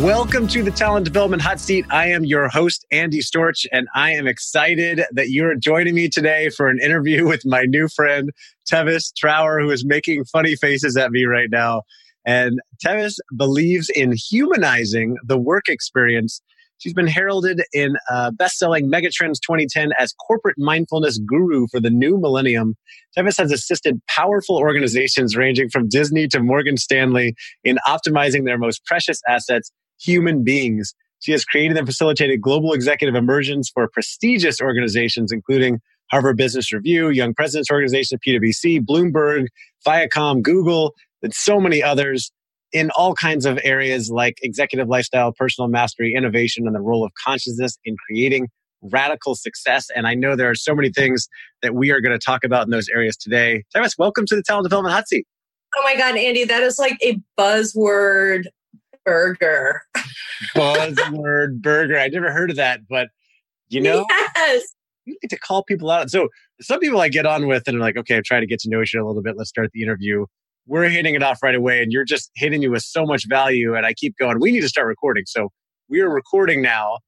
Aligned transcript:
Welcome 0.00 0.46
to 0.48 0.62
the 0.62 0.70
Talent 0.70 1.06
Development 1.06 1.40
Hot 1.40 1.58
Seat. 1.58 1.86
I 1.88 2.08
am 2.08 2.22
your 2.22 2.50
host, 2.50 2.84
Andy 2.92 3.20
Storch, 3.20 3.64
and 3.72 3.88
I 3.94 4.12
am 4.12 4.26
excited 4.26 5.00
that 5.12 5.30
you're 5.30 5.54
joining 5.54 5.94
me 5.94 6.10
today 6.10 6.50
for 6.50 6.68
an 6.68 6.78
interview 6.78 7.26
with 7.26 7.46
my 7.46 7.62
new 7.62 7.88
friend, 7.88 8.30
Tevis 8.70 9.10
Trower, 9.16 9.58
who 9.58 9.70
is 9.70 9.86
making 9.86 10.26
funny 10.26 10.54
faces 10.54 10.98
at 10.98 11.12
me 11.12 11.24
right 11.24 11.48
now. 11.50 11.80
And 12.26 12.60
Tevis 12.78 13.16
believes 13.38 13.88
in 13.88 14.12
humanizing 14.12 15.16
the 15.24 15.38
work 15.38 15.66
experience. 15.66 16.42
She's 16.76 16.92
been 16.92 17.06
heralded 17.06 17.62
in 17.72 17.96
uh, 18.10 18.32
best-selling 18.32 18.90
Megatrends 18.90 19.40
2010 19.40 19.92
as 19.98 20.12
corporate 20.12 20.56
mindfulness 20.58 21.18
guru 21.26 21.68
for 21.70 21.80
the 21.80 21.88
new 21.88 22.18
millennium. 22.18 22.74
Tevis 23.16 23.38
has 23.38 23.50
assisted 23.50 23.98
powerful 24.08 24.58
organizations 24.58 25.36
ranging 25.36 25.70
from 25.70 25.88
Disney 25.88 26.28
to 26.28 26.40
Morgan 26.40 26.76
Stanley 26.76 27.34
in 27.64 27.78
optimizing 27.88 28.44
their 28.44 28.58
most 28.58 28.84
precious 28.84 29.22
assets 29.26 29.72
human 30.00 30.44
beings. 30.44 30.94
She 31.20 31.32
has 31.32 31.44
created 31.44 31.76
and 31.76 31.86
facilitated 31.86 32.40
global 32.40 32.72
executive 32.72 33.14
immersions 33.14 33.70
for 33.72 33.88
prestigious 33.88 34.60
organizations, 34.60 35.32
including 35.32 35.80
Harvard 36.10 36.36
Business 36.36 36.72
Review, 36.72 37.08
Young 37.08 37.34
Presidents 37.34 37.70
Organization, 37.70 38.18
PwC, 38.26 38.80
Bloomberg, 38.80 39.46
Viacom, 39.86 40.42
Google, 40.42 40.94
and 41.22 41.34
so 41.34 41.60
many 41.60 41.82
others 41.82 42.30
in 42.72 42.90
all 42.90 43.14
kinds 43.14 43.46
of 43.46 43.58
areas 43.64 44.10
like 44.10 44.38
executive 44.42 44.88
lifestyle, 44.88 45.32
personal 45.32 45.68
mastery, 45.68 46.12
innovation, 46.14 46.66
and 46.66 46.74
the 46.74 46.80
role 46.80 47.04
of 47.04 47.12
consciousness 47.24 47.78
in 47.84 47.96
creating 48.06 48.48
radical 48.82 49.34
success. 49.34 49.86
And 49.94 50.06
I 50.06 50.14
know 50.14 50.36
there 50.36 50.50
are 50.50 50.54
so 50.54 50.74
many 50.74 50.90
things 50.90 51.28
that 51.62 51.74
we 51.74 51.90
are 51.90 52.00
going 52.00 52.16
to 52.16 52.24
talk 52.24 52.44
about 52.44 52.64
in 52.64 52.70
those 52.70 52.88
areas 52.88 53.16
today. 53.16 53.64
Travis, 53.72 53.94
welcome 53.98 54.26
to 54.26 54.36
the 54.36 54.42
Talent 54.42 54.64
Development 54.64 54.94
Hot 54.94 55.08
Seat. 55.08 55.26
Oh 55.76 55.82
my 55.82 55.96
God, 55.96 56.16
Andy, 56.16 56.44
that 56.44 56.62
is 56.62 56.78
like 56.78 56.98
a 57.02 57.18
buzzword 57.38 58.44
burger. 59.06 59.82
Buzzword 60.54 61.60
burger. 61.62 61.98
I 61.98 62.08
never 62.08 62.30
heard 62.30 62.50
of 62.50 62.56
that, 62.56 62.80
but 62.88 63.08
you 63.68 63.80
know, 63.80 64.04
yes. 64.36 64.74
you 65.06 65.16
need 65.22 65.28
to 65.28 65.38
call 65.38 65.64
people 65.64 65.90
out. 65.90 66.10
So 66.10 66.28
some 66.60 66.80
people 66.80 67.00
I 67.00 67.08
get 67.08 67.24
on 67.24 67.46
with 67.46 67.66
and 67.66 67.78
are 67.78 67.80
like, 67.80 67.96
okay, 67.96 68.16
I'm 68.16 68.22
trying 68.24 68.42
to 68.42 68.46
get 68.46 68.60
to 68.60 68.68
know 68.68 68.80
you 68.80 69.02
a 69.02 69.06
little 69.06 69.22
bit. 69.22 69.36
Let's 69.36 69.50
start 69.50 69.70
the 69.72 69.82
interview. 69.82 70.26
We're 70.66 70.88
hitting 70.88 71.14
it 71.14 71.22
off 71.22 71.42
right 71.42 71.54
away, 71.54 71.82
and 71.82 71.92
you're 71.92 72.04
just 72.04 72.30
hitting 72.34 72.60
me 72.60 72.68
with 72.68 72.82
so 72.82 73.06
much 73.06 73.24
value. 73.28 73.76
And 73.76 73.86
I 73.86 73.94
keep 73.94 74.16
going, 74.18 74.40
we 74.40 74.50
need 74.50 74.62
to 74.62 74.68
start 74.68 74.88
recording. 74.88 75.24
So 75.26 75.50
we 75.88 76.00
are 76.00 76.10
recording 76.10 76.60
now, 76.60 76.98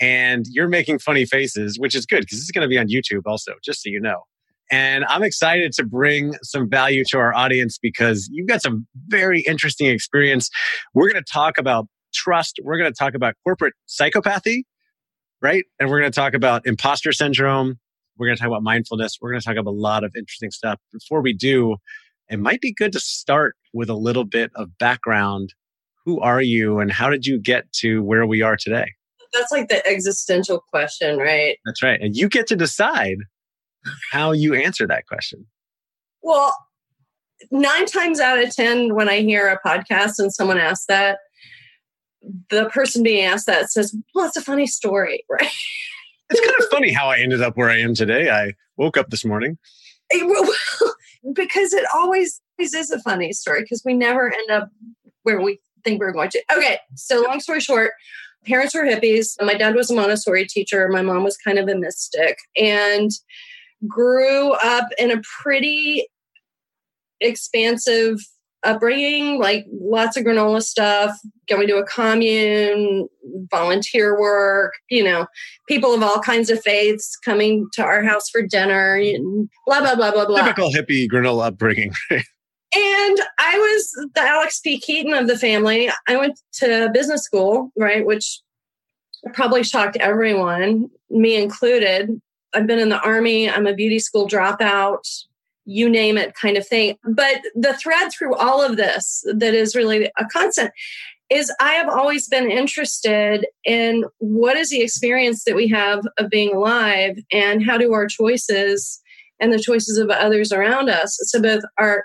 and 0.00 0.44
you're 0.50 0.68
making 0.68 0.98
funny 0.98 1.24
faces, 1.24 1.78
which 1.78 1.94
is 1.94 2.04
good 2.04 2.20
because 2.20 2.38
this 2.38 2.44
is 2.44 2.50
going 2.50 2.62
to 2.62 2.68
be 2.68 2.78
on 2.78 2.88
YouTube 2.88 3.22
also, 3.26 3.52
just 3.64 3.82
so 3.82 3.88
you 3.88 4.00
know. 4.00 4.22
And 4.70 5.04
I'm 5.04 5.22
excited 5.22 5.72
to 5.74 5.84
bring 5.84 6.34
some 6.42 6.68
value 6.68 7.04
to 7.10 7.18
our 7.18 7.34
audience 7.34 7.78
because 7.78 8.28
you've 8.32 8.48
got 8.48 8.62
some 8.62 8.86
very 9.06 9.40
interesting 9.42 9.86
experience. 9.86 10.50
We're 10.92 11.10
going 11.10 11.22
to 11.22 11.32
talk 11.32 11.58
about 11.58 11.86
trust. 12.12 12.58
We're 12.62 12.78
going 12.78 12.92
to 12.92 12.96
talk 12.96 13.14
about 13.14 13.34
corporate 13.44 13.74
psychopathy, 13.88 14.62
right? 15.40 15.64
And 15.78 15.88
we're 15.88 16.00
going 16.00 16.10
to 16.10 16.16
talk 16.16 16.34
about 16.34 16.66
imposter 16.66 17.12
syndrome. 17.12 17.78
We're 18.18 18.26
going 18.26 18.36
to 18.36 18.40
talk 18.40 18.48
about 18.48 18.62
mindfulness. 18.62 19.18
We're 19.20 19.30
going 19.30 19.40
to 19.40 19.46
talk 19.46 19.56
about 19.56 19.70
a 19.70 19.72
lot 19.72 20.02
of 20.02 20.12
interesting 20.16 20.50
stuff. 20.50 20.80
Before 20.92 21.20
we 21.20 21.32
do, 21.32 21.76
it 22.28 22.40
might 22.40 22.60
be 22.60 22.72
good 22.72 22.92
to 22.92 23.00
start 23.00 23.54
with 23.72 23.88
a 23.88 23.94
little 23.94 24.24
bit 24.24 24.50
of 24.56 24.76
background. 24.78 25.54
Who 26.04 26.20
are 26.20 26.40
you 26.40 26.78
and 26.80 26.90
how 26.90 27.10
did 27.10 27.26
you 27.26 27.38
get 27.38 27.70
to 27.74 28.02
where 28.02 28.26
we 28.26 28.42
are 28.42 28.56
today? 28.56 28.86
That's 29.32 29.52
like 29.52 29.68
the 29.68 29.86
existential 29.86 30.60
question, 30.70 31.18
right? 31.18 31.58
That's 31.64 31.82
right. 31.82 32.00
And 32.00 32.16
you 32.16 32.28
get 32.28 32.46
to 32.48 32.56
decide 32.56 33.18
how 34.12 34.32
you 34.32 34.54
answer 34.54 34.86
that 34.86 35.06
question. 35.06 35.46
Well, 36.22 36.54
nine 37.50 37.86
times 37.86 38.20
out 38.20 38.42
of 38.42 38.54
10, 38.54 38.94
when 38.94 39.08
I 39.08 39.20
hear 39.20 39.48
a 39.48 39.60
podcast 39.66 40.18
and 40.18 40.32
someone 40.32 40.58
asks 40.58 40.86
that, 40.86 41.18
the 42.50 42.68
person 42.70 43.02
being 43.02 43.24
asked 43.24 43.46
that 43.46 43.70
says, 43.70 43.94
Well, 44.14 44.26
it's 44.26 44.36
a 44.36 44.42
funny 44.42 44.66
story, 44.66 45.24
right? 45.30 45.50
It's 46.28 46.40
kind 46.40 46.54
of 46.58 46.66
funny 46.70 46.92
how 46.92 47.08
I 47.08 47.18
ended 47.18 47.40
up 47.40 47.56
where 47.56 47.70
I 47.70 47.78
am 47.78 47.94
today. 47.94 48.30
I 48.30 48.54
woke 48.76 48.96
up 48.96 49.10
this 49.10 49.24
morning. 49.24 49.58
because 51.32 51.72
it 51.72 51.84
always, 51.94 52.40
always 52.58 52.74
is 52.74 52.90
a 52.90 53.00
funny 53.00 53.32
story 53.32 53.62
because 53.62 53.82
we 53.84 53.94
never 53.94 54.32
end 54.32 54.50
up 54.50 54.70
where 55.22 55.40
we 55.40 55.60
think 55.84 56.00
we're 56.00 56.12
going 56.12 56.30
to. 56.30 56.42
Okay, 56.56 56.78
so 56.94 57.22
long 57.22 57.40
story 57.40 57.60
short, 57.60 57.92
parents 58.44 58.74
were 58.74 58.82
hippies. 58.82 59.34
My 59.44 59.54
dad 59.54 59.74
was 59.74 59.90
a 59.90 59.94
Montessori 59.94 60.46
teacher. 60.46 60.88
My 60.88 61.02
mom 61.02 61.24
was 61.24 61.36
kind 61.36 61.58
of 61.58 61.68
a 61.68 61.74
mystic. 61.74 62.38
And 62.56 63.10
grew 63.86 64.52
up 64.52 64.88
in 64.98 65.10
a 65.10 65.20
pretty 65.42 66.06
expansive 67.20 68.18
upbringing, 68.66 69.38
like 69.38 69.66
lots 69.72 70.16
of 70.16 70.24
granola 70.24 70.62
stuff, 70.62 71.16
going 71.48 71.68
to 71.68 71.76
a 71.76 71.86
commune, 71.86 73.08
volunteer 73.50 74.18
work, 74.18 74.74
you 74.90 75.04
know, 75.04 75.26
people 75.68 75.94
of 75.94 76.02
all 76.02 76.20
kinds 76.20 76.50
of 76.50 76.60
faiths 76.62 77.16
coming 77.16 77.68
to 77.72 77.82
our 77.82 78.02
house 78.02 78.28
for 78.28 78.42
dinner, 78.42 79.00
blah, 79.66 79.80
blah, 79.80 79.94
blah, 79.94 80.10
blah, 80.10 80.26
blah. 80.26 80.44
Typical 80.44 80.70
hippie 80.70 81.08
granola 81.08 81.46
upbringing. 81.46 81.92
and 82.10 83.20
I 83.38 83.56
was 83.56 84.10
the 84.14 84.20
Alex 84.20 84.60
P. 84.60 84.78
Keaton 84.78 85.14
of 85.14 85.28
the 85.28 85.38
family. 85.38 85.90
I 86.08 86.16
went 86.16 86.40
to 86.54 86.90
business 86.92 87.22
school, 87.22 87.70
right, 87.76 88.04
which 88.04 88.40
probably 89.32 89.62
shocked 89.62 89.96
everyone, 89.98 90.88
me 91.10 91.40
included. 91.40 92.20
I've 92.56 92.66
been 92.66 92.78
in 92.78 92.88
the 92.88 93.00
army, 93.00 93.50
I'm 93.50 93.66
a 93.66 93.74
beauty 93.74 93.98
school 93.98 94.26
dropout, 94.26 95.02
you 95.66 95.90
name 95.90 96.16
it 96.16 96.34
kind 96.34 96.56
of 96.56 96.66
thing. 96.66 96.96
But 97.04 97.42
the 97.54 97.74
thread 97.74 98.10
through 98.10 98.34
all 98.36 98.62
of 98.62 98.76
this 98.76 99.22
that 99.26 99.52
is 99.52 99.76
really 99.76 100.10
a 100.18 100.24
constant 100.32 100.70
is 101.28 101.52
I 101.60 101.72
have 101.72 101.88
always 101.88 102.28
been 102.28 102.50
interested 102.50 103.46
in 103.64 104.04
what 104.18 104.56
is 104.56 104.70
the 104.70 104.80
experience 104.80 105.44
that 105.44 105.56
we 105.56 105.68
have 105.68 106.06
of 106.18 106.30
being 106.30 106.54
alive 106.54 107.16
and 107.30 107.64
how 107.64 107.76
do 107.76 107.92
our 107.92 108.06
choices 108.06 109.00
and 109.38 109.52
the 109.52 109.58
choices 109.58 109.98
of 109.98 110.08
others 110.08 110.50
around 110.50 110.88
us, 110.88 111.18
so 111.24 111.42
both 111.42 111.62
our 111.78 112.04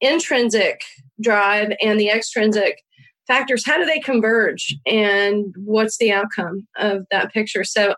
intrinsic 0.00 0.80
drive 1.20 1.72
and 1.82 2.00
the 2.00 2.08
extrinsic 2.08 2.80
factors, 3.26 3.66
how 3.66 3.76
do 3.76 3.84
they 3.84 4.00
converge 4.00 4.74
and 4.86 5.54
what's 5.58 5.98
the 5.98 6.12
outcome 6.12 6.66
of 6.78 7.04
that 7.10 7.32
picture? 7.32 7.64
So 7.64 7.94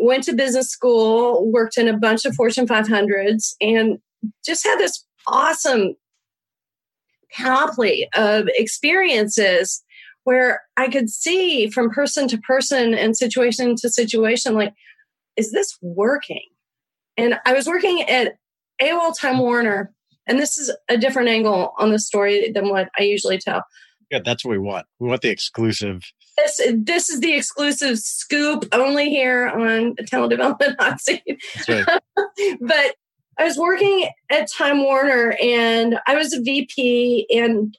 went 0.00 0.24
to 0.24 0.32
business 0.32 0.70
school, 0.70 1.50
worked 1.50 1.76
in 1.76 1.86
a 1.86 1.96
bunch 1.96 2.24
of 2.24 2.34
Fortune 2.34 2.66
500s, 2.66 3.54
and 3.60 3.98
just 4.44 4.64
had 4.64 4.78
this 4.78 5.04
awesome 5.26 5.94
panoply 7.32 8.08
of 8.14 8.48
experiences 8.54 9.82
where 10.24 10.62
I 10.76 10.88
could 10.88 11.10
see 11.10 11.68
from 11.68 11.90
person 11.90 12.28
to 12.28 12.38
person 12.38 12.94
and 12.94 13.16
situation 13.16 13.76
to 13.76 13.88
situation, 13.88 14.54
like, 14.54 14.74
is 15.36 15.52
this 15.52 15.78
working? 15.80 16.44
And 17.16 17.38
I 17.44 17.52
was 17.52 17.66
working 17.66 18.02
at 18.02 18.34
AOL 18.80 19.18
Time 19.18 19.38
Warner, 19.38 19.92
and 20.26 20.38
this 20.38 20.58
is 20.58 20.74
a 20.88 20.96
different 20.96 21.28
angle 21.28 21.72
on 21.78 21.90
the 21.90 21.98
story 21.98 22.50
than 22.52 22.68
what 22.68 22.88
I 22.98 23.02
usually 23.02 23.38
tell. 23.38 23.64
Yeah, 24.10 24.20
that's 24.24 24.44
what 24.44 24.52
we 24.52 24.58
want. 24.58 24.86
We 24.98 25.08
want 25.08 25.22
the 25.22 25.30
exclusive. 25.30 26.02
This, 26.44 26.60
this 26.74 27.10
is 27.10 27.20
the 27.20 27.34
exclusive 27.34 27.98
scoop 27.98 28.66
only 28.72 29.10
here 29.10 29.48
on 29.48 29.94
Talent 30.06 30.30
Development 30.30 30.76
Hot 30.80 31.00
Seat. 31.00 31.22
Right. 31.68 31.86
but 32.60 32.94
I 33.38 33.44
was 33.44 33.58
working 33.58 34.08
at 34.30 34.50
Time 34.50 34.82
Warner 34.82 35.36
and 35.42 35.98
I 36.06 36.14
was 36.14 36.32
a 36.32 36.40
VP 36.40 37.26
and 37.30 37.76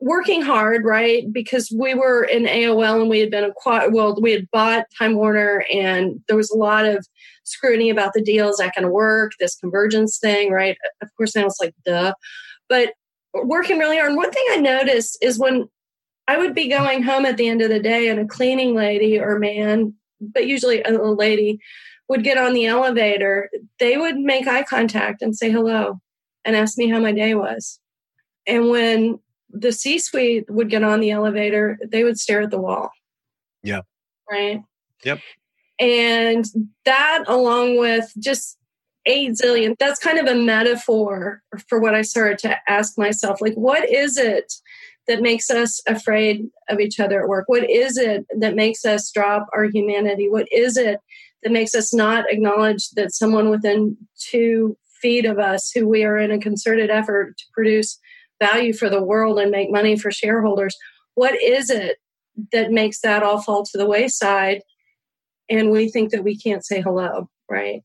working 0.00 0.42
hard, 0.42 0.84
right? 0.84 1.32
Because 1.32 1.72
we 1.76 1.94
were 1.94 2.22
in 2.24 2.44
AOL 2.44 3.00
and 3.00 3.10
we 3.10 3.20
had 3.20 3.30
been 3.30 3.44
acquired, 3.44 3.92
well, 3.92 4.16
we 4.20 4.32
had 4.32 4.50
bought 4.50 4.86
Time 4.96 5.16
Warner 5.16 5.64
and 5.72 6.20
there 6.28 6.36
was 6.36 6.50
a 6.50 6.56
lot 6.56 6.84
of 6.84 7.06
scrutiny 7.44 7.90
about 7.90 8.12
the 8.14 8.22
deal. 8.22 8.48
Is 8.48 8.58
that 8.58 8.74
going 8.74 8.84
to 8.84 8.90
work? 8.90 9.32
This 9.40 9.56
convergence 9.56 10.18
thing, 10.18 10.52
right? 10.52 10.76
Of 11.02 11.08
course, 11.16 11.36
I 11.36 11.44
was 11.44 11.56
like, 11.60 11.74
duh. 11.84 12.12
But 12.68 12.92
working 13.32 13.78
really 13.78 13.96
hard. 13.96 14.10
And 14.10 14.16
one 14.16 14.30
thing 14.30 14.44
I 14.50 14.56
noticed 14.56 15.18
is 15.22 15.38
when 15.38 15.68
I 16.28 16.38
would 16.38 16.54
be 16.54 16.68
going 16.68 17.02
home 17.02 17.24
at 17.24 17.36
the 17.36 17.48
end 17.48 17.62
of 17.62 17.68
the 17.68 17.80
day 17.80 18.08
and 18.08 18.18
a 18.18 18.26
cleaning 18.26 18.74
lady 18.74 19.18
or 19.18 19.38
man, 19.38 19.94
but 20.20 20.46
usually 20.46 20.82
a 20.82 20.90
lady, 20.90 21.60
would 22.08 22.22
get 22.22 22.38
on 22.38 22.52
the 22.52 22.66
elevator, 22.66 23.50
they 23.78 23.96
would 23.96 24.16
make 24.16 24.46
eye 24.46 24.62
contact 24.62 25.22
and 25.22 25.36
say 25.36 25.50
hello 25.50 26.00
and 26.44 26.54
ask 26.54 26.78
me 26.78 26.88
how 26.88 27.00
my 27.00 27.12
day 27.12 27.34
was. 27.34 27.80
And 28.46 28.70
when 28.70 29.18
the 29.50 29.72
C 29.72 29.98
suite 29.98 30.48
would 30.48 30.70
get 30.70 30.84
on 30.84 31.00
the 31.00 31.10
elevator, 31.10 31.78
they 31.84 32.04
would 32.04 32.18
stare 32.18 32.42
at 32.42 32.50
the 32.50 32.60
wall. 32.60 32.90
Yeah. 33.62 33.80
Right. 34.30 34.62
Yep. 35.04 35.20
And 35.78 36.44
that, 36.84 37.24
along 37.26 37.78
with 37.78 38.12
just 38.18 38.56
eight 39.04 39.32
zillion, 39.32 39.76
that's 39.78 39.98
kind 39.98 40.18
of 40.18 40.26
a 40.26 40.40
metaphor 40.40 41.42
for 41.68 41.80
what 41.80 41.94
I 41.94 42.02
started 42.02 42.38
to 42.38 42.56
ask 42.68 42.96
myself 42.96 43.40
like, 43.40 43.54
what 43.54 43.88
is 43.88 44.16
it 44.16 44.54
that 45.08 45.22
makes 45.22 45.50
us 45.50 45.80
afraid 45.86 46.46
of 46.68 46.80
each 46.80 46.98
other 46.98 47.22
at 47.22 47.28
work? 47.28 47.44
What 47.48 47.68
is 47.70 47.96
it 47.96 48.26
that 48.38 48.54
makes 48.54 48.84
us 48.84 49.10
drop 49.10 49.46
our 49.54 49.64
humanity? 49.64 50.28
What 50.28 50.48
is 50.52 50.76
it 50.76 51.00
that 51.42 51.52
makes 51.52 51.74
us 51.74 51.94
not 51.94 52.24
acknowledge 52.30 52.90
that 52.90 53.14
someone 53.14 53.50
within 53.50 53.96
two 54.18 54.76
feet 55.00 55.24
of 55.24 55.38
us, 55.38 55.70
who 55.70 55.86
we 55.86 56.04
are 56.04 56.18
in 56.18 56.30
a 56.30 56.38
concerted 56.38 56.90
effort 56.90 57.36
to 57.38 57.44
produce 57.54 57.98
value 58.40 58.72
for 58.72 58.88
the 58.90 59.02
world 59.02 59.38
and 59.38 59.50
make 59.50 59.70
money 59.70 59.96
for 59.96 60.10
shareholders, 60.10 60.76
what 61.14 61.40
is 61.40 61.70
it 61.70 61.98
that 62.52 62.70
makes 62.70 63.00
that 63.00 63.22
all 63.22 63.40
fall 63.40 63.64
to 63.64 63.78
the 63.78 63.86
wayside? 63.86 64.62
And 65.48 65.70
we 65.70 65.88
think 65.88 66.10
that 66.10 66.24
we 66.24 66.36
can't 66.36 66.64
say 66.64 66.80
hello, 66.80 67.30
right? 67.48 67.82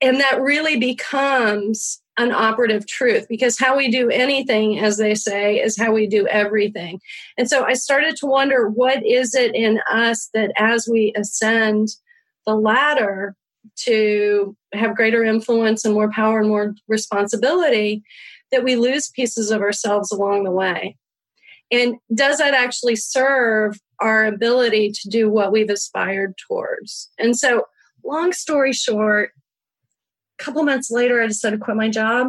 And 0.00 0.20
that 0.20 0.40
really 0.40 0.78
becomes 0.78 2.02
an 2.16 2.32
operative 2.32 2.86
truth 2.86 3.26
because 3.28 3.58
how 3.58 3.76
we 3.76 3.90
do 3.90 4.08
anything, 4.08 4.78
as 4.78 4.98
they 4.98 5.14
say, 5.14 5.60
is 5.60 5.76
how 5.76 5.92
we 5.92 6.06
do 6.06 6.26
everything. 6.28 7.00
And 7.36 7.48
so 7.48 7.64
I 7.64 7.74
started 7.74 8.16
to 8.16 8.26
wonder 8.26 8.68
what 8.68 9.04
is 9.04 9.34
it 9.34 9.54
in 9.54 9.80
us 9.90 10.28
that 10.32 10.52
as 10.56 10.88
we 10.88 11.12
ascend 11.16 11.88
the 12.46 12.54
ladder 12.54 13.34
to 13.76 14.56
have 14.72 14.96
greater 14.96 15.24
influence 15.24 15.84
and 15.84 15.94
more 15.94 16.10
power 16.10 16.40
and 16.40 16.48
more 16.48 16.74
responsibility, 16.86 18.02
that 18.52 18.64
we 18.64 18.76
lose 18.76 19.08
pieces 19.10 19.50
of 19.50 19.62
ourselves 19.62 20.12
along 20.12 20.44
the 20.44 20.50
way. 20.50 20.96
And 21.72 21.96
does 22.14 22.38
that 22.38 22.54
actually 22.54 22.96
serve 22.96 23.80
our 24.00 24.26
ability 24.26 24.92
to 24.92 25.08
do 25.08 25.30
what 25.30 25.50
we've 25.50 25.70
aspired 25.70 26.34
towards? 26.46 27.10
And 27.18 27.36
so, 27.36 27.64
long 28.04 28.32
story 28.32 28.72
short, 28.72 29.32
couple 30.38 30.62
months 30.62 30.90
later, 30.90 31.22
I 31.22 31.26
decided 31.26 31.58
to 31.58 31.64
quit 31.64 31.76
my 31.76 31.88
job. 31.88 32.28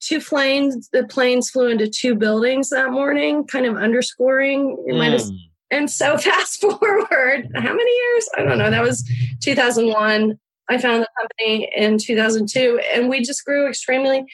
Two 0.00 0.20
planes, 0.20 0.88
the 0.92 1.04
planes 1.04 1.50
flew 1.50 1.68
into 1.68 1.88
two 1.88 2.14
buildings 2.14 2.70
that 2.70 2.90
morning, 2.90 3.44
kind 3.44 3.66
of 3.66 3.76
underscoring. 3.76 4.76
Mm. 4.90 5.30
And 5.70 5.90
so, 5.90 6.16
fast 6.18 6.60
forward, 6.60 7.48
how 7.54 7.74
many 7.74 7.96
years? 7.96 8.28
I 8.36 8.42
don't 8.42 8.58
know. 8.58 8.70
That 8.70 8.82
was 8.82 9.08
2001. 9.42 10.38
I 10.68 10.78
found 10.78 11.02
the 11.02 11.08
company 11.20 11.70
in 11.76 11.96
2002, 11.98 12.80
and 12.92 13.08
we 13.08 13.22
just 13.22 13.44
grew 13.44 13.68
extremely 13.68 14.26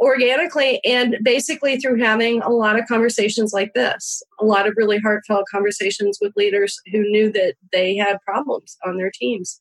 organically 0.00 0.80
and 0.84 1.16
basically 1.22 1.76
through 1.76 2.00
having 2.00 2.40
a 2.42 2.50
lot 2.50 2.78
of 2.78 2.86
conversations 2.86 3.52
like 3.52 3.74
this, 3.74 4.22
a 4.40 4.44
lot 4.44 4.66
of 4.66 4.74
really 4.76 4.98
heartfelt 4.98 5.44
conversations 5.50 6.18
with 6.20 6.32
leaders 6.36 6.80
who 6.92 7.02
knew 7.10 7.32
that 7.32 7.54
they 7.72 7.96
had 7.96 8.20
problems 8.24 8.76
on 8.86 8.96
their 8.96 9.10
teams. 9.12 9.60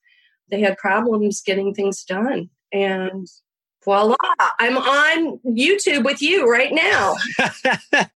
They 0.50 0.62
had 0.62 0.78
problems 0.78 1.42
getting 1.42 1.74
things 1.74 2.04
done. 2.04 2.50
And 2.72 3.28
voila, 3.84 4.16
I'm 4.60 4.78
on 4.78 5.40
YouTube 5.46 6.04
with 6.04 6.22
you 6.22 6.50
right 6.50 6.74
now. 6.74 7.16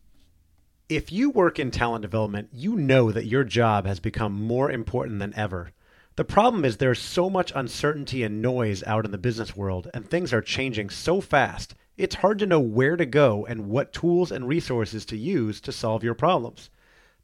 if 0.89 1.11
you 1.11 1.29
work 1.29 1.59
in 1.59 1.71
talent 1.71 2.01
development, 2.01 2.49
you 2.51 2.75
know 2.75 3.11
that 3.11 3.25
your 3.25 3.43
job 3.43 3.85
has 3.85 3.99
become 3.99 4.33
more 4.33 4.71
important 4.71 5.19
than 5.19 5.33
ever. 5.35 5.71
The 6.17 6.25
problem 6.25 6.65
is 6.65 6.77
there's 6.77 6.99
so 6.99 7.29
much 7.29 7.53
uncertainty 7.55 8.23
and 8.23 8.41
noise 8.41 8.83
out 8.83 9.05
in 9.05 9.11
the 9.11 9.17
business 9.17 9.55
world, 9.55 9.89
and 9.93 10.07
things 10.07 10.33
are 10.33 10.41
changing 10.41 10.89
so 10.89 11.21
fast 11.21 11.73
it's 12.01 12.15
hard 12.15 12.39
to 12.39 12.47
know 12.47 12.59
where 12.59 12.97
to 12.97 13.05
go 13.05 13.45
and 13.45 13.67
what 13.67 13.93
tools 13.93 14.31
and 14.31 14.47
resources 14.47 15.05
to 15.05 15.17
use 15.17 15.61
to 15.61 15.71
solve 15.71 16.03
your 16.03 16.15
problems. 16.15 16.71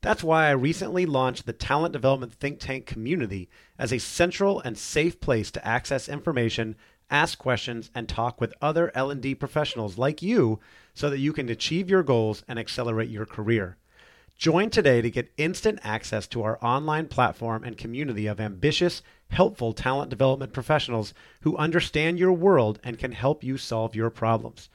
That's 0.01 0.23
why 0.23 0.47
I 0.47 0.51
recently 0.51 1.05
launched 1.05 1.45
the 1.45 1.53
Talent 1.53 1.91
Development 1.91 2.31
Think 2.31 2.59
Tank 2.59 2.85
community 2.85 3.49
as 3.79 3.91
a 3.91 3.97
central 3.97 4.59
and 4.59 4.77
safe 4.77 5.19
place 5.19 5.49
to 5.51 5.67
access 5.67 6.07
information, 6.07 6.75
ask 7.09 7.37
questions, 7.39 7.89
and 7.95 8.07
talk 8.07 8.39
with 8.39 8.53
other 8.61 8.91
L&D 8.93 9.33
professionals 9.35 9.97
like 9.97 10.21
you 10.21 10.59
so 10.93 11.09
that 11.09 11.19
you 11.19 11.33
can 11.33 11.49
achieve 11.49 11.89
your 11.89 12.03
goals 12.03 12.43
and 12.47 12.59
accelerate 12.59 13.09
your 13.09 13.25
career. 13.25 13.77
Join 14.37 14.69
today 14.69 15.01
to 15.01 15.09
get 15.09 15.33
instant 15.35 15.79
access 15.83 16.27
to 16.27 16.43
our 16.43 16.63
online 16.63 17.07
platform 17.07 17.63
and 17.63 17.75
community 17.75 18.27
of 18.27 18.39
ambitious, 18.39 19.01
helpful 19.31 19.73
talent 19.73 20.11
development 20.11 20.53
professionals 20.53 21.15
who 21.41 21.57
understand 21.57 22.19
your 22.19 22.33
world 22.33 22.79
and 22.83 22.99
can 22.99 23.13
help 23.13 23.43
you 23.43 23.57
solve 23.57 23.95
your 23.95 24.11
problems. 24.11 24.69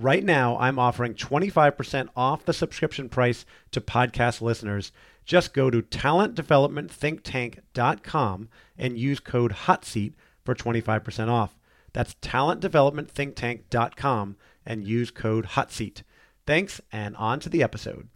Right 0.00 0.22
now, 0.22 0.56
I'm 0.58 0.78
offering 0.78 1.14
25% 1.14 2.10
off 2.14 2.44
the 2.44 2.52
subscription 2.52 3.08
price 3.08 3.44
to 3.72 3.80
podcast 3.80 4.40
listeners. 4.40 4.92
Just 5.24 5.52
go 5.52 5.70
to 5.70 5.82
talentdevelopmentthinktank.com 5.82 8.48
and 8.78 8.96
use 8.96 9.18
code 9.18 9.52
HOTSEAT 9.52 10.12
for 10.44 10.54
25% 10.54 11.28
off. 11.28 11.58
That's 11.92 12.14
talentdevelopmentthinktank.com 12.22 14.36
and 14.64 14.86
use 14.86 15.10
code 15.10 15.46
HOTSEAT. 15.46 16.04
Thanks, 16.46 16.80
and 16.92 17.16
on 17.16 17.40
to 17.40 17.48
the 17.48 17.64
episode 17.64 18.08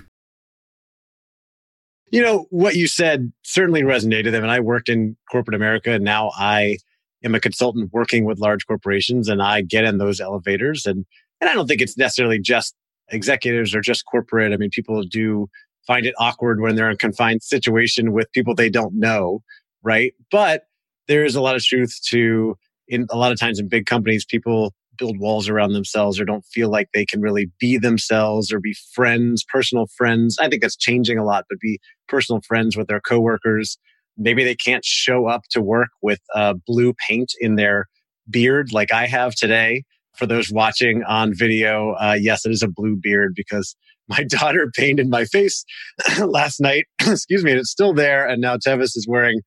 you 2.12 2.20
know, 2.20 2.46
what 2.50 2.76
you 2.76 2.86
said 2.86 3.32
certainly 3.42 3.82
resonated. 3.82 4.36
I 4.36 4.40
mean, 4.40 4.50
I 4.50 4.60
worked 4.60 4.90
in 4.90 5.16
corporate 5.30 5.54
America 5.54 5.92
and 5.92 6.04
now 6.04 6.30
I 6.36 6.76
am 7.24 7.34
a 7.34 7.40
consultant 7.40 7.90
working 7.90 8.26
with 8.26 8.38
large 8.38 8.66
corporations 8.66 9.28
and 9.28 9.42
I 9.42 9.62
get 9.62 9.84
in 9.84 9.96
those 9.96 10.20
elevators 10.20 10.84
and, 10.84 11.06
and 11.42 11.50
I 11.50 11.54
don't 11.54 11.66
think 11.66 11.82
it's 11.82 11.98
necessarily 11.98 12.38
just 12.38 12.74
executives 13.10 13.74
or 13.74 13.80
just 13.80 14.04
corporate. 14.06 14.52
I 14.52 14.56
mean, 14.56 14.70
people 14.70 15.02
do 15.02 15.48
find 15.86 16.06
it 16.06 16.14
awkward 16.18 16.60
when 16.60 16.76
they're 16.76 16.88
in 16.88 16.94
a 16.94 16.96
confined 16.98 17.42
situation 17.42 18.12
with 18.12 18.30
people 18.32 18.54
they 18.54 18.70
don't 18.70 18.94
know, 18.94 19.42
right? 19.82 20.14
But 20.30 20.62
there 21.08 21.24
is 21.24 21.34
a 21.34 21.42
lot 21.42 21.56
of 21.56 21.62
truth 21.64 21.98
to 22.10 22.54
in 22.86 23.06
a 23.10 23.16
lot 23.16 23.32
of 23.32 23.40
times 23.40 23.58
in 23.58 23.68
big 23.68 23.86
companies, 23.86 24.24
people 24.24 24.72
build 24.98 25.18
walls 25.18 25.48
around 25.48 25.72
themselves 25.72 26.20
or 26.20 26.24
don't 26.24 26.44
feel 26.44 26.70
like 26.70 26.88
they 26.94 27.04
can 27.04 27.20
really 27.20 27.50
be 27.58 27.76
themselves 27.76 28.52
or 28.52 28.60
be 28.60 28.76
friends, 28.94 29.44
personal 29.50 29.86
friends. 29.96 30.38
I 30.40 30.48
think 30.48 30.62
that's 30.62 30.76
changing 30.76 31.18
a 31.18 31.24
lot, 31.24 31.46
but 31.48 31.58
be 31.58 31.80
personal 32.08 32.40
friends 32.46 32.76
with 32.76 32.86
their 32.86 33.00
coworkers. 33.00 33.78
Maybe 34.16 34.44
they 34.44 34.54
can't 34.54 34.84
show 34.84 35.26
up 35.26 35.42
to 35.50 35.60
work 35.60 35.88
with 36.02 36.20
uh, 36.36 36.54
blue 36.66 36.94
paint 37.08 37.32
in 37.40 37.56
their 37.56 37.88
beard 38.30 38.72
like 38.72 38.92
I 38.92 39.06
have 39.06 39.34
today. 39.34 39.82
For 40.14 40.26
those 40.26 40.52
watching 40.52 41.02
on 41.04 41.34
video, 41.34 41.92
uh, 41.92 42.16
yes, 42.20 42.44
it 42.44 42.52
is 42.52 42.62
a 42.62 42.68
blue 42.68 42.96
beard 42.96 43.32
because 43.34 43.74
my 44.08 44.24
daughter 44.28 44.70
painted 44.74 45.08
my 45.08 45.24
face 45.24 45.64
last 46.20 46.60
night. 46.60 46.86
Excuse 47.00 47.44
me, 47.44 47.52
and 47.52 47.60
it's 47.60 47.70
still 47.70 47.94
there. 47.94 48.26
And 48.26 48.40
now 48.40 48.56
Tevis 48.56 48.96
is 48.96 49.06
wearing 49.08 49.40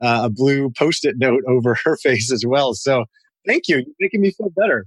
uh, 0.00 0.22
a 0.24 0.30
blue 0.30 0.70
post-it 0.78 1.16
note 1.18 1.42
over 1.48 1.76
her 1.84 1.96
face 2.02 2.32
as 2.32 2.44
well. 2.46 2.74
So 2.74 3.04
thank 3.46 3.68
you. 3.68 3.76
You're 3.76 3.94
making 4.00 4.20
me 4.20 4.30
feel 4.30 4.50
better. 4.56 4.86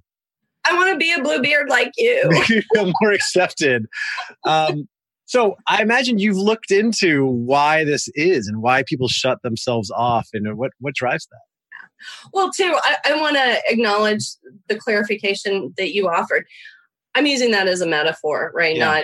I 0.65 0.75
want 0.75 0.93
to 0.93 0.97
be 0.97 1.11
a 1.11 1.21
blue 1.21 1.41
beard 1.41 1.69
like 1.69 1.91
you. 1.97 2.23
Make 2.29 2.47
you 2.47 2.61
feel 2.73 2.91
more 3.01 3.11
accepted. 3.11 3.85
Um, 4.45 4.87
so 5.25 5.55
I 5.67 5.81
imagine 5.81 6.19
you've 6.19 6.37
looked 6.37 6.71
into 6.71 7.25
why 7.25 7.83
this 7.83 8.07
is 8.15 8.47
and 8.47 8.61
why 8.61 8.83
people 8.87 9.09
shut 9.09 9.41
themselves 9.41 9.91
off 9.91 10.29
and 10.31 10.57
what, 10.57 10.71
what 10.79 10.95
drives 10.95 11.27
that. 11.31 11.52
Well, 12.33 12.51
too, 12.51 12.75
I, 12.83 12.97
I 13.05 13.21
want 13.21 13.35
to 13.35 13.61
acknowledge 13.67 14.23
the 14.67 14.75
clarification 14.75 15.73
that 15.77 15.93
you 15.93 16.09
offered. 16.09 16.45
I'm 17.15 17.25
using 17.25 17.51
that 17.51 17.67
as 17.67 17.81
a 17.81 17.87
metaphor, 17.87 18.51
right? 18.53 18.75
Yeah. 18.75 18.85
Not 18.85 19.03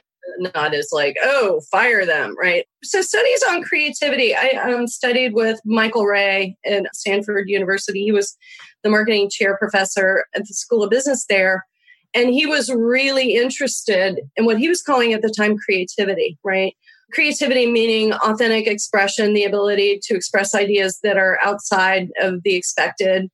not 0.54 0.74
as 0.74 0.90
like, 0.92 1.16
oh, 1.24 1.62
fire 1.72 2.06
them, 2.06 2.36
right? 2.40 2.66
So 2.84 3.02
studies 3.02 3.44
on 3.50 3.64
creativity. 3.64 4.36
I 4.36 4.50
um, 4.62 4.88
studied 4.88 5.34
with 5.34 5.60
Michael 5.66 6.06
Ray 6.06 6.56
at 6.66 6.96
Stanford 6.96 7.50
University. 7.50 8.04
He 8.04 8.12
was 8.12 8.38
the 8.84 8.90
marketing 8.90 9.30
chair 9.30 9.58
professor 9.58 10.26
at 10.36 10.48
the 10.48 10.54
School 10.54 10.84
of 10.84 10.90
Business 10.90 11.26
there. 11.30 11.66
And 12.14 12.30
he 12.30 12.46
was 12.46 12.72
really 12.72 13.36
interested 13.36 14.20
in 14.36 14.46
what 14.46 14.58
he 14.58 14.68
was 14.68 14.82
calling 14.82 15.14
at 15.14 15.22
the 15.22 15.34
time 15.36 15.58
creativity, 15.58 16.38
right? 16.44 16.76
Creativity 17.12 17.66
meaning 17.66 18.14
authentic 18.14 18.68
expression, 18.68 19.34
the 19.34 19.46
ability 19.46 20.00
to 20.04 20.16
express 20.16 20.54
ideas 20.54 21.00
that 21.04 21.18
are 21.18 21.40
outside 21.44 22.10
of 22.22 22.44
the 22.44 22.56
expected, 22.56 23.30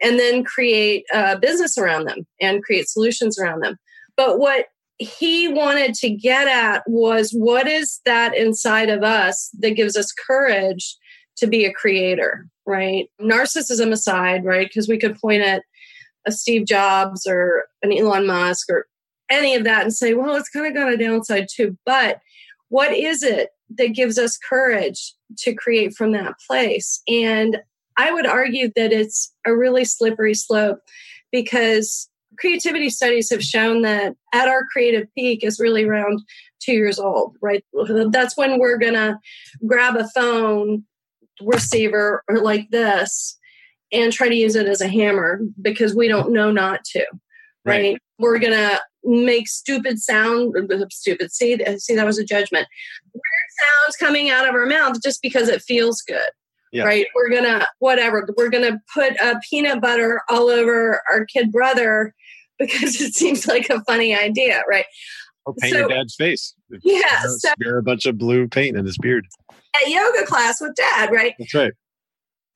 and 0.00 0.18
then 0.18 0.44
create 0.44 1.04
a 1.12 1.38
business 1.38 1.76
around 1.76 2.06
them 2.06 2.26
and 2.40 2.62
create 2.62 2.88
solutions 2.88 3.38
around 3.38 3.62
them. 3.62 3.76
But 4.16 4.38
what 4.38 4.66
he 4.98 5.48
wanted 5.48 5.94
to 5.94 6.10
get 6.10 6.48
at 6.48 6.82
was 6.86 7.30
what 7.30 7.68
is 7.68 8.00
that 8.04 8.36
inside 8.36 8.88
of 8.88 9.02
us 9.02 9.50
that 9.60 9.76
gives 9.76 9.96
us 9.96 10.12
courage 10.12 10.96
to 11.36 11.46
be 11.46 11.64
a 11.64 11.72
creator, 11.72 12.46
right? 12.66 13.08
Narcissism 13.20 13.92
aside, 13.92 14.44
right? 14.44 14.68
Because 14.68 14.88
we 14.88 14.98
could 14.98 15.18
point 15.20 15.42
at 15.42 15.62
a 16.26 16.32
Steve 16.32 16.66
Jobs 16.66 17.26
or 17.26 17.66
an 17.82 17.92
Elon 17.92 18.26
Musk 18.26 18.68
or 18.70 18.86
any 19.30 19.54
of 19.54 19.64
that 19.64 19.82
and 19.82 19.94
say, 19.94 20.14
well, 20.14 20.34
it's 20.34 20.48
kind 20.48 20.66
of 20.66 20.74
got 20.74 20.92
a 20.92 20.96
downside 20.96 21.46
too. 21.52 21.76
But 21.86 22.18
what 22.68 22.92
is 22.92 23.22
it 23.22 23.50
that 23.76 23.94
gives 23.94 24.18
us 24.18 24.38
courage 24.38 25.14
to 25.38 25.54
create 25.54 25.94
from 25.94 26.12
that 26.12 26.34
place? 26.46 27.02
And 27.08 27.58
I 27.96 28.12
would 28.12 28.26
argue 28.26 28.70
that 28.76 28.92
it's 28.92 29.32
a 29.46 29.54
really 29.54 29.84
slippery 29.84 30.34
slope 30.34 30.80
because 31.32 32.08
creativity 32.38 32.90
studies 32.90 33.30
have 33.30 33.42
shown 33.42 33.82
that 33.82 34.14
at 34.32 34.48
our 34.48 34.64
creative 34.72 35.08
peak 35.14 35.42
is 35.42 35.58
really 35.58 35.84
around 35.84 36.20
two 36.60 36.72
years 36.72 36.98
old, 36.98 37.36
right? 37.42 37.64
That's 38.10 38.36
when 38.36 38.58
we're 38.58 38.78
going 38.78 38.94
to 38.94 39.18
grab 39.66 39.96
a 39.96 40.08
phone 40.08 40.84
receiver 41.40 42.22
or 42.28 42.38
like 42.38 42.70
this 42.70 43.36
and 43.92 44.12
try 44.12 44.28
to 44.28 44.34
use 44.34 44.54
it 44.54 44.66
as 44.66 44.80
a 44.80 44.88
hammer 44.88 45.40
because 45.60 45.94
we 45.94 46.08
don't 46.08 46.32
know 46.32 46.50
not 46.50 46.84
to, 46.84 47.04
right? 47.64 47.92
right. 47.92 48.02
We're 48.18 48.38
going 48.38 48.52
to 48.52 48.80
make 49.04 49.48
stupid 49.48 50.00
sound, 50.00 50.54
stupid, 50.90 51.32
see, 51.32 51.58
see, 51.78 51.94
that 51.94 52.06
was 52.06 52.18
a 52.18 52.24
judgment. 52.24 52.66
Weird 53.14 53.22
sounds 53.84 53.96
coming 53.96 54.30
out 54.30 54.48
of 54.48 54.54
our 54.54 54.66
mouth 54.66 54.96
just 55.02 55.22
because 55.22 55.48
it 55.48 55.62
feels 55.62 56.02
good. 56.02 56.30
Yeah. 56.70 56.84
right? 56.84 57.06
We're 57.14 57.30
gonna 57.30 57.66
whatever. 57.78 58.28
We're 58.36 58.50
gonna 58.50 58.78
put 58.92 59.12
a 59.12 59.40
peanut 59.48 59.80
butter 59.80 60.20
all 60.28 60.50
over 60.50 61.00
our 61.10 61.24
kid 61.24 61.50
brother 61.50 62.14
because 62.58 63.00
it 63.00 63.14
seems 63.14 63.46
like 63.46 63.70
a 63.70 63.82
funny 63.84 64.14
idea, 64.14 64.62
right? 64.68 64.84
Or 65.46 65.54
paint 65.54 65.72
so, 65.72 65.78
your 65.80 65.88
dad's 65.88 66.14
face. 66.14 66.54
Yeah. 66.82 67.22
So, 67.22 67.52
smear 67.58 67.78
a 67.78 67.82
bunch 67.82 68.04
of 68.04 68.18
blue 68.18 68.48
paint 68.48 68.76
in 68.76 68.84
his 68.84 68.98
beard. 68.98 69.26
At 69.50 69.88
yoga 69.88 70.26
class 70.26 70.60
with 70.60 70.74
dad, 70.74 71.10
right? 71.10 71.34
That's 71.38 71.54
right. 71.54 71.72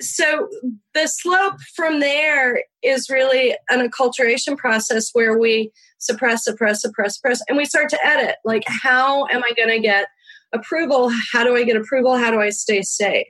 So 0.02 0.48
the 0.94 1.06
slope 1.06 1.60
from 1.74 2.00
there 2.00 2.64
is 2.82 3.08
really 3.08 3.54
an 3.70 3.88
acculturation 3.88 4.56
process 4.56 5.10
where 5.12 5.38
we 5.38 5.70
suppress, 5.98 6.44
suppress, 6.44 6.82
suppress, 6.82 7.16
suppress, 7.16 7.42
and 7.48 7.56
we 7.56 7.64
start 7.64 7.88
to 7.90 8.06
edit. 8.06 8.36
Like, 8.44 8.64
how 8.66 9.26
am 9.28 9.42
I 9.44 9.52
going 9.56 9.68
to 9.68 9.80
get 9.80 10.08
approval? 10.52 11.10
How 11.32 11.44
do 11.44 11.56
I 11.56 11.64
get 11.64 11.76
approval? 11.76 12.16
How 12.16 12.30
do 12.30 12.40
I 12.40 12.50
stay 12.50 12.82
safe? 12.82 13.26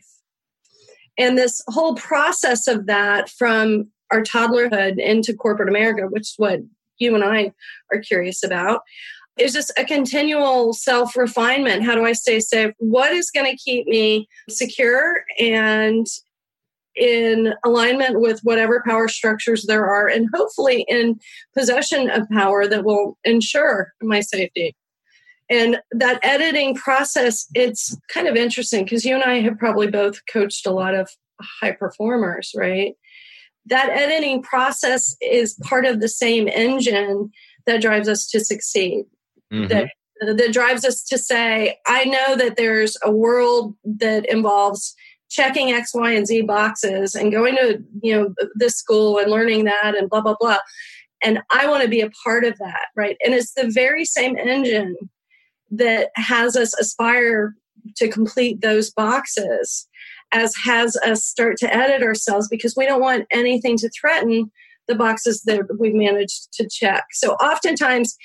And 1.18 1.36
this 1.36 1.62
whole 1.68 1.94
process 1.94 2.66
of 2.66 2.86
that 2.86 3.28
from 3.28 3.90
our 4.10 4.22
toddlerhood 4.22 4.98
into 4.98 5.34
corporate 5.34 5.68
America, 5.68 6.06
which 6.08 6.22
is 6.22 6.34
what 6.36 6.60
you 6.98 7.14
and 7.14 7.22
I 7.22 7.52
are 7.92 8.00
curious 8.00 8.42
about, 8.42 8.80
is 9.38 9.52
just 9.52 9.72
a 9.78 9.84
continual 9.84 10.72
self 10.72 11.16
refinement. 11.16 11.84
How 11.84 11.94
do 11.94 12.04
I 12.04 12.12
stay 12.12 12.40
safe? 12.40 12.72
What 12.78 13.12
is 13.12 13.30
going 13.30 13.50
to 13.50 13.62
keep 13.62 13.86
me 13.86 14.28
secure 14.48 15.24
and 15.38 16.06
in 16.96 17.54
alignment 17.64 18.20
with 18.20 18.40
whatever 18.42 18.82
power 18.86 19.08
structures 19.08 19.64
there 19.66 19.86
are, 19.86 20.08
and 20.08 20.28
hopefully 20.34 20.84
in 20.88 21.18
possession 21.56 22.10
of 22.10 22.28
power 22.30 22.66
that 22.66 22.84
will 22.84 23.18
ensure 23.24 23.92
my 24.02 24.20
safety? 24.20 24.76
And 25.50 25.78
that 25.90 26.20
editing 26.22 26.74
process, 26.74 27.46
it's 27.52 27.96
kind 28.08 28.26
of 28.26 28.36
interesting 28.36 28.84
because 28.84 29.04
you 29.04 29.14
and 29.14 29.24
I 29.24 29.40
have 29.40 29.58
probably 29.58 29.90
both 29.90 30.20
coached 30.32 30.66
a 30.66 30.70
lot 30.70 30.94
of 30.94 31.10
high 31.60 31.72
performers, 31.72 32.52
right? 32.56 32.94
that 33.66 33.90
editing 33.90 34.42
process 34.42 35.16
is 35.20 35.54
part 35.62 35.86
of 35.86 36.00
the 36.00 36.08
same 36.08 36.48
engine 36.48 37.30
that 37.66 37.82
drives 37.82 38.08
us 38.08 38.26
to 38.28 38.40
succeed. 38.40 39.04
Mm-hmm. 39.52 39.68
That 39.68 39.90
that 40.20 40.52
drives 40.52 40.84
us 40.84 41.02
to 41.02 41.18
say, 41.18 41.78
I 41.84 42.04
know 42.04 42.36
that 42.36 42.56
there's 42.56 42.96
a 43.02 43.10
world 43.10 43.74
that 43.84 44.24
involves 44.26 44.94
checking 45.32 45.72
X, 45.72 45.94
Y, 45.94 46.12
and 46.12 46.26
Z 46.26 46.42
boxes 46.42 47.14
and 47.14 47.32
going 47.32 47.56
to 47.56 47.82
you 48.02 48.14
know 48.14 48.34
this 48.54 48.76
school 48.76 49.18
and 49.18 49.30
learning 49.30 49.64
that 49.64 49.96
and 49.96 50.08
blah 50.08 50.20
blah 50.20 50.36
blah. 50.38 50.58
And 51.22 51.40
I 51.50 51.68
want 51.68 51.82
to 51.82 51.88
be 51.88 52.00
a 52.00 52.10
part 52.24 52.44
of 52.44 52.58
that, 52.58 52.86
right? 52.96 53.16
And 53.24 53.32
it's 53.32 53.54
the 53.54 53.70
very 53.70 54.04
same 54.04 54.36
engine 54.36 54.96
that 55.70 56.10
has 56.16 56.56
us 56.56 56.74
aspire 56.78 57.54
to 57.96 58.08
complete 58.08 58.60
those 58.60 58.90
boxes 58.90 59.88
as 60.32 60.54
has 60.64 60.96
us 60.96 61.24
start 61.24 61.56
to 61.58 61.74
edit 61.74 62.02
ourselves 62.02 62.48
because 62.48 62.74
we 62.76 62.86
don't 62.86 63.00
want 63.00 63.26
anything 63.32 63.76
to 63.78 63.90
threaten 63.90 64.50
the 64.88 64.94
boxes 64.94 65.42
that 65.42 65.62
we've 65.78 65.94
managed 65.94 66.52
to 66.54 66.68
check. 66.68 67.04
So 67.12 67.34
oftentimes 67.34 68.16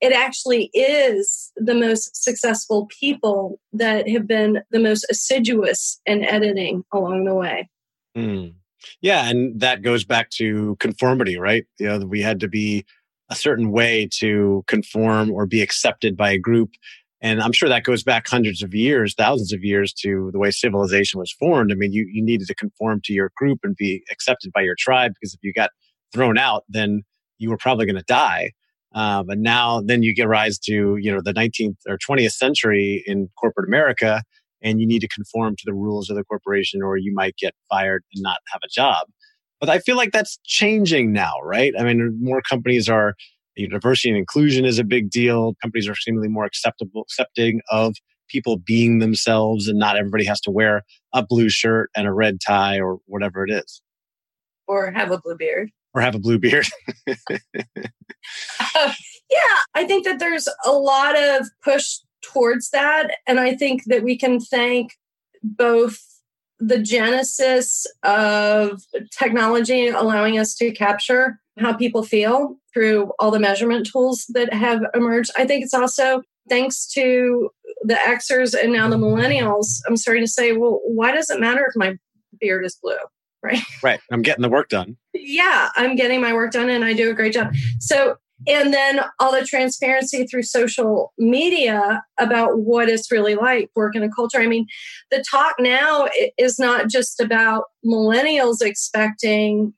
it 0.00 0.12
actually 0.12 0.70
is 0.74 1.52
the 1.56 1.74
most 1.74 2.22
successful 2.22 2.86
people 3.00 3.58
that 3.72 4.08
have 4.08 4.26
been 4.26 4.60
the 4.70 4.80
most 4.80 5.06
assiduous 5.10 6.00
in 6.06 6.24
editing 6.24 6.84
along 6.92 7.24
the 7.24 7.34
way. 7.34 7.68
Mm. 8.16 8.54
Yeah, 9.00 9.28
and 9.28 9.58
that 9.60 9.82
goes 9.82 10.04
back 10.04 10.30
to 10.30 10.76
conformity, 10.78 11.38
right? 11.38 11.64
You 11.78 11.86
know, 11.86 11.98
we 12.00 12.20
had 12.20 12.40
to 12.40 12.48
be 12.48 12.84
a 13.30 13.34
certain 13.34 13.70
way 13.70 14.08
to 14.18 14.62
conform 14.66 15.30
or 15.30 15.46
be 15.46 15.62
accepted 15.62 16.16
by 16.16 16.30
a 16.30 16.38
group 16.38 16.70
and 17.24 17.40
I'm 17.40 17.52
sure 17.52 17.70
that 17.70 17.84
goes 17.84 18.02
back 18.02 18.28
hundreds 18.28 18.62
of 18.62 18.74
years, 18.74 19.14
thousands 19.14 19.54
of 19.54 19.64
years 19.64 19.94
to 19.94 20.28
the 20.32 20.38
way 20.38 20.50
civilization 20.50 21.18
was 21.18 21.32
formed. 21.32 21.72
I 21.72 21.74
mean, 21.74 21.90
you, 21.90 22.06
you 22.12 22.22
needed 22.22 22.46
to 22.48 22.54
conform 22.54 23.00
to 23.04 23.14
your 23.14 23.32
group 23.34 23.60
and 23.62 23.74
be 23.74 24.04
accepted 24.12 24.52
by 24.52 24.60
your 24.60 24.76
tribe 24.78 25.12
because 25.14 25.32
if 25.32 25.40
you 25.42 25.54
got 25.54 25.70
thrown 26.12 26.36
out, 26.36 26.64
then 26.68 27.02
you 27.38 27.48
were 27.48 27.56
probably 27.56 27.86
going 27.86 27.96
to 27.96 28.04
die. 28.06 28.50
Uh, 28.94 29.22
but 29.22 29.38
now, 29.38 29.80
then 29.80 30.02
you 30.02 30.14
get 30.14 30.28
rise 30.28 30.58
to 30.58 30.96
you 30.96 31.12
know 31.12 31.20
the 31.22 31.34
19th 31.34 31.76
or 31.88 31.98
20th 31.98 32.32
century 32.32 33.02
in 33.06 33.28
corporate 33.38 33.68
America, 33.68 34.22
and 34.62 34.80
you 34.80 34.86
need 34.86 35.00
to 35.00 35.08
conform 35.08 35.56
to 35.56 35.62
the 35.66 35.74
rules 35.74 36.10
of 36.10 36.16
the 36.16 36.24
corporation, 36.24 36.82
or 36.82 36.96
you 36.96 37.12
might 37.12 37.36
get 37.36 37.54
fired 37.68 38.04
and 38.14 38.22
not 38.22 38.38
have 38.52 38.60
a 38.64 38.68
job. 38.68 39.06
But 39.60 39.68
I 39.68 39.78
feel 39.78 39.96
like 39.96 40.12
that's 40.12 40.38
changing 40.44 41.12
now, 41.12 41.34
right? 41.42 41.72
I 41.78 41.84
mean, 41.84 42.18
more 42.20 42.42
companies 42.42 42.88
are 42.88 43.14
you 43.56 43.68
know, 43.68 43.72
diversity 43.72 44.10
and 44.10 44.18
inclusion 44.18 44.64
is 44.64 44.78
a 44.78 44.84
big 44.84 45.10
deal. 45.10 45.54
Companies 45.62 45.88
are 45.88 45.94
seemingly 45.94 46.28
more 46.28 46.44
acceptable, 46.44 47.02
accepting 47.02 47.60
of 47.70 47.94
people 48.28 48.56
being 48.56 48.98
themselves, 48.98 49.68
and 49.68 49.78
not 49.78 49.96
everybody 49.96 50.24
has 50.24 50.40
to 50.42 50.50
wear 50.50 50.82
a 51.12 51.24
blue 51.24 51.48
shirt 51.48 51.90
and 51.96 52.06
a 52.06 52.12
red 52.12 52.38
tie 52.44 52.80
or 52.80 52.98
whatever 53.06 53.44
it 53.46 53.52
is, 53.52 53.82
or 54.66 54.90
have 54.90 55.10
a 55.10 55.18
blue 55.18 55.36
beard, 55.36 55.70
or 55.94 56.00
have 56.00 56.14
a 56.14 56.18
blue 56.18 56.38
beard. 56.38 56.66
uh, 57.08 57.14
yeah, 59.30 59.58
I 59.74 59.84
think 59.84 60.04
that 60.04 60.18
there's 60.18 60.48
a 60.64 60.72
lot 60.72 61.18
of 61.18 61.48
push 61.62 61.98
towards 62.22 62.70
that, 62.70 63.16
and 63.26 63.38
I 63.40 63.54
think 63.54 63.84
that 63.86 64.02
we 64.02 64.18
can 64.18 64.40
thank 64.40 64.92
both 65.42 65.98
the 66.58 66.78
genesis 66.78 67.86
of 68.02 68.82
technology 69.10 69.88
allowing 69.88 70.38
us 70.38 70.54
to 70.54 70.72
capture 70.72 71.38
how 71.58 71.72
people 71.72 72.02
feel 72.02 72.56
through 72.72 73.12
all 73.18 73.30
the 73.30 73.38
measurement 73.38 73.86
tools 73.86 74.24
that 74.30 74.52
have 74.52 74.82
emerged. 74.94 75.30
I 75.36 75.46
think 75.46 75.64
it's 75.64 75.74
also 75.74 76.22
thanks 76.48 76.86
to 76.92 77.50
the 77.82 77.94
Xers 77.94 78.54
and 78.60 78.72
now 78.72 78.88
the 78.88 78.96
millennials. 78.96 79.80
I'm 79.86 79.96
starting 79.96 80.24
to 80.24 80.30
say, 80.30 80.52
well, 80.52 80.80
why 80.84 81.12
does 81.12 81.30
it 81.30 81.40
matter 81.40 81.64
if 81.68 81.74
my 81.76 81.96
beard 82.40 82.64
is 82.64 82.78
blue? 82.82 82.96
Right. 83.44 83.60
Right. 83.82 84.00
I'm 84.10 84.22
getting 84.22 84.40
the 84.40 84.48
work 84.48 84.70
done. 84.70 84.96
Yeah, 85.12 85.68
I'm 85.76 85.94
getting 85.94 86.22
my 86.22 86.32
work 86.32 86.52
done 86.52 86.70
and 86.70 86.84
I 86.84 86.94
do 86.94 87.10
a 87.10 87.14
great 87.14 87.34
job. 87.34 87.52
So, 87.80 88.16
and 88.48 88.72
then 88.72 89.00
all 89.20 89.30
the 89.30 89.44
transparency 89.44 90.26
through 90.26 90.44
social 90.44 91.12
media 91.18 92.02
about 92.18 92.60
what 92.60 92.88
it's 92.88 93.12
really 93.12 93.34
like 93.34 93.70
working 93.76 94.02
in 94.02 94.08
a 94.08 94.12
culture. 94.12 94.40
I 94.40 94.46
mean, 94.46 94.66
the 95.10 95.22
talk 95.30 95.56
now 95.58 96.08
is 96.38 96.58
not 96.58 96.88
just 96.88 97.20
about 97.20 97.64
millennials 97.84 98.62
expecting 98.62 99.74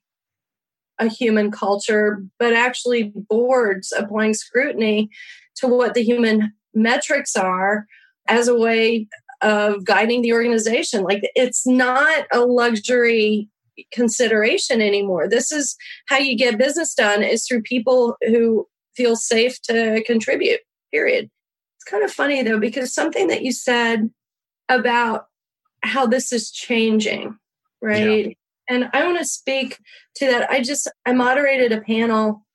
a 0.99 1.09
human 1.09 1.51
culture, 1.51 2.23
but 2.39 2.53
actually 2.53 3.11
boards 3.13 3.91
applying 3.91 4.33
scrutiny 4.33 5.09
to 5.57 5.67
what 5.67 5.93
the 5.93 6.03
human 6.03 6.53
metrics 6.73 7.35
are 7.35 7.85
as 8.29 8.47
a 8.47 8.57
way 8.57 9.07
of 9.41 9.83
guiding 9.83 10.21
the 10.21 10.33
organization. 10.33 11.03
Like 11.03 11.29
it's 11.35 11.67
not 11.67 12.25
a 12.33 12.39
luxury 12.39 13.49
consideration 13.91 14.81
anymore. 14.81 15.27
This 15.27 15.51
is 15.51 15.75
how 16.07 16.17
you 16.17 16.35
get 16.37 16.57
business 16.57 16.93
done 16.93 17.23
is 17.23 17.45
through 17.45 17.61
people 17.63 18.15
who 18.21 18.67
feel 18.95 19.15
safe 19.15 19.61
to 19.63 20.03
contribute, 20.05 20.61
period. 20.91 21.29
It's 21.77 21.89
kind 21.89 22.03
of 22.03 22.11
funny 22.11 22.43
though, 22.43 22.59
because 22.59 22.93
something 22.93 23.27
that 23.27 23.43
you 23.43 23.51
said 23.51 24.09
about 24.69 25.25
how 25.83 26.07
this 26.07 26.33
is 26.33 26.51
changing, 26.51 27.37
right? 27.81 28.27
Yeah. 28.27 28.33
And 28.69 28.89
I 28.93 29.05
want 29.05 29.17
to 29.19 29.25
speak 29.25 29.79
to 30.15 30.25
that. 30.25 30.49
I 30.49 30.61
just 30.61 30.89
I 31.05 31.13
moderated 31.13 31.71
a 31.71 31.81
panel 31.81 32.45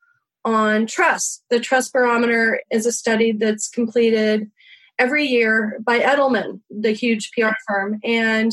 on 0.45 0.87
trust. 0.87 1.45
The 1.51 1.61
trust 1.61 1.93
barometer 1.93 2.61
is 2.71 2.85
a 2.85 2.93
study 2.93 3.33
that's 3.33 3.69
completed 3.69 4.51
every 4.99 5.25
year 5.25 5.79
by 5.85 6.01
Edelman, 6.01 6.61
the 6.69 6.93
huge 6.93 7.31
PR 7.33 7.53
firm. 7.67 7.99
And 8.05 8.53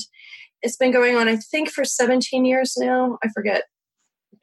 it's 0.61 0.77
been 0.77 0.91
going 0.91 1.15
on, 1.15 1.27
I 1.27 1.37
think, 1.37 1.69
for 1.69 1.83
17 1.83 2.45
years 2.45 2.75
now. 2.77 3.17
I 3.23 3.29
forget. 3.29 3.63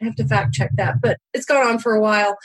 I 0.00 0.04
have 0.04 0.16
to 0.16 0.26
fact 0.26 0.52
check 0.52 0.70
that, 0.76 1.00
but 1.00 1.18
it's 1.32 1.46
gone 1.46 1.66
on 1.66 1.78
for 1.78 1.94
a 1.94 2.00
while. 2.00 2.36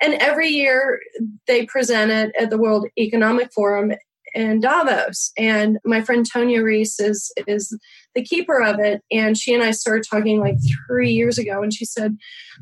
And 0.00 0.14
every 0.14 0.48
year 0.48 1.00
they 1.48 1.66
present 1.66 2.12
it 2.12 2.32
at 2.40 2.50
the 2.50 2.58
World 2.58 2.86
Economic 2.96 3.52
Forum 3.52 3.92
in 4.34 4.60
Davos. 4.60 5.32
And 5.36 5.78
my 5.84 6.02
friend 6.02 6.24
Tonia 6.24 6.62
Ries 6.62 6.98
is 6.98 7.32
is 7.46 7.76
the 8.14 8.22
keeper 8.22 8.62
of 8.62 8.78
it. 8.78 9.02
And 9.10 9.36
she 9.36 9.54
and 9.54 9.62
I 9.62 9.70
started 9.70 10.06
talking 10.08 10.40
like 10.40 10.56
three 10.86 11.12
years 11.12 11.38
ago. 11.38 11.62
And 11.62 11.72
she 11.72 11.84
said, 11.84 12.16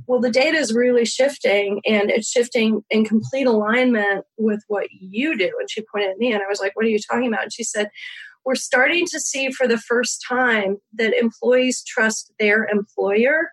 Well, 0.06 0.20
the 0.20 0.30
data 0.30 0.56
is 0.56 0.74
really 0.74 1.04
shifting 1.04 1.80
and 1.86 2.10
it's 2.10 2.30
shifting 2.30 2.82
in 2.90 3.04
complete 3.04 3.46
alignment 3.46 4.24
with 4.36 4.62
what 4.68 4.86
you 4.90 5.36
do. 5.36 5.50
And 5.58 5.70
she 5.70 5.84
pointed 5.92 6.10
at 6.10 6.18
me 6.18 6.32
and 6.32 6.42
I 6.42 6.48
was 6.48 6.60
like, 6.60 6.74
What 6.76 6.86
are 6.86 6.90
you 6.90 6.98
talking 6.98 7.28
about? 7.28 7.44
And 7.44 7.52
she 7.52 7.64
said, 7.64 7.90
We're 8.48 8.54
starting 8.54 9.04
to 9.08 9.20
see 9.20 9.50
for 9.50 9.68
the 9.68 9.76
first 9.76 10.24
time 10.26 10.78
that 10.94 11.12
employees 11.12 11.84
trust 11.84 12.32
their 12.38 12.64
employer 12.64 13.50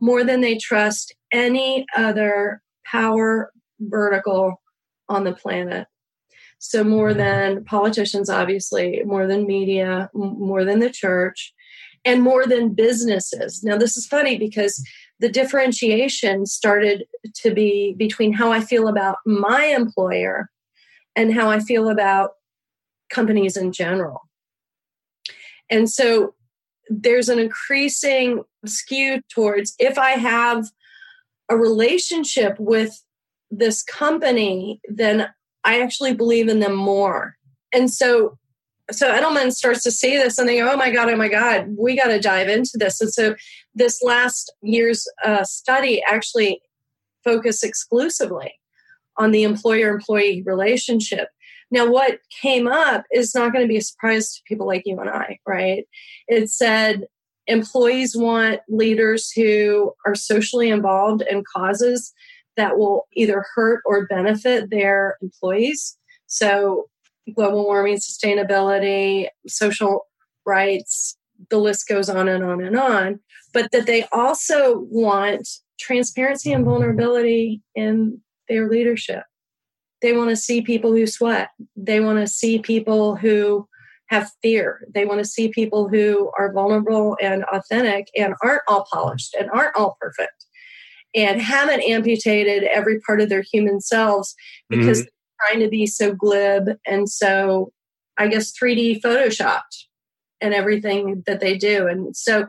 more 0.00 0.22
than 0.22 0.42
they 0.42 0.56
trust 0.56 1.12
any 1.32 1.84
other 1.96 2.62
power 2.86 3.52
vertical 3.80 4.62
on 5.08 5.24
the 5.24 5.32
planet. 5.32 5.88
So, 6.60 6.84
more 6.84 7.08
mm-hmm. 7.08 7.18
than 7.18 7.64
politicians, 7.64 8.30
obviously, 8.30 9.02
more 9.04 9.26
than 9.26 9.44
media, 9.44 10.08
more 10.14 10.64
than 10.64 10.78
the 10.78 10.90
church, 10.90 11.52
and 12.04 12.22
more 12.22 12.46
than 12.46 12.74
businesses. 12.74 13.64
Now, 13.64 13.76
this 13.76 13.96
is 13.96 14.06
funny 14.06 14.38
because 14.38 14.80
the 15.18 15.28
differentiation 15.28 16.46
started 16.46 17.06
to 17.42 17.52
be 17.52 17.96
between 17.98 18.34
how 18.34 18.52
I 18.52 18.60
feel 18.60 18.86
about 18.86 19.16
my 19.26 19.64
employer 19.64 20.48
and 21.16 21.34
how 21.34 21.50
I 21.50 21.58
feel 21.58 21.88
about 21.88 22.34
companies 23.10 23.56
in 23.56 23.72
general. 23.72 24.27
And 25.70 25.90
so 25.90 26.34
there's 26.88 27.28
an 27.28 27.38
increasing 27.38 28.42
skew 28.64 29.20
towards 29.32 29.74
if 29.78 29.98
I 29.98 30.12
have 30.12 30.66
a 31.48 31.56
relationship 31.56 32.56
with 32.58 33.02
this 33.50 33.82
company, 33.82 34.80
then 34.88 35.28
I 35.64 35.80
actually 35.80 36.14
believe 36.14 36.48
in 36.48 36.60
them 36.60 36.74
more. 36.74 37.36
And 37.72 37.90
so 37.90 38.38
so 38.90 39.12
Edelman 39.12 39.52
starts 39.52 39.82
to 39.82 39.90
see 39.90 40.16
this 40.16 40.38
and 40.38 40.48
they 40.48 40.58
go, 40.58 40.72
oh 40.72 40.76
my 40.76 40.90
God, 40.90 41.10
oh 41.10 41.16
my 41.16 41.28
God, 41.28 41.74
we 41.78 41.94
got 41.94 42.08
to 42.08 42.18
dive 42.18 42.48
into 42.48 42.72
this. 42.74 43.00
And 43.00 43.12
so 43.12 43.36
this 43.74 44.02
last 44.02 44.52
year's 44.62 45.06
uh, 45.22 45.44
study 45.44 46.02
actually 46.10 46.62
focused 47.22 47.64
exclusively 47.64 48.54
on 49.18 49.30
the 49.30 49.42
employer 49.42 49.90
employee 49.90 50.42
relationship. 50.46 51.28
Now, 51.70 51.90
what 51.90 52.20
came 52.40 52.66
up 52.66 53.04
is 53.12 53.34
not 53.34 53.52
going 53.52 53.64
to 53.64 53.68
be 53.68 53.76
a 53.76 53.82
surprise 53.82 54.34
to 54.34 54.42
people 54.46 54.66
like 54.66 54.82
you 54.86 54.98
and 55.00 55.10
I, 55.10 55.38
right? 55.46 55.84
It 56.26 56.50
said 56.50 57.04
employees 57.46 58.16
want 58.16 58.60
leaders 58.68 59.30
who 59.30 59.92
are 60.06 60.14
socially 60.14 60.70
involved 60.70 61.22
in 61.28 61.44
causes 61.54 62.12
that 62.56 62.78
will 62.78 63.06
either 63.14 63.44
hurt 63.54 63.82
or 63.86 64.06
benefit 64.06 64.70
their 64.70 65.16
employees. 65.22 65.96
So, 66.26 66.88
global 67.34 67.64
warming, 67.64 67.96
sustainability, 67.96 69.28
social 69.46 70.06
rights, 70.46 71.16
the 71.50 71.58
list 71.58 71.86
goes 71.86 72.08
on 72.08 72.28
and 72.28 72.42
on 72.42 72.62
and 72.62 72.78
on. 72.78 73.20
But 73.52 73.70
that 73.72 73.86
they 73.86 74.04
also 74.12 74.80
want 74.90 75.48
transparency 75.78 76.52
and 76.52 76.64
vulnerability 76.64 77.62
in 77.74 78.20
their 78.48 78.68
leadership. 78.68 79.24
They 80.00 80.16
want 80.16 80.30
to 80.30 80.36
see 80.36 80.62
people 80.62 80.92
who 80.92 81.06
sweat. 81.06 81.50
They 81.76 82.00
want 82.00 82.18
to 82.18 82.26
see 82.26 82.58
people 82.58 83.16
who 83.16 83.68
have 84.08 84.30
fear. 84.42 84.86
They 84.94 85.04
want 85.04 85.18
to 85.18 85.24
see 85.24 85.48
people 85.48 85.88
who 85.88 86.30
are 86.38 86.52
vulnerable 86.52 87.16
and 87.20 87.44
authentic 87.44 88.08
and 88.16 88.34
aren't 88.42 88.62
all 88.68 88.86
polished 88.90 89.34
and 89.38 89.50
aren't 89.50 89.76
all 89.76 89.96
perfect 90.00 90.46
and 91.14 91.40
haven't 91.40 91.82
amputated 91.82 92.64
every 92.64 93.00
part 93.00 93.20
of 93.20 93.28
their 93.28 93.42
human 93.42 93.80
selves 93.80 94.34
because 94.68 95.00
mm-hmm. 95.00 95.04
they're 95.04 95.50
trying 95.50 95.60
to 95.60 95.68
be 95.68 95.86
so 95.86 96.14
glib 96.14 96.76
and 96.86 97.08
so, 97.08 97.72
I 98.16 98.28
guess, 98.28 98.52
3D 98.52 99.00
photoshopped 99.00 99.86
and 100.40 100.54
everything 100.54 101.22
that 101.26 101.40
they 101.40 101.56
do. 101.56 101.86
And 101.86 102.16
so 102.16 102.46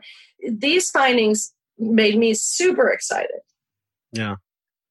these 0.47 0.91
findings 0.91 1.53
made 1.77 2.17
me 2.17 2.33
super 2.33 2.89
excited. 2.89 3.39
Yeah. 4.11 4.35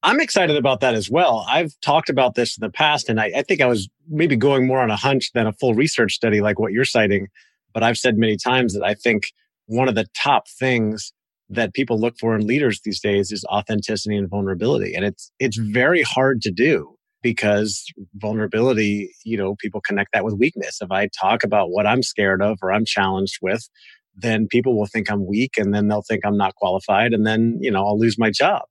I'm 0.01 0.21
excited 0.21 0.55
about 0.55 0.79
that 0.79 0.95
as 0.95 1.09
well. 1.09 1.45
I've 1.49 1.73
talked 1.81 2.09
about 2.09 2.35
this 2.35 2.57
in 2.57 2.61
the 2.61 2.71
past, 2.71 3.09
and 3.09 3.19
I, 3.19 3.31
I, 3.35 3.41
think 3.41 3.59
I 3.59 3.65
was 3.65 3.89
maybe 4.07 4.37
going 4.37 4.65
more 4.65 4.79
on 4.79 4.89
a 4.89 4.95
hunch 4.95 5.31
than 5.33 5.45
a 5.45 5.53
full 5.53 5.73
research 5.73 6.13
study 6.13 6.39
like 6.39 6.57
what 6.57 6.71
you're 6.71 6.85
citing. 6.85 7.27
But 7.73 7.83
I've 7.83 7.97
said 7.97 8.17
many 8.17 8.37
times 8.37 8.73
that 8.73 8.83
I 8.83 8.93
think 8.93 9.31
one 9.65 9.89
of 9.89 9.95
the 9.95 10.07
top 10.15 10.47
things 10.47 11.11
that 11.49 11.73
people 11.73 11.99
look 11.99 12.17
for 12.17 12.35
in 12.35 12.47
leaders 12.47 12.81
these 12.83 12.99
days 12.99 13.31
is 13.31 13.43
authenticity 13.45 14.15
and 14.15 14.29
vulnerability. 14.29 14.93
And 14.93 15.03
it's, 15.03 15.31
it's 15.39 15.59
mm-hmm. 15.59 15.73
very 15.73 16.01
hard 16.03 16.41
to 16.43 16.51
do 16.51 16.95
because 17.21 17.85
vulnerability, 18.15 19.11
you 19.25 19.37
know, 19.37 19.55
people 19.55 19.81
connect 19.81 20.13
that 20.13 20.23
with 20.23 20.35
weakness. 20.35 20.79
If 20.81 20.91
I 20.91 21.07
talk 21.07 21.43
about 21.43 21.71
what 21.71 21.85
I'm 21.85 22.03
scared 22.03 22.41
of 22.41 22.59
or 22.61 22.71
I'm 22.71 22.85
challenged 22.85 23.39
with, 23.41 23.67
then 24.15 24.47
people 24.47 24.77
will 24.77 24.85
think 24.85 25.11
I'm 25.11 25.25
weak 25.25 25.57
and 25.57 25.73
then 25.73 25.87
they'll 25.87 26.03
think 26.03 26.25
I'm 26.25 26.37
not 26.37 26.55
qualified 26.55 27.13
and 27.13 27.25
then, 27.25 27.57
you 27.59 27.71
know, 27.71 27.85
I'll 27.85 27.99
lose 27.99 28.17
my 28.17 28.31
job. 28.31 28.61